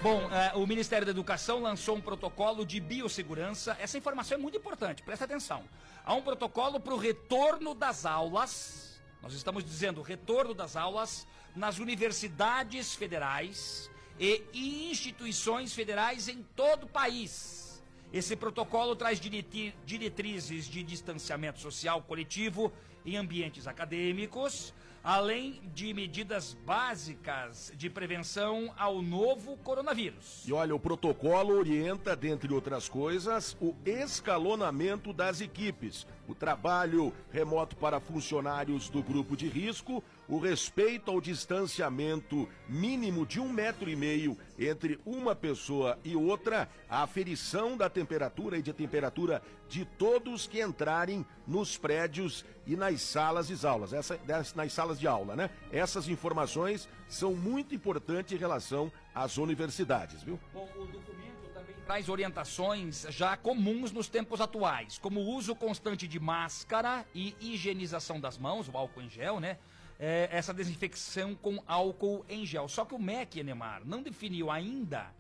Bom, 0.02 0.30
eh, 0.32 0.54
o 0.56 0.66
Ministério 0.66 1.06
da 1.06 1.12
Educação 1.12 1.62
lançou 1.62 1.96
um 1.96 2.02
protocolo 2.02 2.66
de 2.66 2.80
biossegurança. 2.80 3.78
Essa 3.80 3.98
informação 3.98 4.36
é 4.36 4.42
muito 4.42 4.58
importante, 4.58 5.04
presta 5.04 5.26
atenção. 5.26 5.64
Há 6.04 6.14
um 6.16 6.22
protocolo 6.22 6.80
para 6.80 6.94
o 6.94 6.98
retorno 6.98 7.76
das 7.76 8.06
aulas. 8.06 9.00
Nós 9.22 9.34
estamos 9.34 9.64
dizendo 9.64 10.02
retorno 10.02 10.54
das 10.54 10.76
aulas 10.76 11.28
nas 11.56 11.78
universidades 11.78 12.96
federais 12.96 13.92
e 14.20 14.90
instituições 14.90 15.74
federais 15.74 16.28
em 16.28 16.44
todo 16.56 16.84
o 16.84 16.90
país. 16.90 17.82
Esse 18.14 18.36
protocolo 18.36 18.96
traz 18.96 19.20
diretrizes 19.20 20.66
de 20.66 20.84
distanciamento 20.84 21.60
social 21.60 22.02
coletivo 22.02 22.74
em 23.06 23.16
ambientes 23.16 23.68
acadêmicos, 23.68 24.74
além 25.04 25.62
de 25.74 25.94
medidas 25.94 26.56
básicas 26.66 27.72
de 27.76 27.90
prevenção 27.90 28.74
ao 28.78 29.02
novo 29.02 29.58
coronavírus. 29.58 30.44
E 30.46 30.54
olha, 30.54 30.76
o 30.76 30.80
protocolo 30.80 31.58
orienta, 31.58 32.16
dentre 32.16 32.54
outras 32.54 32.88
coisas, 32.88 33.58
o 33.60 33.76
escalonamento 33.86 35.12
das 35.12 35.42
equipes, 35.42 36.06
o 36.28 36.36
trabalho 36.36 37.14
remoto 37.32 37.76
para 37.76 38.00
funcionários 38.00 38.90
do 38.90 39.02
grupo 39.02 39.36
de 39.36 39.48
risco, 39.48 40.04
o 40.28 40.40
respeito 40.40 41.12
ao 41.12 41.20
distanciamento 41.20 42.48
mínimo 42.68 43.26
de 43.26 43.40
um 43.40 43.52
metro 43.52 43.90
e 43.90 43.96
meio 43.96 44.38
entre 44.58 45.00
uma 45.06 45.36
pessoa 45.36 46.00
e 46.06 46.16
outra, 46.16 46.70
a 46.90 47.04
aferição 47.04 47.76
da 47.76 47.90
temperatura 47.90 48.58
e 48.58 48.62
de 48.62 48.72
temperatura 48.72 49.42
de 49.68 49.86
todos 49.86 50.48
que 50.48 50.62
entrarem 50.62 51.26
nos 51.48 51.78
prédios 51.78 52.46
e 52.66 52.76
nas 52.76 53.02
salas 53.02 53.48
de 53.48 53.66
aulas, 53.66 53.94
essa, 53.94 54.20
nas 54.56 54.72
salas 54.72 55.00
de 55.00 55.08
aula, 55.08 55.36
né? 55.36 55.50
Essas 55.72 56.08
informações 56.08 56.88
são 57.10 57.34
muito 57.34 57.76
importantes 57.76 58.34
em 58.34 58.38
relação 58.38 58.92
às 59.14 59.38
universidades, 59.38 60.24
viu? 60.24 60.40
Bom, 60.54 60.70
o 60.76 60.86
documento 60.86 61.21
traz 61.82 62.10
orientações 62.10 63.06
já 63.10 63.36
comuns 63.36 63.92
nos 63.92 64.08
tempos 64.08 64.40
atuais, 64.40 64.98
como 64.98 65.20
o 65.20 65.36
uso 65.36 65.56
constante 65.56 66.08
de 66.08 66.20
máscara 66.20 67.06
e 67.14 67.36
higienização 67.40 68.20
das 68.20 68.38
mãos, 68.38 68.68
o 68.68 68.78
álcool 68.78 69.02
em 69.02 69.10
gel, 69.10 69.40
né? 69.40 69.58
É, 70.00 70.30
essa 70.32 70.54
desinfecção 70.54 71.36
com 71.36 71.62
álcool 71.68 72.26
em 72.28 72.46
gel. 72.46 72.68
Só 72.68 72.86
que 72.86 72.96
o 72.96 73.00
MEC, 73.00 73.40
Enemar, 73.40 73.84
não 73.86 74.02
definiu 74.02 74.50
ainda 74.50 75.12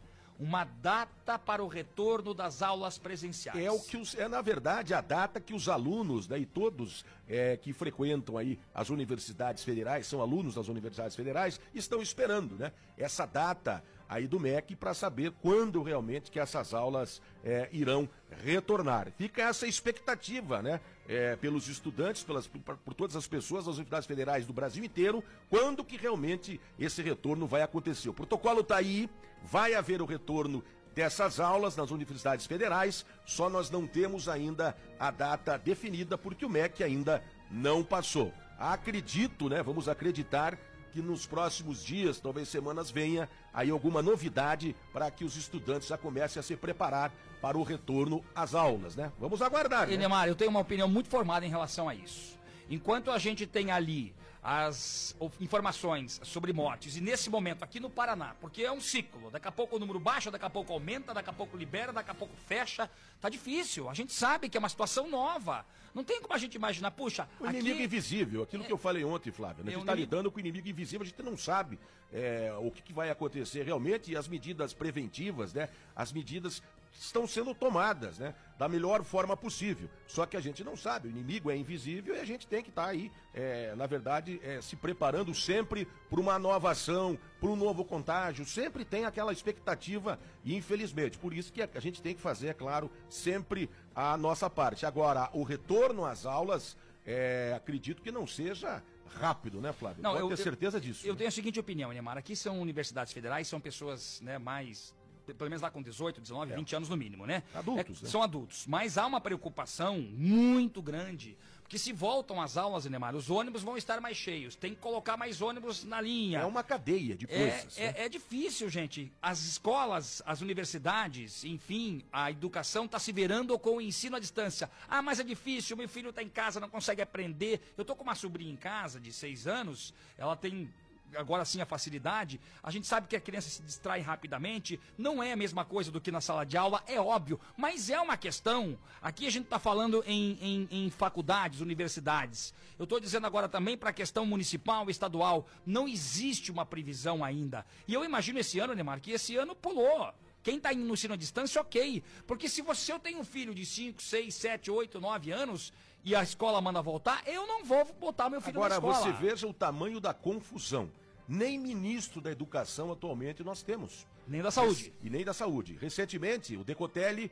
uma 0.42 0.64
data 0.64 1.38
para 1.38 1.64
o 1.64 1.68
retorno 1.68 2.34
das 2.34 2.64
aulas 2.64 2.98
presenciais. 2.98 3.64
É 3.64 3.70
o 3.70 3.80
que 3.80 3.96
os, 3.96 4.16
é 4.16 4.28
na 4.28 4.42
verdade 4.42 4.92
a 4.92 5.00
data 5.00 5.40
que 5.40 5.54
os 5.54 5.70
alunos, 5.70 6.28
né, 6.28 6.40
e 6.40 6.48
todos 6.48 7.06
é, 7.30 7.56
que 7.58 7.72
frequentam 7.72 8.40
aí 8.40 8.58
as 8.74 8.90
universidades 8.90 9.64
federais, 9.64 10.08
são 10.08 10.20
alunos 10.20 10.56
das 10.56 10.68
universidades 10.68 11.16
federais, 11.16 11.62
estão 11.76 12.02
esperando, 12.02 12.56
né? 12.56 12.72
Essa 12.98 13.28
data 13.28 13.84
aí 14.12 14.28
do 14.28 14.38
MEC 14.38 14.76
para 14.76 14.94
saber 14.94 15.32
quando 15.42 15.82
realmente 15.82 16.30
que 16.30 16.38
essas 16.38 16.74
aulas 16.74 17.22
é, 17.46 17.70
irão 17.72 18.10
retornar. 18.44 19.10
Fica 19.18 19.44
essa 19.44 19.66
expectativa, 19.66 20.62
né? 20.62 20.82
é, 21.08 21.36
pelos 21.38 21.68
estudantes, 21.68 22.24
pelas, 22.24 22.48
por, 22.48 22.94
todas 22.94 23.16
as 23.16 23.26
pessoas 23.26 23.66
das 23.66 23.76
universidades 23.76 24.08
federais 24.08 24.46
do 24.46 24.54
Brasil 24.54 24.84
inteiro, 24.84 25.24
quando 25.50 25.84
que 25.84 25.96
realmente 25.96 26.60
esse 26.78 27.02
retorno 27.02 27.48
vai 27.48 27.62
acontecer. 27.62 28.10
O 28.10 28.14
protocolo 28.14 28.62
está 28.62 28.78
aí, 28.78 29.10
vai 29.44 29.74
haver 29.74 30.02
o 30.02 30.06
retorno 30.06 30.62
dessas 30.94 31.40
aulas 31.40 31.78
nas 31.78 31.90
universidades 31.90 32.46
federais, 32.46 33.06
só 33.26 33.50
nós 33.50 33.70
não 33.70 33.88
temos 33.88 34.28
ainda 34.28 34.76
a 35.00 35.10
data 35.10 35.58
definida 35.58 36.18
porque 36.18 36.46
o 36.46 36.50
MEC 36.50 36.84
ainda 36.84 37.24
não 37.50 37.82
passou. 37.82 38.34
Acredito, 38.60 39.50
né? 39.50 39.64
Vamos 39.64 39.90
acreditar 39.90 40.58
que 40.92 41.02
nos 41.02 41.26
próximos 41.26 41.84
dias, 41.84 42.20
talvez 42.20 42.50
semanas, 42.50 42.92
venha 42.92 43.30
aí 43.54 43.70
alguma 43.70 44.02
novidade 44.02 44.76
para 44.92 45.10
que 45.10 45.24
os 45.24 45.36
estudantes 45.36 45.88
já 45.88 45.98
comecem 45.98 46.40
a 46.40 46.44
se 46.44 46.56
preparar 46.56 47.12
para 47.42 47.58
o 47.58 47.64
retorno 47.64 48.24
às 48.36 48.54
aulas, 48.54 48.96
né? 48.96 49.12
Vamos 49.20 49.42
aguardar. 49.42 49.90
né? 49.98 50.30
Eu 50.30 50.36
tenho 50.36 50.50
uma 50.52 50.60
opinião 50.60 50.88
muito 50.88 51.10
formada 51.10 51.46
em 51.46 51.50
relação 51.50 51.90
a 51.90 51.96
isso. 51.96 52.38
Enquanto 52.70 53.10
a 53.12 53.18
gente 53.18 53.48
tem 53.48 53.72
ali 53.72 54.14
as 54.44 55.16
informações 55.40 56.20
sobre 56.24 56.52
mortes, 56.52 56.96
e 56.98 57.02
nesse 57.02 57.30
momento 57.30 57.64
aqui 57.64 57.80
no 57.80 57.90
Paraná, 57.90 58.36
porque 58.42 58.64
é 58.64 58.72
um 58.72 58.82
ciclo, 58.82 59.30
daqui 59.30 59.48
a 59.48 59.52
pouco 59.52 59.76
o 59.76 59.80
número 59.80 60.00
baixa, 60.00 60.32
daqui 60.32 60.46
a 60.46 60.50
pouco 60.50 60.74
aumenta, 60.74 61.14
daqui 61.14 61.30
a 61.30 61.34
pouco 61.34 61.56
libera, 61.56 61.94
daqui 61.94 62.10
a 62.10 62.16
pouco 62.16 62.36
fecha, 62.48 62.90
tá 63.20 63.30
difícil. 63.30 63.90
A 63.90 63.94
gente 63.94 64.12
sabe 64.14 64.50
que 64.50 64.58
é 64.58 64.60
uma 64.60 64.70
situação 64.70 65.10
nova. 65.10 65.66
Não 65.94 66.04
tem 66.04 66.22
como 66.22 66.34
a 66.34 66.38
gente 66.38 66.56
imaginar, 66.56 66.92
puxa, 66.92 67.28
O 67.40 67.46
inimigo 67.48 67.76
aqui... 67.76 67.84
invisível, 67.84 68.44
aquilo 68.44 68.64
que 68.64 68.72
eu 68.72 68.78
falei 68.78 69.04
ontem, 69.04 69.32
Flávio. 69.32 69.64
né? 69.64 69.72
A 69.72 69.72
É 69.72 69.76
gente 69.76 69.82
está 69.82 69.94
inimigo- 69.94 70.12
lidando 70.16 70.32
com 70.32 70.38
o 70.38 70.40
inimigo 70.40 70.68
invisível, 70.68 71.02
a 71.04 71.06
gente 71.10 71.22
não 71.24 71.38
sabe 71.38 71.78
é, 72.14 72.54
o 72.60 72.70
que, 72.72 72.82
que 72.82 72.94
vai 72.94 73.10
acontecer 73.10 73.64
realmente 73.64 74.12
e 74.12 74.16
as 74.18 74.28
medidas 74.28 74.74
preventivas, 74.74 75.54
né? 75.54 75.70
As 75.96 76.12
medidas 76.12 76.62
estão 76.94 77.26
sendo 77.26 77.56
tomadas, 77.56 78.20
né? 78.20 78.36
Da 78.60 78.68
melhor 78.68 79.02
forma 79.04 79.36
possível. 79.38 79.90
Só 80.08 80.26
que 80.26 80.36
a 80.36 80.42
gente 80.42 80.62
não 80.62 80.76
sabe, 80.76 81.08
o 81.08 81.12
inimigo 81.12 81.50
é 81.50 81.56
invisível 81.56 82.14
e 82.16 82.20
a 82.20 82.26
gente 82.26 82.46
tem 82.46 82.62
que 82.62 82.68
estar 82.70 82.86
aí, 82.88 83.10
é, 83.34 83.74
na 83.76 83.88
verdade, 83.88 84.42
é, 84.44 84.60
se 84.62 84.76
preparando 84.76 85.34
sempre 85.34 85.88
para 86.10 86.20
uma 86.20 86.38
nova 86.38 86.72
ação, 86.72 87.18
para 87.40 87.50
um 87.50 87.56
novo 87.56 87.86
contágio. 87.86 88.46
Sempre 88.46 88.84
tem 88.84 89.06
aquela 89.06 89.32
expectativa 89.32 90.20
e 90.44 90.54
infelizmente, 90.54 91.18
por 91.18 91.34
isso 91.34 91.52
que 91.54 91.62
a 91.62 91.70
a 91.74 91.80
gente 91.80 92.02
tem 92.02 92.14
que 92.14 92.20
fazer, 92.22 92.50
é 92.50 92.54
claro, 92.54 92.92
sempre 93.10 93.70
a 93.96 94.16
nossa 94.18 94.50
parte. 94.50 94.86
Agora, 94.86 95.30
o 95.34 95.44
retorno 95.44 96.06
às 96.06 96.26
aulas, 96.26 96.78
é, 97.06 97.54
acredito 97.56 98.02
que 98.02 98.12
não 98.12 98.26
seja 98.28 98.82
rápido, 99.20 99.60
né, 99.60 99.74
Flávio? 99.74 100.02
Não, 100.02 100.12
Pode 100.12 100.22
eu- 100.24 100.28
ter 100.30 100.34
eu- 100.34 100.38
certeza 100.44 100.80
disso. 100.80 101.06
Eu 101.06 101.14
né? 101.14 101.18
tenho 101.18 101.28
a 101.28 101.32
seguinte 101.32 101.60
opinião, 101.60 101.92
Neymar. 101.92 102.18
Aqui 102.18 102.36
são 102.36 102.60
universidades 102.62 103.12
federais, 103.12 103.48
são 103.48 103.60
pessoas 103.60 104.22
né, 104.22 104.38
mais. 104.38 104.94
Pe- 105.32 105.34
Pelo 105.34 105.50
menos 105.50 105.62
lá 105.62 105.70
com 105.72 105.82
18, 105.82 106.22
19, 106.22 106.54
20 106.56 106.76
anos 106.76 106.90
no 106.90 106.98
mínimo, 106.98 107.26
né? 107.26 107.44
Adultos, 107.54 108.00
É, 108.02 108.06
né? 108.06 108.10
São 108.10 108.22
adultos. 108.22 108.66
Mas 108.68 108.98
há 108.98 109.06
uma 109.06 109.22
preocupação 109.22 110.00
muito 110.00 110.82
grande. 110.82 111.38
Porque 111.64 111.78
se 111.80 111.94
voltam 111.94 112.42
às 112.42 112.58
aulas, 112.58 112.84
Neymar, 112.84 113.16
os 113.16 113.30
ônibus 113.30 113.64
vão 113.64 113.78
estar 113.78 114.02
mais 114.02 114.18
cheios. 114.18 114.58
Tem 114.58 114.76
que 114.76 114.82
colocar 114.82 115.16
mais 115.16 115.42
ônibus 115.42 115.86
na 115.86 116.02
linha. 116.02 116.40
É 116.40 116.46
uma 116.46 116.64
cadeia 116.64 117.16
de 117.16 117.26
É, 117.30 117.38
coisas. 117.50 117.78
né? 117.78 117.94
é, 117.98 118.06
é 118.06 118.10
difícil, 118.10 118.70
gente. 118.70 119.10
As 119.22 119.42
escolas, 119.46 120.22
as 120.26 120.42
universidades, 120.42 121.46
enfim, 121.46 122.04
a 122.12 122.30
educação 122.30 122.84
está 122.86 123.00
se 123.00 123.14
virando 123.14 123.58
com 123.58 123.78
o 123.78 123.82
ensino 123.82 124.18
à 124.18 124.20
distância. 124.20 124.70
Ah, 124.90 125.02
mas 125.02 125.22
é 125.22 125.24
difícil, 125.24 125.78
meu 125.78 125.88
filho 125.88 126.10
está 126.10 126.22
em 126.22 126.28
casa, 126.28 126.60
não 126.60 126.70
consegue 126.70 127.02
aprender. 127.02 127.62
Eu 127.78 127.86
tô 127.86 127.96
com 127.96 128.04
uma 128.04 128.16
sobrinha 128.16 128.52
em 128.52 128.58
casa 128.58 129.00
de 129.00 129.14
seis 129.14 129.48
anos, 129.48 129.94
ela 130.18 130.36
tem 130.36 130.70
agora 131.16 131.46
sim 131.46 131.62
a 131.62 131.66
facilidade. 131.66 132.40
A 132.62 132.72
gente 132.72 132.88
sabe 132.88 133.08
que 133.08 133.16
a 133.16 133.22
criança 133.22 133.50
se 133.50 133.62
distrai 133.62 134.02
rapidamente, 134.02 134.80
não 134.98 135.22
é 135.22 135.32
a 135.32 135.36
mesma 135.36 135.66
coisa 135.66 135.92
do 135.92 136.02
que 136.02 136.12
na 136.12 136.22
sala 136.22 136.46
de 136.46 136.58
aula, 136.58 136.84
é 136.88 137.00
óbvio, 137.00 137.40
mas 137.58 137.90
é 137.90 138.00
uma 138.00 138.18
questão. 138.18 138.78
Aqui 139.02 139.28
a 139.28 139.32
gente 139.32 139.46
está 139.46 139.60
falando 139.60 140.04
em, 140.06 140.38
em, 140.42 140.86
em 140.86 140.90
faculdades, 140.90 141.62
universidades. 141.62 142.54
Eu 142.78 142.84
estou 142.84 143.00
dizendo 143.00 143.28
agora 143.28 143.48
também 143.48 143.78
para 143.78 143.90
a 143.90 143.94
questão 143.94 144.26
municipal, 144.26 144.90
estadual. 144.90 145.48
Não 145.66 145.88
existe 145.88 146.52
uma 146.52 146.66
previsão 146.66 147.24
ainda. 147.24 147.66
E 147.88 147.94
eu 147.94 148.04
imagino 148.04 148.40
esse 148.40 148.60
ano, 148.60 148.74
Neymar, 148.74 149.00
que 149.02 149.12
esse 149.12 149.36
ano 149.36 149.56
pulou. 149.56 150.14
Quem 150.44 150.58
está 150.58 150.74
indo 150.74 150.84
no 150.86 150.94
ensino 150.94 151.14
à 151.14 151.18
distância, 151.18 151.62
ok. 151.62 152.04
Porque 152.26 152.50
se 152.50 152.62
você 152.62 152.92
eu 152.92 153.00
tenho 153.00 153.20
um 153.20 153.24
filho 153.24 153.54
de 153.54 153.66
5, 153.66 154.02
6, 154.02 154.34
7, 154.34 154.72
8, 154.72 155.00
9 155.00 155.32
anos 155.32 155.72
e 156.04 156.16
a 156.16 156.24
escola 156.24 156.60
manda 156.60 156.82
voltar, 156.82 157.22
eu 157.28 157.46
não 157.46 157.64
vou 157.64 157.86
botar 158.00 158.30
meu 158.30 158.42
filho 158.42 158.58
Agora, 158.58 158.80
na 158.80 158.88
escola. 158.88 158.96
você 158.96 159.12
veja 159.12 159.48
o 159.48 159.54
tamanho 159.54 160.00
da 160.00 160.14
confusão. 160.14 160.90
Nem 161.34 161.58
ministro 161.58 162.20
da 162.20 162.30
educação 162.30 162.92
atualmente 162.92 163.42
nós 163.42 163.64
temos. 163.64 164.06
Nem 164.28 164.42
da 164.42 164.52
saúde. 164.52 164.92
E 165.02 165.10
nem 165.10 165.24
da 165.24 165.34
saúde. 165.34 165.78
Recentemente, 165.80 166.58
o 166.58 166.64
Decotelli 166.66 167.32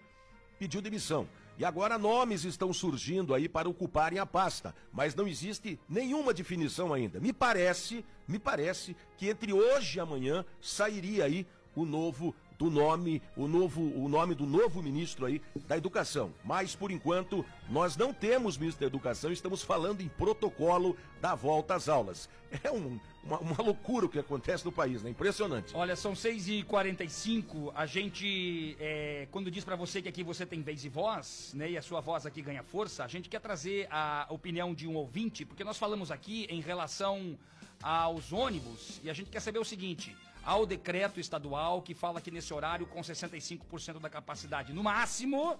pediu 0.57 0.81
demissão. 0.81 1.27
E 1.57 1.65
agora 1.65 1.97
nomes 1.97 2.45
estão 2.45 2.71
surgindo 2.71 3.33
aí 3.33 3.49
para 3.49 3.67
ocuparem 3.67 4.17
a 4.17 4.25
pasta, 4.25 4.73
mas 4.93 5.13
não 5.13 5.27
existe 5.27 5.77
nenhuma 5.89 6.33
definição 6.33 6.93
ainda. 6.93 7.19
Me 7.19 7.33
parece, 7.33 8.05
me 8.25 8.39
parece 8.39 8.95
que 9.17 9.27
entre 9.27 9.51
hoje 9.51 9.97
e 9.97 9.99
amanhã 9.99 10.45
sairia 10.61 11.25
aí 11.25 11.45
o 11.75 11.83
novo 11.85 12.33
do 12.57 12.69
nome, 12.69 13.21
o 13.35 13.47
novo, 13.49 13.81
o 13.81 14.07
nome 14.07 14.33
do 14.33 14.45
novo 14.45 14.81
ministro 14.81 15.25
aí 15.25 15.41
da 15.67 15.77
Educação. 15.77 16.33
Mas 16.43 16.73
por 16.75 16.89
enquanto 16.91 17.45
nós 17.69 17.97
não 17.97 18.13
temos 18.13 18.57
ministro 18.57 18.81
da 18.81 18.87
Educação, 18.87 19.29
estamos 19.31 19.61
falando 19.61 19.99
em 19.99 20.07
protocolo 20.07 20.95
da 21.19 21.35
volta 21.35 21.75
às 21.75 21.89
aulas. 21.89 22.29
É 22.63 22.71
um- 22.71 22.97
uma, 23.23 23.37
uma 23.39 23.61
loucura 23.61 24.05
o 24.05 24.09
que 24.09 24.19
acontece 24.19 24.65
no 24.65 24.71
país, 24.71 25.03
né? 25.03 25.09
Impressionante. 25.09 25.75
Olha, 25.75 25.95
são 25.95 26.13
6h45. 26.13 27.71
A 27.75 27.85
gente, 27.85 28.77
é, 28.79 29.27
quando 29.31 29.51
diz 29.51 29.63
pra 29.63 29.75
você 29.75 30.01
que 30.01 30.09
aqui 30.09 30.23
você 30.23 30.45
tem 30.45 30.61
vez 30.61 30.83
e 30.83 30.89
voz, 30.89 31.51
né, 31.53 31.71
e 31.71 31.77
a 31.77 31.81
sua 31.81 32.01
voz 32.01 32.25
aqui 32.25 32.41
ganha 32.41 32.63
força, 32.63 33.03
a 33.03 33.07
gente 33.07 33.29
quer 33.29 33.41
trazer 33.41 33.87
a 33.91 34.25
opinião 34.29 34.73
de 34.73 34.87
um 34.87 34.95
ouvinte, 34.95 35.45
porque 35.45 35.63
nós 35.63 35.77
falamos 35.77 36.11
aqui 36.11 36.47
em 36.49 36.61
relação 36.61 37.37
aos 37.81 38.33
ônibus, 38.33 38.99
e 39.03 39.09
a 39.09 39.13
gente 39.13 39.29
quer 39.29 39.39
saber 39.39 39.59
o 39.59 39.65
seguinte: 39.65 40.15
há 40.43 40.57
o 40.57 40.65
decreto 40.65 41.19
estadual 41.19 41.81
que 41.81 41.93
fala 41.93 42.21
que 42.21 42.31
nesse 42.31 42.53
horário 42.53 42.85
com 42.85 43.01
65% 43.01 43.99
da 43.99 44.09
capacidade 44.09 44.73
no 44.73 44.83
máximo, 44.83 45.59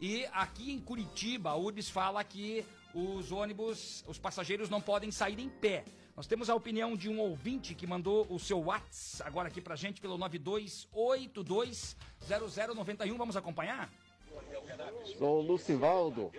e 0.00 0.26
aqui 0.26 0.72
em 0.72 0.78
Curitiba, 0.78 1.50
a 1.50 1.56
URBS 1.56 1.90
fala 1.90 2.22
que 2.22 2.64
os 2.94 3.32
ônibus, 3.32 4.04
os 4.06 4.18
passageiros 4.18 4.70
não 4.70 4.80
podem 4.80 5.10
sair 5.10 5.40
em 5.40 5.48
pé. 5.48 5.84
Nós 6.18 6.26
temos 6.26 6.50
a 6.50 6.54
opinião 6.56 6.96
de 6.96 7.08
um 7.08 7.20
ouvinte 7.20 7.76
que 7.76 7.86
mandou 7.86 8.26
o 8.28 8.40
seu 8.40 8.58
WhatsApp 8.58 9.30
agora 9.30 9.46
aqui 9.46 9.60
pra 9.60 9.76
gente 9.76 10.00
pelo 10.00 10.18
92820091. 10.18 13.16
Vamos 13.16 13.36
acompanhar? 13.36 13.88
Sou 15.16 15.38
o 15.38 15.42
Lucivaldo, 15.42 16.32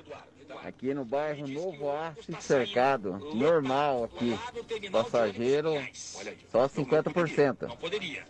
aqui 0.66 0.94
no 0.94 1.06
bairro 1.06 1.48
Novo 1.48 1.90
Arte 1.90 2.44
Cercado. 2.44 3.20
Normal 3.34 4.04
aqui. 4.04 4.38
Passageiro 4.92 5.72
só 6.52 6.68
50%. 6.68 7.78
poderia. 7.78 8.28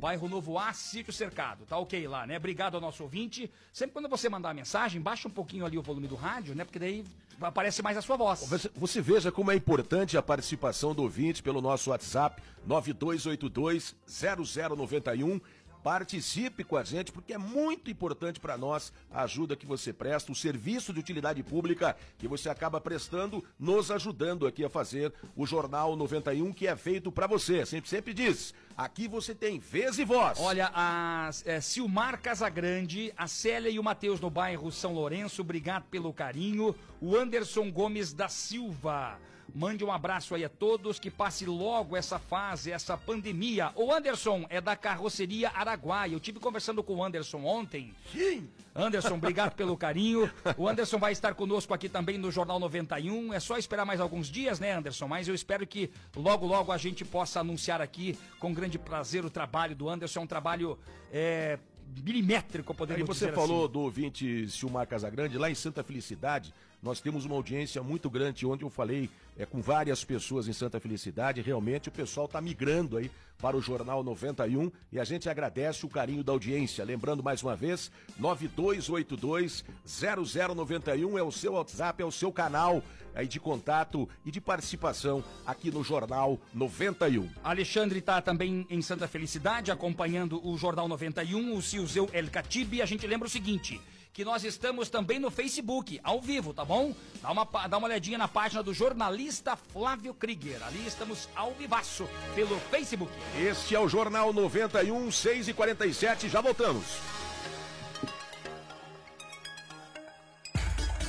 Bairro 0.00 0.28
Novo 0.28 0.58
A, 0.58 0.72
sítio 0.72 1.12
cercado. 1.12 1.64
Tá 1.64 1.78
ok 1.78 2.08
lá, 2.08 2.26
né? 2.26 2.38
Obrigado 2.38 2.74
ao 2.74 2.80
nosso 2.80 3.04
ouvinte. 3.04 3.48
Sempre 3.72 3.94
quando 3.94 4.08
você 4.08 4.28
mandar 4.28 4.50
a 4.50 4.54
mensagem, 4.54 5.00
baixa 5.00 5.28
um 5.28 5.30
pouquinho 5.30 5.64
ali 5.64 5.78
o 5.78 5.82
volume 5.82 6.08
do 6.08 6.16
rádio, 6.16 6.56
né? 6.56 6.64
Porque 6.64 6.80
daí 6.80 7.04
aparece 7.40 7.82
mais 7.82 7.96
a 7.96 8.02
sua 8.02 8.16
voz. 8.16 8.46
Você, 8.48 8.70
você 8.74 9.00
veja 9.00 9.32
como 9.32 9.50
é 9.50 9.56
importante 9.56 10.16
a 10.16 10.22
participação 10.22 10.94
do 10.94 11.02
ouvinte 11.02 11.42
pelo 11.42 11.60
nosso 11.60 11.90
WhatsApp 11.90 12.40
92820091. 12.66 15.40
Participe 15.82 16.64
com 16.64 16.76
a 16.76 16.82
gente, 16.82 17.12
porque 17.12 17.32
é 17.32 17.38
muito 17.38 17.88
importante 17.88 18.40
para 18.40 18.58
nós 18.58 18.92
a 19.08 19.22
ajuda 19.22 19.54
que 19.54 19.64
você 19.64 19.92
presta, 19.92 20.32
o 20.32 20.34
serviço 20.34 20.92
de 20.92 20.98
utilidade 20.98 21.40
pública 21.44 21.96
que 22.18 22.26
você 22.26 22.48
acaba 22.48 22.80
prestando, 22.80 23.44
nos 23.56 23.88
ajudando 23.92 24.48
aqui 24.48 24.64
a 24.64 24.68
fazer 24.68 25.14
o 25.36 25.46
Jornal 25.46 25.94
91, 25.94 26.52
que 26.52 26.66
é 26.66 26.74
feito 26.74 27.12
para 27.12 27.28
você. 27.28 27.64
Sempre, 27.64 27.88
sempre 27.88 28.12
diz: 28.12 28.52
aqui 28.76 29.08
você 29.08 29.34
tem 29.34 29.58
vez 29.58 29.98
e 29.98 30.04
voz. 30.04 30.38
Olha, 30.40 30.70
a 30.74 31.30
é, 31.44 31.60
Silmar 31.60 32.20
Casagrande, 32.20 33.12
a 33.16 33.26
Célia 33.26 33.70
e 33.70 33.78
o 33.78 33.82
Matheus 33.82 34.20
no 34.20 34.28
bairro 34.28 34.70
São 34.70 34.92
Lourenço, 34.92 35.42
obrigado 35.42 35.84
pelo 35.84 36.12
carinho. 36.12 36.74
O 37.00 37.16
Anderson 37.16 37.70
Gomes 37.70 38.12
da 38.12 38.28
Silva. 38.28 39.18
Mande 39.54 39.84
um 39.84 39.90
abraço 39.90 40.34
aí 40.34 40.44
a 40.44 40.48
todos, 40.48 40.98
que 40.98 41.10
passe 41.10 41.46
logo 41.46 41.96
essa 41.96 42.18
fase, 42.18 42.70
essa 42.70 42.96
pandemia. 42.96 43.72
O 43.74 43.92
Anderson 43.92 44.46
é 44.50 44.60
da 44.60 44.76
carroceria 44.76 45.50
Araguaia. 45.54 46.12
Eu 46.12 46.20
tive 46.20 46.38
conversando 46.38 46.82
com 46.82 46.96
o 46.96 47.04
Anderson 47.04 47.42
ontem. 47.44 47.94
Sim. 48.12 48.48
Anderson, 48.74 49.14
obrigado 49.14 49.54
pelo 49.54 49.76
carinho. 49.76 50.30
O 50.56 50.68
Anderson 50.68 50.98
vai 50.98 51.12
estar 51.12 51.34
conosco 51.34 51.72
aqui 51.72 51.88
também 51.88 52.18
no 52.18 52.30
Jornal 52.30 52.58
91. 52.58 53.32
É 53.32 53.40
só 53.40 53.56
esperar 53.56 53.86
mais 53.86 54.00
alguns 54.00 54.28
dias, 54.28 54.60
né, 54.60 54.72
Anderson? 54.72 55.08
Mas 55.08 55.26
eu 55.26 55.34
espero 55.34 55.66
que 55.66 55.90
logo, 56.14 56.46
logo 56.46 56.70
a 56.70 56.76
gente 56.76 57.04
possa 57.04 57.40
anunciar 57.40 57.80
aqui 57.80 58.18
com 58.38 58.52
grande 58.52 58.78
prazer 58.78 59.24
o 59.24 59.30
trabalho 59.30 59.74
do 59.74 59.88
Anderson. 59.88 60.20
É 60.20 60.22
um 60.22 60.26
trabalho 60.26 60.78
é, 61.10 61.58
milimétrico, 62.04 62.72
Aí 62.72 62.78
podemos 62.78 63.06
você 63.06 63.32
falou 63.32 63.64
assim. 63.64 63.72
do 63.72 63.80
ouvinte 63.80 64.48
Silmar 64.48 64.86
Casagrande, 64.86 65.38
lá 65.38 65.50
em 65.50 65.54
Santa 65.54 65.82
Felicidade, 65.82 66.52
nós 66.82 67.00
temos 67.00 67.24
uma 67.24 67.34
audiência 67.34 67.82
muito 67.82 68.10
grande, 68.10 68.46
onde 68.46 68.62
eu 68.62 68.70
falei 68.70 69.10
é, 69.36 69.44
com 69.44 69.60
várias 69.60 70.04
pessoas 70.04 70.46
em 70.46 70.52
Santa 70.52 70.78
Felicidade, 70.78 71.40
realmente 71.40 71.88
o 71.88 71.92
pessoal 71.92 72.26
está 72.26 72.40
migrando 72.40 72.96
aí 72.96 73.10
para 73.38 73.56
o 73.56 73.60
Jornal 73.60 74.02
91 74.02 74.72
e 74.92 74.98
a 74.98 75.04
gente 75.04 75.28
agradece 75.28 75.84
o 75.84 75.88
carinho 75.88 76.24
da 76.24 76.32
audiência. 76.32 76.84
Lembrando 76.84 77.22
mais 77.22 77.42
uma 77.42 77.56
vez, 77.56 77.90
9282-0091 78.20 81.18
é 81.18 81.22
o 81.22 81.32
seu 81.32 81.52
WhatsApp, 81.52 82.02
é 82.02 82.06
o 82.06 82.12
seu 82.12 82.32
canal 82.32 82.82
aí 83.14 83.26
de 83.26 83.40
contato 83.40 84.08
e 84.24 84.30
de 84.30 84.40
participação 84.40 85.24
aqui 85.46 85.70
no 85.70 85.82
Jornal 85.82 86.38
91. 86.52 87.30
Alexandre 87.42 87.98
está 87.98 88.20
também 88.20 88.66
em 88.68 88.82
Santa 88.82 89.08
Felicidade, 89.08 89.72
acompanhando 89.72 90.46
o 90.46 90.58
Jornal 90.58 90.86
91, 90.86 91.56
o 91.56 91.62
Silzeu 91.76 92.08
El 92.12 92.30
Catibe. 92.30 92.80
A 92.80 92.86
gente 92.86 93.06
lembra 93.06 93.28
o 93.28 93.30
seguinte, 93.30 93.78
que 94.14 94.24
nós 94.24 94.42
estamos 94.44 94.88
também 94.88 95.18
no 95.18 95.30
Facebook, 95.30 96.00
ao 96.02 96.22
vivo, 96.22 96.54
tá 96.54 96.64
bom? 96.64 96.94
Dá 97.20 97.30
uma, 97.30 97.44
dá 97.68 97.76
uma 97.76 97.86
olhadinha 97.86 98.16
na 98.16 98.26
página 98.26 98.62
do 98.62 98.72
jornalista 98.72 99.56
Flávio 99.56 100.14
Krieger. 100.14 100.62
Ali 100.62 100.86
estamos 100.86 101.28
ao 101.36 101.52
vivaço 101.52 102.08
pelo 102.34 102.58
Facebook. 102.70 103.12
Este 103.38 103.74
é 103.74 103.80
o 103.80 103.88
Jornal 103.88 104.32
91, 104.32 105.12
6 105.12 105.48
e 105.48 105.52
47 105.52 106.30
já 106.30 106.40
voltamos. 106.40 106.84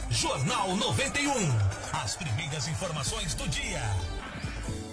Jornal 0.10 0.76
91. 0.76 1.32
As 1.94 2.18
primeiras 2.18 2.68
informações 2.68 3.34
do 3.36 3.48
dia. 3.48 3.82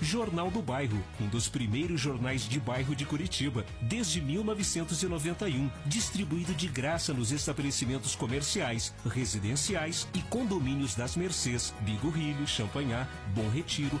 Jornal 0.00 0.50
do 0.50 0.60
Bairro, 0.60 1.02
um 1.20 1.26
dos 1.28 1.48
primeiros 1.48 2.00
jornais 2.00 2.48
de 2.48 2.58
bairro 2.60 2.94
de 2.94 3.04
Curitiba, 3.04 3.64
desde 3.80 4.20
1991, 4.20 5.70
distribuído 5.86 6.54
de 6.54 6.68
graça 6.68 7.12
nos 7.12 7.32
estabelecimentos 7.32 8.14
comerciais, 8.14 8.92
residenciais 9.06 10.06
e 10.14 10.20
condomínios 10.22 10.94
das 10.94 11.16
Mercês, 11.16 11.74
Bigorrilho, 11.80 12.46
Champanhar, 12.46 13.08
Bom 13.34 13.48
Retiro, 13.48 14.00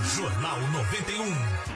Jornal 0.00 0.60
91. 0.72 1.72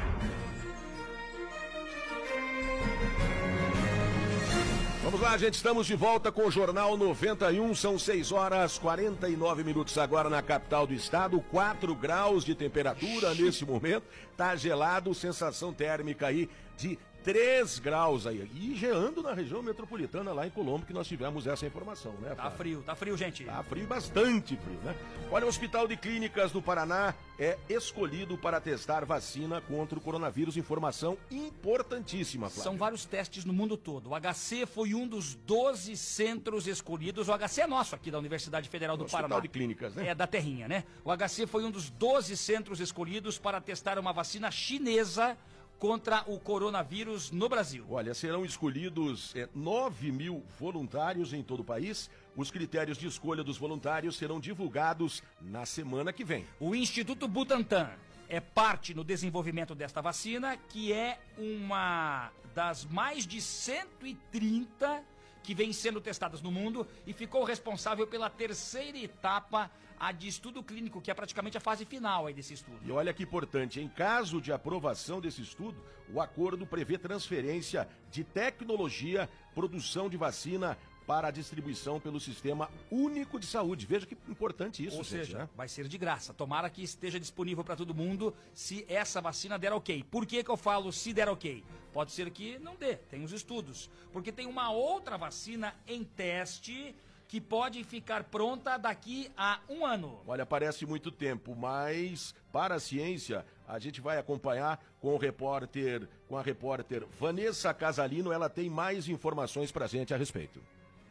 Vamos 5.04 5.20
lá, 5.20 5.36
gente, 5.36 5.54
estamos 5.54 5.86
de 5.86 5.94
volta 5.94 6.32
com 6.32 6.46
o 6.46 6.50
Jornal 6.50 6.96
91, 6.96 7.74
são 7.74 7.98
6 7.98 8.32
horas 8.32 8.78
49 8.78 9.62
minutos 9.62 9.96
agora 9.98 10.28
na 10.28 10.42
capital 10.42 10.86
do 10.86 10.94
estado, 10.94 11.40
4 11.50 11.94
graus 11.94 12.44
de 12.44 12.54
temperatura 12.54 13.32
nesse 13.34 13.64
momento, 13.64 14.04
tá 14.36 14.56
gelado, 14.56 15.14
sensação 15.14 15.72
térmica 15.72 16.26
aí 16.26 16.50
de 16.76 16.98
3 17.26 17.80
graus 17.80 18.24
aí. 18.24 18.48
E 18.54 18.76
geando 18.76 19.20
na 19.20 19.34
região 19.34 19.60
metropolitana 19.60 20.32
lá 20.32 20.46
em 20.46 20.50
Colombo, 20.50 20.86
que 20.86 20.92
nós 20.92 21.08
tivemos 21.08 21.44
essa 21.44 21.66
informação, 21.66 22.12
né? 22.22 22.32
Tá 22.36 22.52
frio, 22.52 22.84
tá 22.86 22.94
frio, 22.94 23.16
gente. 23.16 23.42
Tá 23.44 23.64
frio, 23.64 23.84
bastante 23.84 24.56
frio, 24.56 24.78
né? 24.84 24.94
Olha, 25.28 25.44
o 25.44 25.48
Hospital 25.48 25.88
de 25.88 25.96
Clínicas 25.96 26.52
do 26.52 26.62
Paraná 26.62 27.14
é 27.36 27.58
escolhido 27.68 28.38
para 28.38 28.60
testar 28.60 29.04
vacina 29.04 29.60
contra 29.60 29.98
o 29.98 30.00
coronavírus. 30.00 30.56
Informação 30.56 31.18
importantíssima, 31.28 32.48
Flávio. 32.48 32.62
São 32.62 32.76
vários 32.76 33.04
testes 33.04 33.44
no 33.44 33.52
mundo 33.52 33.76
todo. 33.76 34.10
O 34.10 34.14
HC 34.14 34.64
foi 34.64 34.94
um 34.94 35.04
dos 35.04 35.34
12 35.34 35.96
centros 35.96 36.68
escolhidos. 36.68 37.28
O 37.28 37.36
HC 37.36 37.62
é 37.62 37.66
nosso 37.66 37.96
aqui 37.96 38.08
da 38.08 38.20
Universidade 38.20 38.68
Federal 38.68 38.96
do 38.96 39.02
Hospital 39.02 39.28
Paraná. 39.28 39.42
de 39.42 39.48
Clínicas, 39.48 39.96
né? 39.96 40.10
É 40.10 40.14
da 40.14 40.28
Terrinha, 40.28 40.68
né? 40.68 40.84
O 41.04 41.10
HC 41.10 41.48
foi 41.48 41.64
um 41.64 41.72
dos 41.72 41.90
12 41.90 42.36
centros 42.36 42.78
escolhidos 42.78 43.36
para 43.36 43.60
testar 43.60 43.98
uma 43.98 44.12
vacina 44.12 44.48
chinesa 44.52 45.36
contra 45.78 46.24
o 46.26 46.38
coronavírus 46.38 47.30
no 47.30 47.48
Brasil. 47.48 47.86
Olha, 47.90 48.14
serão 48.14 48.44
escolhidos 48.44 49.34
é, 49.36 49.48
9 49.54 50.10
mil 50.10 50.44
voluntários 50.58 51.32
em 51.32 51.42
todo 51.42 51.60
o 51.60 51.64
país. 51.64 52.10
Os 52.36 52.50
critérios 52.50 52.98
de 52.98 53.06
escolha 53.06 53.44
dos 53.44 53.58
voluntários 53.58 54.16
serão 54.16 54.40
divulgados 54.40 55.22
na 55.40 55.66
semana 55.66 56.12
que 56.12 56.24
vem. 56.24 56.46
O 56.58 56.74
Instituto 56.74 57.28
Butantan 57.28 57.90
é 58.28 58.40
parte 58.40 58.94
no 58.94 59.04
desenvolvimento 59.04 59.74
desta 59.74 60.00
vacina, 60.00 60.56
que 60.56 60.92
é 60.92 61.18
uma 61.38 62.30
das 62.54 62.84
mais 62.84 63.26
de 63.26 63.40
130 63.40 65.04
que 65.46 65.54
vem 65.54 65.72
sendo 65.72 66.00
testadas 66.00 66.42
no 66.42 66.50
mundo 66.50 66.84
e 67.06 67.12
ficou 67.12 67.44
responsável 67.44 68.04
pela 68.04 68.28
terceira 68.28 68.98
etapa, 68.98 69.70
a 69.96 70.10
de 70.10 70.26
estudo 70.26 70.60
clínico, 70.60 71.00
que 71.00 71.08
é 71.08 71.14
praticamente 71.14 71.56
a 71.56 71.60
fase 71.60 71.84
final 71.84 72.26
aí 72.26 72.34
desse 72.34 72.52
estudo. 72.52 72.80
E 72.84 72.90
olha 72.90 73.14
que 73.14 73.22
importante, 73.22 73.80
em 73.80 73.88
caso 73.88 74.40
de 74.40 74.52
aprovação 74.52 75.20
desse 75.20 75.40
estudo, 75.40 75.80
o 76.12 76.20
acordo 76.20 76.66
prevê 76.66 76.98
transferência 76.98 77.88
de 78.10 78.24
tecnologia, 78.24 79.30
produção 79.54 80.10
de 80.10 80.16
vacina 80.16 80.76
para 81.06 81.28
a 81.28 81.30
distribuição 81.30 82.00
pelo 82.00 82.18
Sistema 82.18 82.68
Único 82.90 83.38
de 83.38 83.46
Saúde. 83.46 83.86
Veja 83.86 84.06
que 84.06 84.16
importante 84.28 84.84
isso, 84.84 84.96
Ou 84.96 85.04
gente, 85.04 85.26
seja, 85.26 85.38
né? 85.38 85.48
vai 85.56 85.68
ser 85.68 85.86
de 85.86 85.96
graça. 85.96 86.34
Tomara 86.34 86.68
que 86.68 86.82
esteja 86.82 87.20
disponível 87.20 87.62
para 87.62 87.76
todo 87.76 87.94
mundo 87.94 88.34
se 88.52 88.84
essa 88.88 89.20
vacina 89.20 89.58
der 89.58 89.72
ok. 89.72 90.02
Por 90.10 90.26
que, 90.26 90.42
que 90.42 90.50
eu 90.50 90.56
falo 90.56 90.92
se 90.92 91.12
der 91.12 91.28
ok? 91.28 91.62
Pode 91.92 92.12
ser 92.12 92.30
que 92.30 92.58
não 92.58 92.74
dê, 92.74 92.96
tem 92.96 93.22
os 93.22 93.32
estudos. 93.32 93.88
Porque 94.12 94.32
tem 94.32 94.46
uma 94.46 94.70
outra 94.70 95.16
vacina 95.16 95.74
em 95.86 96.02
teste 96.02 96.94
que 97.28 97.40
pode 97.40 97.82
ficar 97.84 98.24
pronta 98.24 98.76
daqui 98.76 99.30
a 99.36 99.60
um 99.68 99.84
ano. 99.84 100.20
Olha, 100.26 100.46
parece 100.46 100.86
muito 100.86 101.10
tempo, 101.10 101.56
mas 101.56 102.34
para 102.52 102.76
a 102.76 102.80
ciência, 102.80 103.44
a 103.66 103.78
gente 103.78 104.00
vai 104.00 104.18
acompanhar 104.18 104.80
com 105.00 105.14
o 105.14 105.18
repórter, 105.18 106.08
com 106.28 106.36
a 106.36 106.42
repórter 106.42 107.04
Vanessa 107.18 107.74
Casalino, 107.74 108.32
ela 108.32 108.48
tem 108.48 108.70
mais 108.70 109.08
informações 109.08 109.72
pra 109.72 109.86
gente 109.86 110.14
a 110.14 110.16
respeito. 110.16 110.60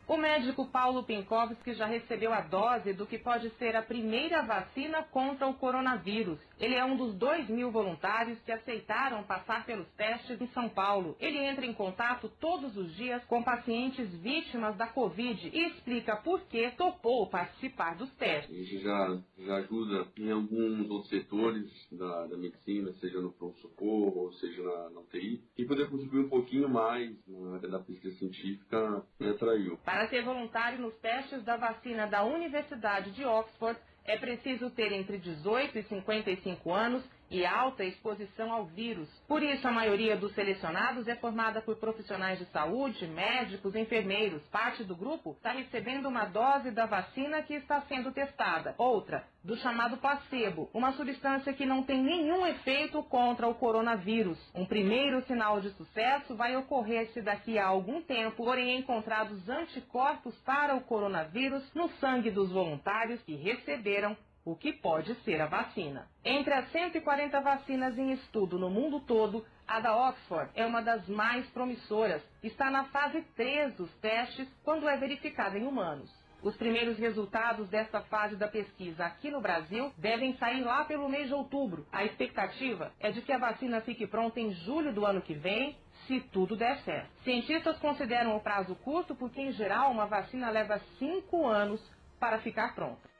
O 0.07 0.17
médico 0.17 0.67
Paulo 0.67 1.03
Pinkowski 1.03 1.73
já 1.73 1.87
recebeu 1.87 2.31
a 2.31 2.41
dose 2.41 2.93
do 2.93 3.07
que 3.07 3.17
pode 3.17 3.49
ser 3.57 3.75
a 3.75 3.81
primeira 3.81 4.43
vacina 4.43 5.03
contra 5.03 5.47
o 5.47 5.55
coronavírus. 5.55 6.39
Ele 6.59 6.75
é 6.75 6.85
um 6.85 6.95
dos 6.95 7.15
2 7.15 7.49
mil 7.49 7.71
voluntários 7.71 8.39
que 8.43 8.51
aceitaram 8.51 9.23
passar 9.23 9.65
pelos 9.65 9.87
testes 9.93 10.39
em 10.39 10.47
São 10.49 10.69
Paulo. 10.69 11.15
Ele 11.19 11.39
entra 11.39 11.65
em 11.65 11.73
contato 11.73 12.29
todos 12.39 12.77
os 12.77 12.95
dias 12.95 13.23
com 13.25 13.43
pacientes 13.43 14.07
vítimas 14.21 14.75
da 14.77 14.87
Covid 14.87 15.49
e 15.51 15.67
explica 15.69 16.15
por 16.17 16.41
que 16.47 16.69
topou 16.71 17.27
participar 17.27 17.95
dos 17.95 18.09
A 18.11 18.15
testes. 18.15 18.55
gente 18.55 18.83
já, 18.83 19.21
já 19.39 19.55
ajuda 19.57 20.07
em 20.17 20.31
alguns 20.31 20.89
outros 20.89 21.09
setores 21.09 21.65
da, 21.91 22.27
da 22.27 22.37
medicina, 22.37 22.93
seja 23.01 23.19
no 23.19 23.31
pronto-socorro, 23.33 24.19
ou 24.25 24.33
seja 24.33 24.61
na, 24.63 24.89
na 24.91 24.99
UTI. 25.01 25.43
E 25.57 25.65
poder 25.65 25.89
contribuir 25.89 26.25
um 26.25 26.29
pouquinho 26.29 26.69
mais 26.69 27.11
na 27.27 27.55
área 27.55 27.69
da 27.69 27.79
pesquisa 27.79 28.15
científica 28.17 29.03
me 29.19 29.29
atraiu. 29.29 29.77
Para 29.95 30.09
ser 30.09 30.23
voluntário 30.25 30.77
nos 30.79 30.93
testes 30.95 31.41
da 31.45 31.55
vacina 31.55 32.05
da 32.05 32.21
Universidade 32.21 33.11
de 33.11 33.23
Oxford, 33.23 33.79
é 34.03 34.17
preciso 34.17 34.69
ter 34.71 34.91
entre 34.91 35.17
18 35.17 35.79
e 35.79 35.83
55 35.83 36.73
anos 36.73 37.01
e 37.29 37.45
alta 37.45 37.83
exposição 37.83 38.51
ao 38.51 38.65
vírus. 38.65 39.09
Por 39.27 39.41
isso, 39.41 39.67
a 39.67 39.71
maioria 39.71 40.15
dos 40.15 40.33
selecionados 40.33 41.07
é 41.07 41.15
formada 41.15 41.61
por 41.61 41.77
profissionais 41.77 42.39
de 42.39 42.45
saúde, 42.45 43.07
médicos, 43.07 43.75
enfermeiros. 43.75 44.41
Parte 44.49 44.83
do 44.83 44.95
grupo 44.95 45.31
está 45.31 45.51
recebendo 45.51 46.07
uma 46.07 46.25
dose 46.25 46.71
da 46.71 46.85
vacina 46.85 47.41
que 47.43 47.53
está 47.53 47.81
sendo 47.81 48.11
testada. 48.11 48.75
Outra, 48.77 49.25
do 49.43 49.55
chamado 49.57 49.97
placebo, 49.97 50.69
uma 50.73 50.93
substância 50.93 51.53
que 51.53 51.65
não 51.65 51.83
tem 51.83 52.01
nenhum 52.01 52.45
efeito 52.47 53.01
contra 53.03 53.47
o 53.47 53.55
coronavírus. 53.55 54.39
Um 54.55 54.65
primeiro 54.65 55.21
sinal 55.25 55.61
de 55.61 55.69
sucesso 55.71 56.35
vai 56.35 56.55
ocorrer 56.55 57.07
se 57.13 57.21
daqui 57.21 57.57
a 57.59 57.67
algum 57.67 58.01
tempo 58.01 58.45
forem 58.45 58.77
encontrados 58.77 59.47
anticorpos 59.49 60.35
para 60.43 60.75
o 60.75 60.81
coronavírus 60.81 61.63
no 61.73 61.89
sangue 61.99 62.29
dos 62.29 62.51
voluntários 62.51 63.21
que 63.23 63.35
receberam 63.35 64.15
o 64.45 64.55
que 64.55 64.71
pode 64.71 65.13
ser 65.23 65.41
a 65.41 65.47
vacina. 65.47 66.07
Entre 66.23 66.53
as 66.53 66.71
140 66.71 67.41
vacinas 67.41 67.97
em 67.97 68.11
estudo 68.13 68.59
no 68.59 68.69
mundo 68.69 68.99
todo, 68.99 69.43
a 69.67 69.79
da 69.79 69.97
Oxford 70.09 70.51
é 70.53 70.65
uma 70.65 70.81
das 70.83 71.07
mais 71.09 71.49
promissoras. 71.49 72.21
Está 72.43 72.69
na 72.69 72.85
fase 72.85 73.21
3 73.35 73.73
dos 73.75 73.91
testes 73.95 74.47
quando 74.63 74.87
é 74.87 74.95
verificada 74.97 75.57
em 75.57 75.65
humanos. 75.65 76.13
Os 76.43 76.55
primeiros 76.57 76.99
resultados 76.99 77.67
desta 77.69 78.01
fase 78.01 78.35
da 78.35 78.47
pesquisa 78.47 79.03
aqui 79.03 79.31
no 79.31 79.41
Brasil 79.41 79.91
devem 79.97 80.37
sair 80.37 80.61
lá 80.61 80.85
pelo 80.85 81.09
mês 81.09 81.27
de 81.27 81.33
outubro. 81.33 81.87
A 81.91 82.05
expectativa 82.05 82.91
é 82.99 83.11
de 83.11 83.23
que 83.23 83.31
a 83.31 83.39
vacina 83.39 83.81
fique 83.81 84.05
pronta 84.05 84.39
em 84.39 84.51
julho 84.53 84.93
do 84.93 85.07
ano 85.07 85.23
que 85.23 85.33
vem, 85.33 85.75
se 86.05 86.19
tudo 86.31 86.55
der 86.55 86.77
certo. 86.81 87.09
Cientistas 87.23 87.79
consideram 87.79 88.37
o 88.37 88.41
prazo 88.41 88.75
curto 88.75 89.15
porque, 89.15 89.41
em 89.41 89.53
geral, 89.53 89.89
uma 89.89 90.05
vacina 90.05 90.51
leva 90.51 90.79
cinco 90.99 91.47
anos 91.47 91.81
para 92.19 92.37
ficar 92.39 92.75
pronta. 92.75 93.14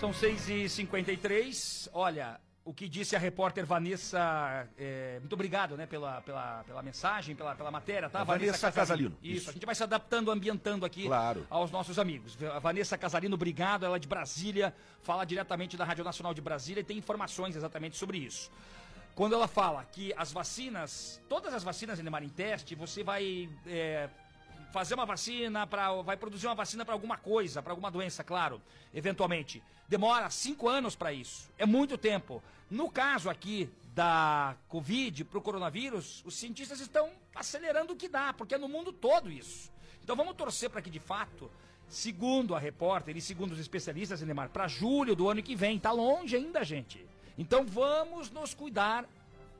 São 0.00 0.12
6h53. 0.12 1.90
Olha, 1.92 2.40
o 2.64 2.72
que 2.72 2.88
disse 2.88 3.14
a 3.14 3.18
repórter 3.18 3.66
Vanessa. 3.66 4.66
é, 4.78 5.18
muito 5.20 5.34
obrigado, 5.34 5.76
né, 5.76 5.84
pela, 5.84 6.22
pela, 6.22 6.64
pela 6.64 6.82
mensagem, 6.82 7.36
pela, 7.36 7.54
pela 7.54 7.70
matéria, 7.70 8.08
tá? 8.08 8.22
A 8.22 8.24
Vanessa 8.24 8.72
Casalino. 8.72 9.14
Isso, 9.22 9.36
Isso. 9.42 9.50
a 9.50 9.52
gente 9.52 9.66
vai 9.66 9.74
se 9.74 9.82
adaptando, 9.82 10.30
ambientando 10.30 10.86
aqui 10.86 11.04
Claro. 11.04 11.46
aos 11.50 11.70
nossos 11.70 11.98
amigos. 11.98 12.34
A 12.50 12.58
Vanessa 12.58 12.96
Casalino, 12.96 13.34
obrigado. 13.34 13.84
Ela 13.84 13.96
é 13.96 13.98
de 13.98 14.08
Brasília, 14.08 14.74
fala 15.02 15.26
diretamente 15.26 15.76
da 15.76 15.84
Rádio 15.84 16.02
Nacional 16.02 16.32
de 16.32 16.40
Brasília 16.40 16.80
e 16.80 16.84
tem 16.84 16.96
informações 16.96 17.54
exatamente 17.54 17.98
sobre 17.98 18.16
isso. 18.16 18.50
Quando 19.14 19.34
ela 19.34 19.48
fala 19.48 19.84
que 19.84 20.14
as 20.16 20.32
vacinas, 20.32 21.20
todas 21.28 21.52
as 21.52 21.62
vacinas, 21.62 21.98
Neymar, 21.98 22.22
em 22.22 22.30
teste, 22.30 22.74
você 22.74 23.04
vai 23.04 23.50
é, 23.66 24.08
fazer 24.72 24.94
uma 24.94 25.06
vacina 25.06 25.66
para, 25.66 25.92
vai 26.02 26.16
produzir 26.16 26.46
uma 26.46 26.54
vacina 26.54 26.84
para 26.84 26.94
alguma 26.94 27.16
coisa, 27.16 27.62
para 27.62 27.72
alguma 27.72 27.90
doença, 27.90 28.24
claro, 28.24 28.60
eventualmente. 28.94 29.62
Demora 29.88 30.30
cinco 30.30 30.68
anos 30.68 30.94
para 30.94 31.12
isso. 31.12 31.50
É 31.58 31.66
muito 31.66 31.98
tempo. 31.98 32.42
No 32.70 32.90
caso 32.90 33.28
aqui 33.28 33.68
da 33.94 34.56
Covid 34.68 35.24
para 35.24 35.38
o 35.38 35.42
coronavírus, 35.42 36.22
os 36.24 36.34
cientistas 36.34 36.80
estão 36.80 37.10
acelerando 37.34 37.92
o 37.92 37.96
que 37.96 38.08
dá, 38.08 38.32
porque 38.32 38.54
é 38.54 38.58
no 38.58 38.68
mundo 38.68 38.92
todo 38.92 39.30
isso. 39.30 39.70
Então 40.02 40.14
vamos 40.14 40.36
torcer 40.36 40.70
para 40.70 40.80
que 40.80 40.90
de 40.90 41.00
fato, 41.00 41.50
segundo 41.88 42.54
a 42.54 42.58
repórter 42.58 43.16
e 43.16 43.20
segundo 43.20 43.52
os 43.52 43.58
especialistas, 43.58 44.20
Neymar, 44.22 44.50
para 44.50 44.68
julho 44.68 45.16
do 45.16 45.28
ano 45.28 45.42
que 45.42 45.56
vem, 45.56 45.78
tá 45.78 45.90
longe 45.90 46.36
ainda, 46.36 46.64
gente. 46.64 47.04
Então 47.36 47.64
vamos 47.66 48.30
nos 48.30 48.54
cuidar 48.54 49.04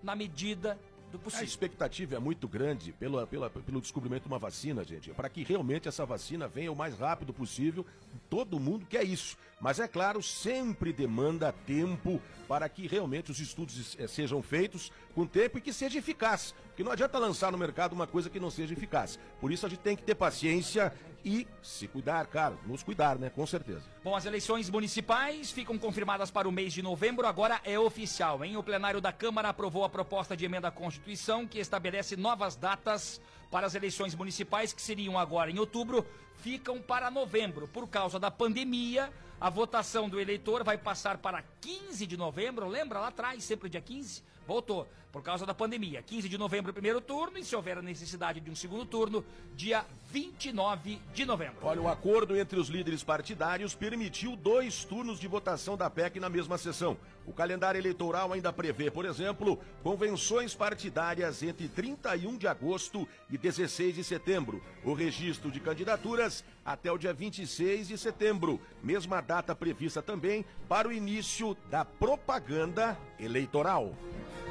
na 0.02 0.14
medida 0.14 0.78
do 1.10 1.16
A 1.18 1.20
possível. 1.20 1.44
expectativa 1.46 2.16
é 2.16 2.18
muito 2.18 2.46
grande 2.46 2.92
pelo, 2.92 3.26
pela- 3.26 3.50
pelo 3.50 3.80
descobrimento 3.80 4.22
de 4.22 4.28
uma 4.28 4.38
vacina, 4.38 4.84
gente, 4.84 5.10
para 5.10 5.28
que 5.28 5.42
realmente 5.42 5.88
essa 5.88 6.06
vacina 6.06 6.46
venha 6.46 6.70
o 6.70 6.76
mais 6.76 6.96
rápido 6.98 7.32
possível. 7.32 7.84
Todo 8.28 8.60
mundo 8.60 8.86
quer 8.86 9.04
isso. 9.04 9.36
Mas 9.60 9.78
é 9.78 9.86
claro, 9.86 10.22
sempre 10.22 10.92
demanda 10.92 11.52
tempo 11.52 12.20
para 12.48 12.68
que 12.68 12.86
realmente 12.86 13.30
os 13.30 13.38
estudos 13.40 13.96
eh, 13.98 14.06
sejam 14.06 14.42
feitos 14.42 14.90
com 15.14 15.26
tempo 15.26 15.58
e 15.58 15.60
que 15.60 15.72
seja 15.72 15.98
eficaz. 15.98 16.54
Porque 16.68 16.84
não 16.84 16.92
adianta 16.92 17.18
lançar 17.18 17.52
no 17.52 17.58
mercado 17.58 17.92
uma 17.92 18.06
coisa 18.06 18.30
que 18.30 18.40
não 18.40 18.50
seja 18.50 18.72
eficaz. 18.72 19.18
Por 19.40 19.52
isso 19.52 19.66
a 19.66 19.68
gente 19.68 19.80
tem 19.80 19.96
que 19.96 20.02
ter 20.02 20.14
paciência 20.14 20.92
e 21.24 21.46
se 21.62 21.86
cuidar, 21.86 22.26
cara, 22.26 22.56
nos 22.66 22.82
cuidar, 22.82 23.18
né? 23.18 23.28
Com 23.28 23.46
certeza. 23.46 23.82
Bom, 24.02 24.16
as 24.16 24.24
eleições 24.24 24.70
municipais 24.70 25.50
ficam 25.50 25.76
confirmadas 25.76 26.30
para 26.30 26.48
o 26.48 26.52
mês 26.52 26.72
de 26.72 26.80
novembro, 26.80 27.26
agora 27.26 27.60
é 27.64 27.78
oficial, 27.78 28.42
hein? 28.42 28.56
O 28.56 28.62
plenário 28.62 29.00
da 29.00 29.12
Câmara 29.12 29.50
aprovou 29.50 29.84
a 29.84 29.88
proposta 29.88 30.34
de 30.34 30.46
emenda 30.46 30.68
à 30.68 30.70
Constituição 30.70 31.46
que 31.46 31.58
estabelece 31.58 32.16
novas 32.16 32.56
datas 32.56 33.20
para 33.50 33.66
as 33.66 33.74
eleições 33.74 34.14
municipais 34.14 34.72
que 34.72 34.80
seriam 34.80 35.18
agora 35.18 35.50
em 35.50 35.58
outubro, 35.58 36.06
ficam 36.36 36.80
para 36.80 37.10
novembro. 37.10 37.68
Por 37.68 37.86
causa 37.88 38.18
da 38.18 38.30
pandemia, 38.30 39.12
A 39.40 39.48
votação 39.48 40.06
do 40.06 40.20
eleitor 40.20 40.62
vai 40.62 40.76
passar 40.76 41.16
para 41.16 41.42
15 41.62 42.06
de 42.06 42.14
novembro, 42.14 42.68
lembra 42.68 43.00
lá 43.00 43.08
atrás, 43.08 43.42
sempre 43.42 43.70
dia 43.70 43.80
15? 43.80 44.22
Voltou, 44.50 44.84
por 45.12 45.22
causa 45.22 45.46
da 45.46 45.54
pandemia. 45.54 46.02
15 46.02 46.28
de 46.28 46.36
novembro, 46.36 46.72
primeiro 46.72 47.00
turno, 47.00 47.38
e 47.38 47.44
se 47.44 47.54
houver 47.54 47.80
necessidade 47.80 48.40
de 48.40 48.50
um 48.50 48.56
segundo 48.56 48.84
turno, 48.84 49.24
dia 49.54 49.86
29 50.10 51.00
de 51.14 51.24
novembro. 51.24 51.58
Olha, 51.62 51.80
o 51.80 51.86
acordo 51.86 52.36
entre 52.36 52.58
os 52.58 52.68
líderes 52.68 53.04
partidários 53.04 53.76
permitiu 53.76 54.34
dois 54.34 54.84
turnos 54.84 55.20
de 55.20 55.28
votação 55.28 55.76
da 55.76 55.88
PEC 55.88 56.18
na 56.18 56.28
mesma 56.28 56.58
sessão. 56.58 56.96
O 57.24 57.32
calendário 57.32 57.78
eleitoral 57.78 58.32
ainda 58.32 58.52
prevê, 58.52 58.90
por 58.90 59.04
exemplo, 59.04 59.56
convenções 59.84 60.52
partidárias 60.52 61.44
entre 61.44 61.68
31 61.68 62.36
de 62.36 62.48
agosto 62.48 63.06
e 63.30 63.38
16 63.38 63.94
de 63.94 64.02
setembro. 64.02 64.60
O 64.82 64.94
registro 64.94 65.48
de 65.48 65.60
candidaturas 65.60 66.44
até 66.64 66.90
o 66.90 66.98
dia 66.98 67.12
26 67.12 67.86
de 67.86 67.96
setembro. 67.96 68.60
Mesma 68.82 69.20
data 69.20 69.54
prevista 69.54 70.02
também 70.02 70.44
para 70.68 70.88
o 70.88 70.92
início 70.92 71.56
da 71.70 71.84
propaganda 71.84 72.98
eleitoral. 73.16 73.94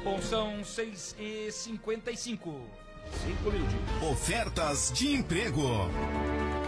Bom, 0.02 0.18
são 0.22 0.64
6 0.64 1.14
e 1.18 1.52
55 1.52 2.58
Cinco 3.24 3.50
minutinhos. 3.50 4.02
Ofertas 4.10 4.92
de 4.94 5.14
emprego. 5.14 5.62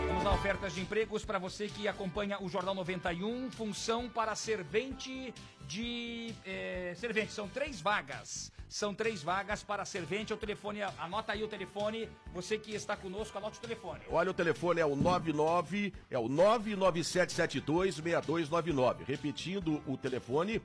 Vamos 0.09 0.24
lá, 0.24 0.35
ofertas 0.35 0.74
de 0.74 0.80
empregos 0.80 1.24
para 1.24 1.39
você 1.39 1.68
que 1.68 1.87
acompanha 1.87 2.43
o 2.43 2.49
Jornal 2.49 2.74
91. 2.74 3.49
Função 3.53 4.09
para 4.09 4.35
servente 4.35 5.33
de. 5.68 6.35
eh, 6.45 6.95
servente, 6.97 7.30
são 7.33 7.47
três 7.49 7.80
vagas. 7.80 8.51
São 8.68 8.93
três 8.93 9.22
vagas 9.22 9.62
para 9.62 9.85
servente. 9.85 10.35
O 10.35 10.37
telefone, 10.37 10.83
anota 10.99 11.30
aí 11.33 11.45
o 11.45 11.49
telefone. 11.49 12.09
Você 12.35 12.59
que 12.59 12.74
está 12.74 12.97
conosco, 12.97 13.39
anote 13.39 13.59
o 13.59 13.61
telefone. 13.61 14.01
Olha, 14.11 14.33
o 14.33 14.35
telefone 14.35 14.80
é 14.80 14.87
o 14.87 14.97
99, 14.97 15.93
é 16.11 16.18
o 16.18 16.28
997726299. 16.28 19.05
Repetindo 19.07 19.80
o 19.87 19.97
telefone, 19.97 20.61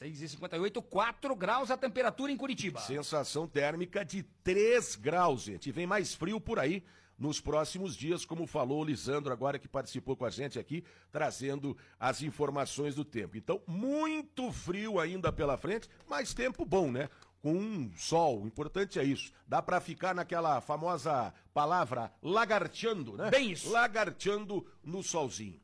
6h58, 0.00 0.82
4 0.82 1.36
graus 1.36 1.70
a 1.70 1.76
temperatura 1.76 2.30
em 2.30 2.36
Curitiba. 2.36 2.80
Sensação 2.80 3.46
térmica 3.46 4.04
de 4.04 4.22
3 4.44 4.94
graus, 4.96 5.42
gente. 5.42 5.70
E 5.70 5.72
vem 5.72 5.86
mais 5.86 6.14
frio 6.14 6.38
por 6.38 6.58
aí 6.58 6.84
nos 7.18 7.40
próximos 7.40 7.96
dias, 7.96 8.24
como 8.24 8.46
falou 8.46 8.82
o 8.82 8.84
Lisandro 8.84 9.32
agora 9.32 9.58
que 9.58 9.68
participou 9.68 10.16
com 10.16 10.24
a 10.24 10.30
gente 10.30 10.58
aqui, 10.58 10.84
trazendo 11.10 11.76
as 11.98 12.22
informações 12.22 12.94
do 12.94 13.04
tempo. 13.04 13.36
Então, 13.36 13.62
muito 13.66 14.52
frio 14.52 15.00
ainda 15.00 15.32
pela 15.32 15.56
frente, 15.56 15.88
mas 16.06 16.34
tempo 16.34 16.64
bom, 16.64 16.90
né? 16.90 17.08
Com 17.46 17.92
sol, 17.96 18.42
o 18.42 18.46
importante 18.48 18.98
é 18.98 19.04
isso. 19.04 19.32
Dá 19.46 19.62
pra 19.62 19.80
ficar 19.80 20.12
naquela 20.12 20.60
famosa 20.60 21.32
palavra 21.54 22.12
lagarteando, 22.20 23.16
né? 23.16 23.30
Bem 23.30 23.52
isso. 23.52 23.70
Lagarteando 23.70 24.66
no 24.82 25.00
solzinho. 25.00 25.60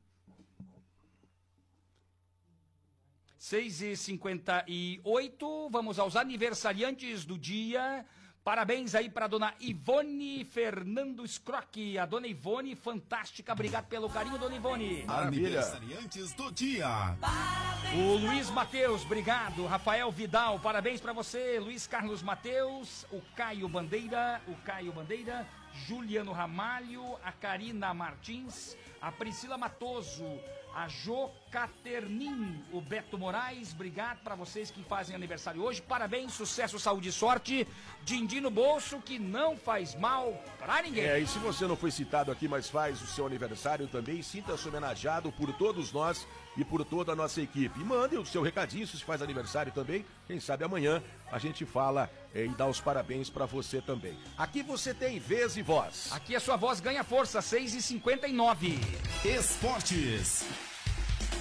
6h58, 3.41 5.68
vamos 5.72 5.99
aos 5.99 6.14
aniversariantes 6.14 7.24
do 7.24 7.37
dia. 7.37 8.07
Parabéns 8.45 8.97
aí 8.97 9.09
para 9.09 9.28
dona 9.28 9.55
Ivone 9.61 10.45
Fernando 10.45 11.24
Scrock. 11.24 11.97
A 11.97 12.05
dona 12.05 12.26
Ivone, 12.26 12.74
fantástica. 12.74 13.53
Obrigado 13.53 13.86
pelo 13.86 14.11
carinho, 14.11 14.36
dona 14.36 14.57
Ivone. 14.57 15.05
Aniversariantes 15.07 16.32
do 16.32 16.51
dia. 16.51 17.16
O 17.95 18.16
Luiz 18.16 18.51
Mateus, 18.51 19.05
obrigado. 19.05 19.64
Rafael 19.66 20.11
Vidal, 20.11 20.59
parabéns 20.59 21.01
para 21.01 21.12
você. 21.12 21.61
Luiz 21.61 21.86
Carlos 21.86 22.20
Mateus, 22.20 23.07
o 23.12 23.22
Caio 23.36 23.68
Bandeira, 23.68 24.40
o 24.49 24.57
Caio 24.64 24.93
Bandeira, 24.93 25.47
Juliano 25.86 26.32
Ramalho, 26.32 27.16
a 27.22 27.30
Karina 27.30 27.95
Martins, 27.95 28.76
a 29.01 29.12
Priscila 29.12 29.57
Matoso, 29.57 30.26
a 30.74 30.88
Jo 30.88 31.30
Caternin, 31.50 32.62
o 32.72 32.80
Beto 32.80 33.18
Moraes, 33.18 33.72
obrigado 33.72 34.18
para 34.22 34.34
vocês 34.34 34.70
que 34.70 34.82
fazem 34.82 35.14
aniversário 35.14 35.62
hoje. 35.62 35.82
Parabéns, 35.82 36.32
sucesso, 36.32 36.78
saúde 36.78 37.10
e 37.10 37.12
sorte. 37.12 37.66
Din-din 38.04 38.40
no 38.40 38.50
bolso 38.50 38.98
que 39.00 39.18
não 39.18 39.56
faz 39.56 39.94
mal 39.94 40.32
pra 40.58 40.82
ninguém. 40.82 41.04
É, 41.04 41.18
e 41.18 41.26
se 41.26 41.38
você 41.38 41.66
não 41.66 41.76
foi 41.76 41.90
citado 41.90 42.32
aqui, 42.32 42.48
mas 42.48 42.70
faz 42.70 43.02
o 43.02 43.06
seu 43.06 43.26
aniversário 43.26 43.86
também, 43.86 44.22
sinta-se 44.22 44.66
homenageado 44.66 45.30
por 45.32 45.52
todos 45.52 45.92
nós 45.92 46.26
e 46.57 46.64
por 46.64 46.84
toda 46.84 47.12
a 47.12 47.16
nossa 47.16 47.40
equipe. 47.40 47.80
E 47.80 47.84
mande 47.84 48.16
o 48.16 48.24
seu 48.26 48.42
recadinho 48.42 48.86
se 48.86 49.03
faz 49.03 49.22
aniversário 49.22 49.72
também. 49.72 50.05
Quem 50.26 50.40
sabe 50.40 50.64
amanhã 50.64 51.03
a 51.30 51.38
gente 51.38 51.64
fala 51.64 52.11
eh, 52.34 52.44
e 52.44 52.48
dá 52.50 52.66
os 52.66 52.80
parabéns 52.80 53.30
pra 53.30 53.46
você 53.46 53.80
também. 53.80 54.16
Aqui 54.36 54.62
você 54.62 54.92
tem 54.92 55.18
vez 55.18 55.57
e 55.57 55.62
voz. 55.62 56.11
Aqui 56.12 56.36
a 56.36 56.40
sua 56.40 56.57
voz 56.57 56.80
ganha 56.80 57.05
força, 57.05 57.40
6h59. 57.40 58.78
Esportes. 59.24 60.71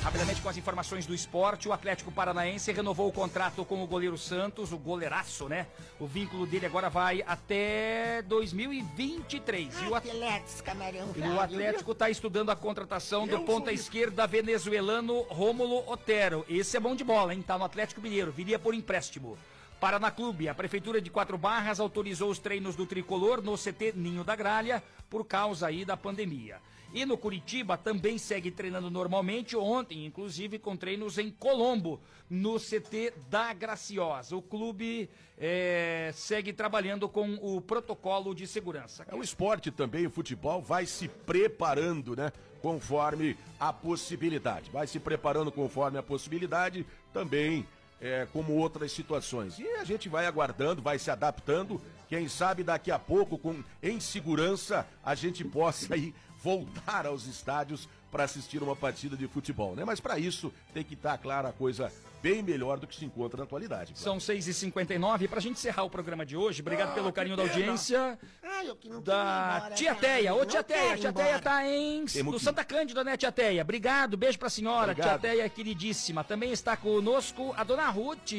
Rapidamente 0.04 0.42
com 0.42 0.50
as 0.50 0.58
informações 0.58 1.06
do 1.06 1.14
esporte, 1.14 1.70
o 1.70 1.74
Atlético 1.74 2.12
Paranaense 2.12 2.72
renovou 2.72 3.08
o 3.08 3.12
contrato 3.12 3.64
com 3.64 3.84
o 3.84 3.88
goleiro 3.88 4.18
Santos, 4.18 4.72
o 4.72 4.78
goleiraço, 4.78 5.48
né? 5.48 5.68
O 6.00 6.08
vínculo 6.08 6.48
dele 6.48 6.66
agora 6.66 6.90
vai 6.90 7.24
até 7.28 8.24
2023. 8.24 9.80
E 9.80 9.86
o, 9.86 9.94
At- 9.94 10.08
Atletas, 10.10 10.60
camarão 10.62 11.14
e 11.16 11.22
o 11.22 11.40
Atlético 11.40 11.92
está 11.92 12.10
estudando 12.10 12.50
a 12.50 12.56
contratação 12.56 13.28
do 13.28 13.42
ponta 13.42 13.72
esquerda 13.72 14.26
venezuelano 14.26 15.22
Rômulo 15.30 15.88
Otero. 15.88 16.44
Esse 16.50 16.78
é 16.78 16.80
bom 16.80 16.96
de 16.96 17.04
bola, 17.04 17.36
hein? 17.36 17.44
Tá 17.44 17.56
no 17.60 17.64
Atlético 17.66 18.02
Mineiro, 18.02 18.32
viria 18.32 18.58
por 18.58 18.74
empréstimo. 18.74 19.38
Paraná 19.80 20.10
Clube, 20.10 20.50
a 20.50 20.56
Prefeitura 20.56 21.00
de 21.00 21.12
Quatro 21.12 21.38
Barras 21.38 21.80
autorizou 21.80 22.32
os 22.32 22.40
treinos 22.40 22.76
do 22.76 22.88
tricolor 22.88 23.40
no 23.42 23.56
CT 23.56 23.94
Ninho 23.96 24.24
da 24.24 24.36
Gralha 24.36 24.82
por 25.12 25.26
causa 25.26 25.68
aí 25.68 25.86
da 25.86 25.96
pandemia. 25.96 26.58
E 26.94 27.06
no 27.06 27.18
Curitiba 27.18 27.78
também 27.78 28.18
segue 28.18 28.52
treinando 28.52 28.90
normalmente. 28.90 29.56
Ontem, 29.56 30.06
inclusive, 30.06 30.60
com 30.60 30.76
treinos 30.76 31.18
em 31.18 31.30
Colombo, 31.32 32.02
no 32.30 32.60
CT 32.60 33.14
da 33.30 33.54
Graciosa. 33.54 34.36
O 34.36 34.42
clube 34.42 35.10
é, 35.38 36.12
segue 36.14 36.54
trabalhando 36.54 37.10
com 37.10 37.36
o 37.42 37.60
protocolo 37.62 38.34
de 38.34 38.46
segurança. 38.46 39.06
É 39.10 39.16
o 39.16 39.22
esporte 39.24 39.72
também, 39.72 40.06
o 40.06 40.12
futebol 40.12 40.62
vai 40.62 40.86
se 40.86 41.08
preparando, 41.08 42.16
né? 42.16 42.32
Conforme 42.62 43.36
a 43.60 43.74
possibilidade. 43.74 44.70
Vai 44.70 44.86
se 44.86 45.00
preparando 45.00 45.52
conforme 45.52 45.98
a 45.98 46.04
possibilidade, 46.04 46.86
também 47.12 47.66
é, 48.02 48.28
como 48.34 48.54
outras 48.54 48.92
situações. 48.92 49.60
E 49.60 49.68
a 49.76 49.84
gente 49.84 50.10
vai 50.10 50.26
aguardando, 50.26 50.82
vai 50.82 50.98
se 50.98 51.12
adaptando. 51.12 51.82
Quem 52.10 52.28
sabe 52.28 52.64
daqui 52.64 52.92
a 52.92 53.00
pouco, 53.00 53.38
com 53.38 53.64
em 53.82 54.00
segurança, 54.00 54.88
a 55.04 55.16
gente 55.16 55.44
possa 55.44 55.94
aí 55.96 56.14
voltar 56.42 57.06
aos 57.06 57.26
estádios 57.28 57.88
para 58.12 58.24
assistir 58.26 58.62
uma 58.62 58.76
partida 58.76 59.16
de 59.16 59.28
futebol, 59.28 59.76
né? 59.76 59.86
Mas 59.86 60.00
para 60.00 60.20
isso 60.20 60.52
tem 60.74 60.84
que 60.84 60.96
estar 60.96 61.18
clara 61.18 61.50
a 61.50 61.54
coisa 61.54 61.92
bem 62.22 62.44
melhor 62.44 62.78
do 62.78 62.86
que 62.86 62.96
se 62.96 63.06
encontra 63.06 63.38
na 63.38 63.44
atualidade. 63.46 63.94
São 63.96 64.18
6h59. 64.18 65.28
Pra 65.30 65.40
gente 65.40 65.54
encerrar 65.58 65.84
o 65.84 65.90
programa 65.90 66.26
de 66.26 66.36
hoje, 66.36 66.62
obrigado 66.62 66.94
pelo 66.94 67.12
carinho 67.14 67.38
da 67.38 67.44
audiência. 67.44 68.20
Ai, 68.44 68.70
eu 68.70 68.76
que 68.76 68.90
não 68.90 69.02
Da 69.02 69.56
embora, 69.58 69.76
Tia. 69.76 69.96
Teia. 69.96 70.34
Ô, 70.36 70.46
Tia 70.46 70.64
Teia. 70.64 70.98
Tia. 70.98 71.14
Teia 71.14 71.40
tá 71.40 71.66
em... 71.68 72.06
Temos 72.06 72.34
no 72.34 72.40
que- 72.40 72.46
Santa 72.46 72.64
Cândida, 72.66 73.04
né, 73.04 73.16
Tia 73.16 73.32
Teia? 73.32 73.62
Obrigado, 73.62 74.18
beijo 74.18 74.38
pra 74.38 74.50
senhora. 74.50 74.92
Obrigado. 74.92 75.20
Tia 75.22 75.30
Teia, 75.32 75.50
queridíssima. 75.50 76.24
Também 76.24 76.52
está 76.52 76.76
conosco 76.76 77.54
a 77.58 77.64
Dona 77.64 77.90
Ruth. 77.90 78.32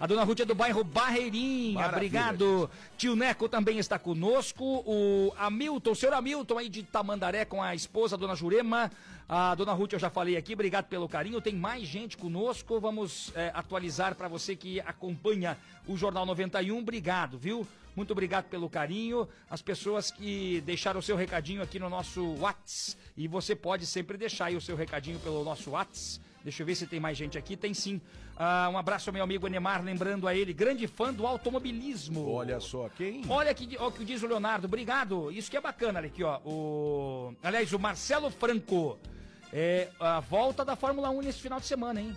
A 0.00 0.06
Dona 0.06 0.22
Ruth 0.22 0.40
é 0.40 0.44
do 0.44 0.54
bairro 0.54 0.84
Barreirinha. 0.84 1.74
Maravilha, 1.74 1.96
Obrigado. 1.96 2.70
Tio 2.96 3.16
Neco 3.16 3.48
também 3.48 3.78
está 3.78 3.98
conosco. 3.98 4.64
O 4.86 5.34
Hamilton, 5.36 5.90
o 5.90 5.96
senhor 5.96 6.14
Hamilton 6.14 6.58
aí 6.58 6.68
de 6.68 6.84
Tamandaré 6.84 7.44
com 7.44 7.60
a 7.60 7.74
esposa, 7.74 8.14
a 8.14 8.18
Dona 8.18 8.36
Jurema. 8.36 8.92
A 9.28 9.56
Dona 9.56 9.72
Ruth 9.72 9.94
eu 9.94 9.98
já 9.98 10.08
falei 10.08 10.36
aqui, 10.36 10.54
obrigado 10.54 10.86
pelo 10.86 11.08
carinho. 11.08 11.40
Tem 11.40 11.54
mais 11.54 11.86
gente 11.86 12.16
conosco. 12.16 12.78
Vamos 12.78 13.32
é, 13.34 13.50
atualizar 13.52 14.14
para 14.14 14.28
você 14.28 14.54
que 14.54 14.80
acompanha 14.80 15.58
o 15.86 15.96
Jornal 15.96 16.24
91. 16.24 16.78
Obrigado, 16.78 17.36
viu? 17.36 17.66
Muito 17.96 18.12
obrigado 18.12 18.44
pelo 18.44 18.70
carinho. 18.70 19.28
As 19.50 19.60
pessoas 19.60 20.12
que 20.12 20.60
deixaram 20.60 21.00
o 21.00 21.02
seu 21.02 21.16
recadinho 21.16 21.60
aqui 21.60 21.80
no 21.80 21.90
nosso 21.90 22.36
Whats. 22.36 22.96
E 23.16 23.26
você 23.26 23.56
pode 23.56 23.84
sempre 23.84 24.16
deixar 24.16 24.46
aí 24.46 24.56
o 24.56 24.60
seu 24.60 24.76
recadinho 24.76 25.18
pelo 25.18 25.42
nosso 25.42 25.72
Whats. 25.72 26.20
Deixa 26.48 26.62
eu 26.62 26.66
ver 26.66 26.74
se 26.76 26.86
tem 26.86 26.98
mais 26.98 27.18
gente 27.18 27.36
aqui. 27.36 27.58
Tem 27.58 27.74
sim. 27.74 28.00
Ah, 28.34 28.70
um 28.72 28.78
abraço 28.78 29.10
ao 29.10 29.12
meu 29.12 29.22
amigo 29.22 29.46
Enemar, 29.46 29.84
lembrando 29.84 30.26
a 30.26 30.34
ele, 30.34 30.54
grande 30.54 30.86
fã 30.86 31.12
do 31.12 31.26
automobilismo. 31.26 32.26
Olha 32.26 32.58
só, 32.58 32.88
quem? 32.88 33.22
Olha 33.28 33.52
que, 33.52 33.76
o 33.76 33.92
que 33.92 34.02
diz 34.02 34.22
o 34.22 34.26
Leonardo, 34.26 34.66
obrigado. 34.66 35.30
Isso 35.30 35.50
que 35.50 35.58
é 35.58 35.60
bacana, 35.60 35.98
olha 35.98 36.06
aqui, 36.06 36.24
ó. 36.24 36.40
O, 36.46 37.34
aliás, 37.42 37.70
o 37.74 37.78
Marcelo 37.78 38.30
Franco. 38.30 38.98
É 39.52 39.88
a 40.00 40.20
volta 40.20 40.64
da 40.64 40.74
Fórmula 40.74 41.10
1 41.10 41.22
nesse 41.22 41.40
final 41.40 41.60
de 41.60 41.66
semana, 41.66 42.00
hein? 42.00 42.16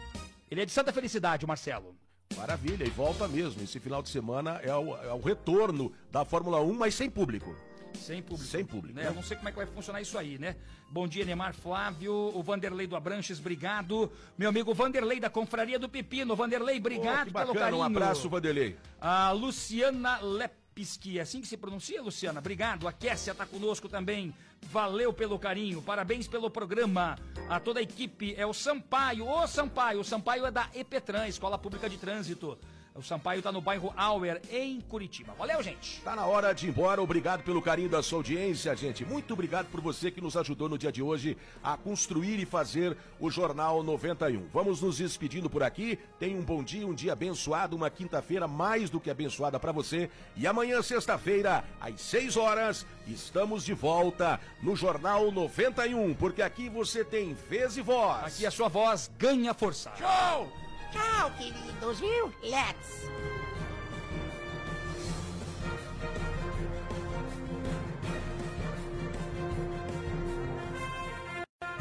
Ele 0.49 0.61
é 0.61 0.65
de 0.65 0.71
Santa 0.71 0.93
Felicidade, 0.93 1.43
o 1.43 1.47
Marcelo. 1.47 1.95
Maravilha, 2.37 2.85
e 2.85 2.89
volta 2.89 3.27
mesmo. 3.27 3.61
Esse 3.63 3.79
final 3.79 4.01
de 4.01 4.09
semana 4.09 4.61
é 4.63 4.73
o, 4.73 4.95
é 4.97 5.13
o 5.13 5.19
retorno 5.19 5.91
da 6.09 6.23
Fórmula 6.23 6.61
1, 6.61 6.73
mas 6.73 6.95
sem 6.95 7.09
público. 7.09 7.53
Sem 7.95 8.21
público. 8.21 8.49
Sem 8.49 8.65
público, 8.65 8.95
Né? 8.95 9.03
né? 9.03 9.09
Eu 9.09 9.13
não 9.13 9.23
sei 9.23 9.37
como 9.37 9.49
é 9.49 9.51
que 9.51 9.57
vai 9.57 9.65
funcionar 9.67 10.01
isso 10.01 10.17
aí, 10.17 10.37
né? 10.37 10.55
Bom 10.89 11.07
dia, 11.07 11.23
Neymar 11.23 11.53
Flávio, 11.53 12.13
o 12.13 12.43
Vanderlei 12.43 12.85
do 12.87 12.95
Abranches, 12.95 13.39
obrigado. 13.39 14.11
Meu 14.37 14.49
amigo 14.49 14.73
Vanderlei 14.73 15.19
da 15.19 15.29
Confraria 15.29 15.79
do 15.79 15.87
Pepino. 15.87 16.35
Vanderlei, 16.35 16.77
obrigado 16.79 17.29
Oh, 17.29 17.33
pelo 17.39 17.53
carinho. 17.53 17.79
um 17.79 17.83
abraço, 17.83 18.27
Vanderlei. 18.29 18.75
A 18.99 19.31
Luciana 19.31 20.19
Lepski, 20.21 21.19
é 21.19 21.21
assim 21.21 21.39
que 21.41 21.47
se 21.47 21.55
pronuncia, 21.55 22.01
Luciana? 22.01 22.39
Obrigado. 22.39 22.87
A 22.87 22.91
Kessia 22.93 23.33
tá 23.33 23.45
conosco 23.45 23.87
também. 23.87 24.33
Valeu 24.63 25.11
pelo 25.13 25.39
carinho, 25.39 25.81
parabéns 25.81 26.27
pelo 26.27 26.49
programa. 26.49 27.17
A 27.49 27.59
toda 27.59 27.79
a 27.79 27.83
equipe 27.83 28.35
é 28.37 28.45
o 28.45 28.53
Sampaio. 28.53 29.27
Ô 29.27 29.47
Sampaio, 29.47 30.01
o 30.01 30.03
Sampaio 30.03 30.45
é 30.45 30.51
da 30.51 30.69
EPETRAN, 30.73 31.27
Escola 31.27 31.57
Pública 31.57 31.89
de 31.89 31.97
Trânsito. 31.97 32.57
O 32.93 33.01
Sampaio 33.01 33.41
tá 33.41 33.53
no 33.53 33.61
bairro 33.61 33.93
Auer, 33.95 34.41
em 34.51 34.81
Curitiba. 34.81 35.33
Valeu, 35.37 35.63
gente. 35.63 36.01
Tá 36.01 36.13
na 36.13 36.25
hora 36.25 36.53
de 36.53 36.67
ir 36.67 36.69
embora. 36.69 37.01
Obrigado 37.01 37.41
pelo 37.41 37.61
carinho 37.61 37.87
da 37.87 38.03
sua 38.03 38.19
audiência, 38.19 38.75
gente. 38.75 39.05
Muito 39.05 39.33
obrigado 39.33 39.67
por 39.67 39.79
você 39.79 40.11
que 40.11 40.19
nos 40.19 40.35
ajudou 40.35 40.67
no 40.67 40.77
dia 40.77 40.91
de 40.91 41.01
hoje 41.01 41.37
a 41.63 41.77
construir 41.77 42.37
e 42.39 42.45
fazer 42.45 42.97
o 43.17 43.31
Jornal 43.31 43.81
91. 43.81 44.45
Vamos 44.53 44.81
nos 44.81 44.97
despedindo 44.97 45.49
por 45.49 45.63
aqui. 45.63 45.97
Tenha 46.19 46.37
um 46.37 46.43
bom 46.43 46.61
dia, 46.61 46.85
um 46.85 46.93
dia 46.93 47.13
abençoado, 47.13 47.77
uma 47.77 47.89
quinta-feira 47.89 48.45
mais 48.45 48.89
do 48.89 48.99
que 48.99 49.09
abençoada 49.09 49.57
para 49.57 49.71
você. 49.71 50.09
E 50.35 50.45
amanhã, 50.45 50.81
sexta-feira, 50.81 51.63
às 51.79 52.01
6 52.01 52.35
horas, 52.35 52.85
estamos 53.07 53.63
de 53.63 53.73
volta 53.73 54.37
no 54.61 54.75
Jornal 54.75 55.31
91, 55.31 56.13
porque 56.15 56.41
aqui 56.41 56.67
você 56.67 57.05
tem 57.05 57.33
vez 57.33 57.77
e 57.77 57.81
voz. 57.81 58.25
Aqui 58.25 58.45
a 58.45 58.51
sua 58.51 58.67
voz 58.67 59.09
ganha 59.17 59.53
força. 59.53 59.91
Tchau! 59.91 60.70
Tchau, 60.91 61.31
queridos, 61.37 61.99
viu? 61.99 62.33
Let's! 62.43 63.09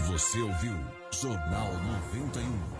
Você 0.06 0.40
ouviu 0.40 0.74
Jornal 1.12 1.72
91. 2.12 2.79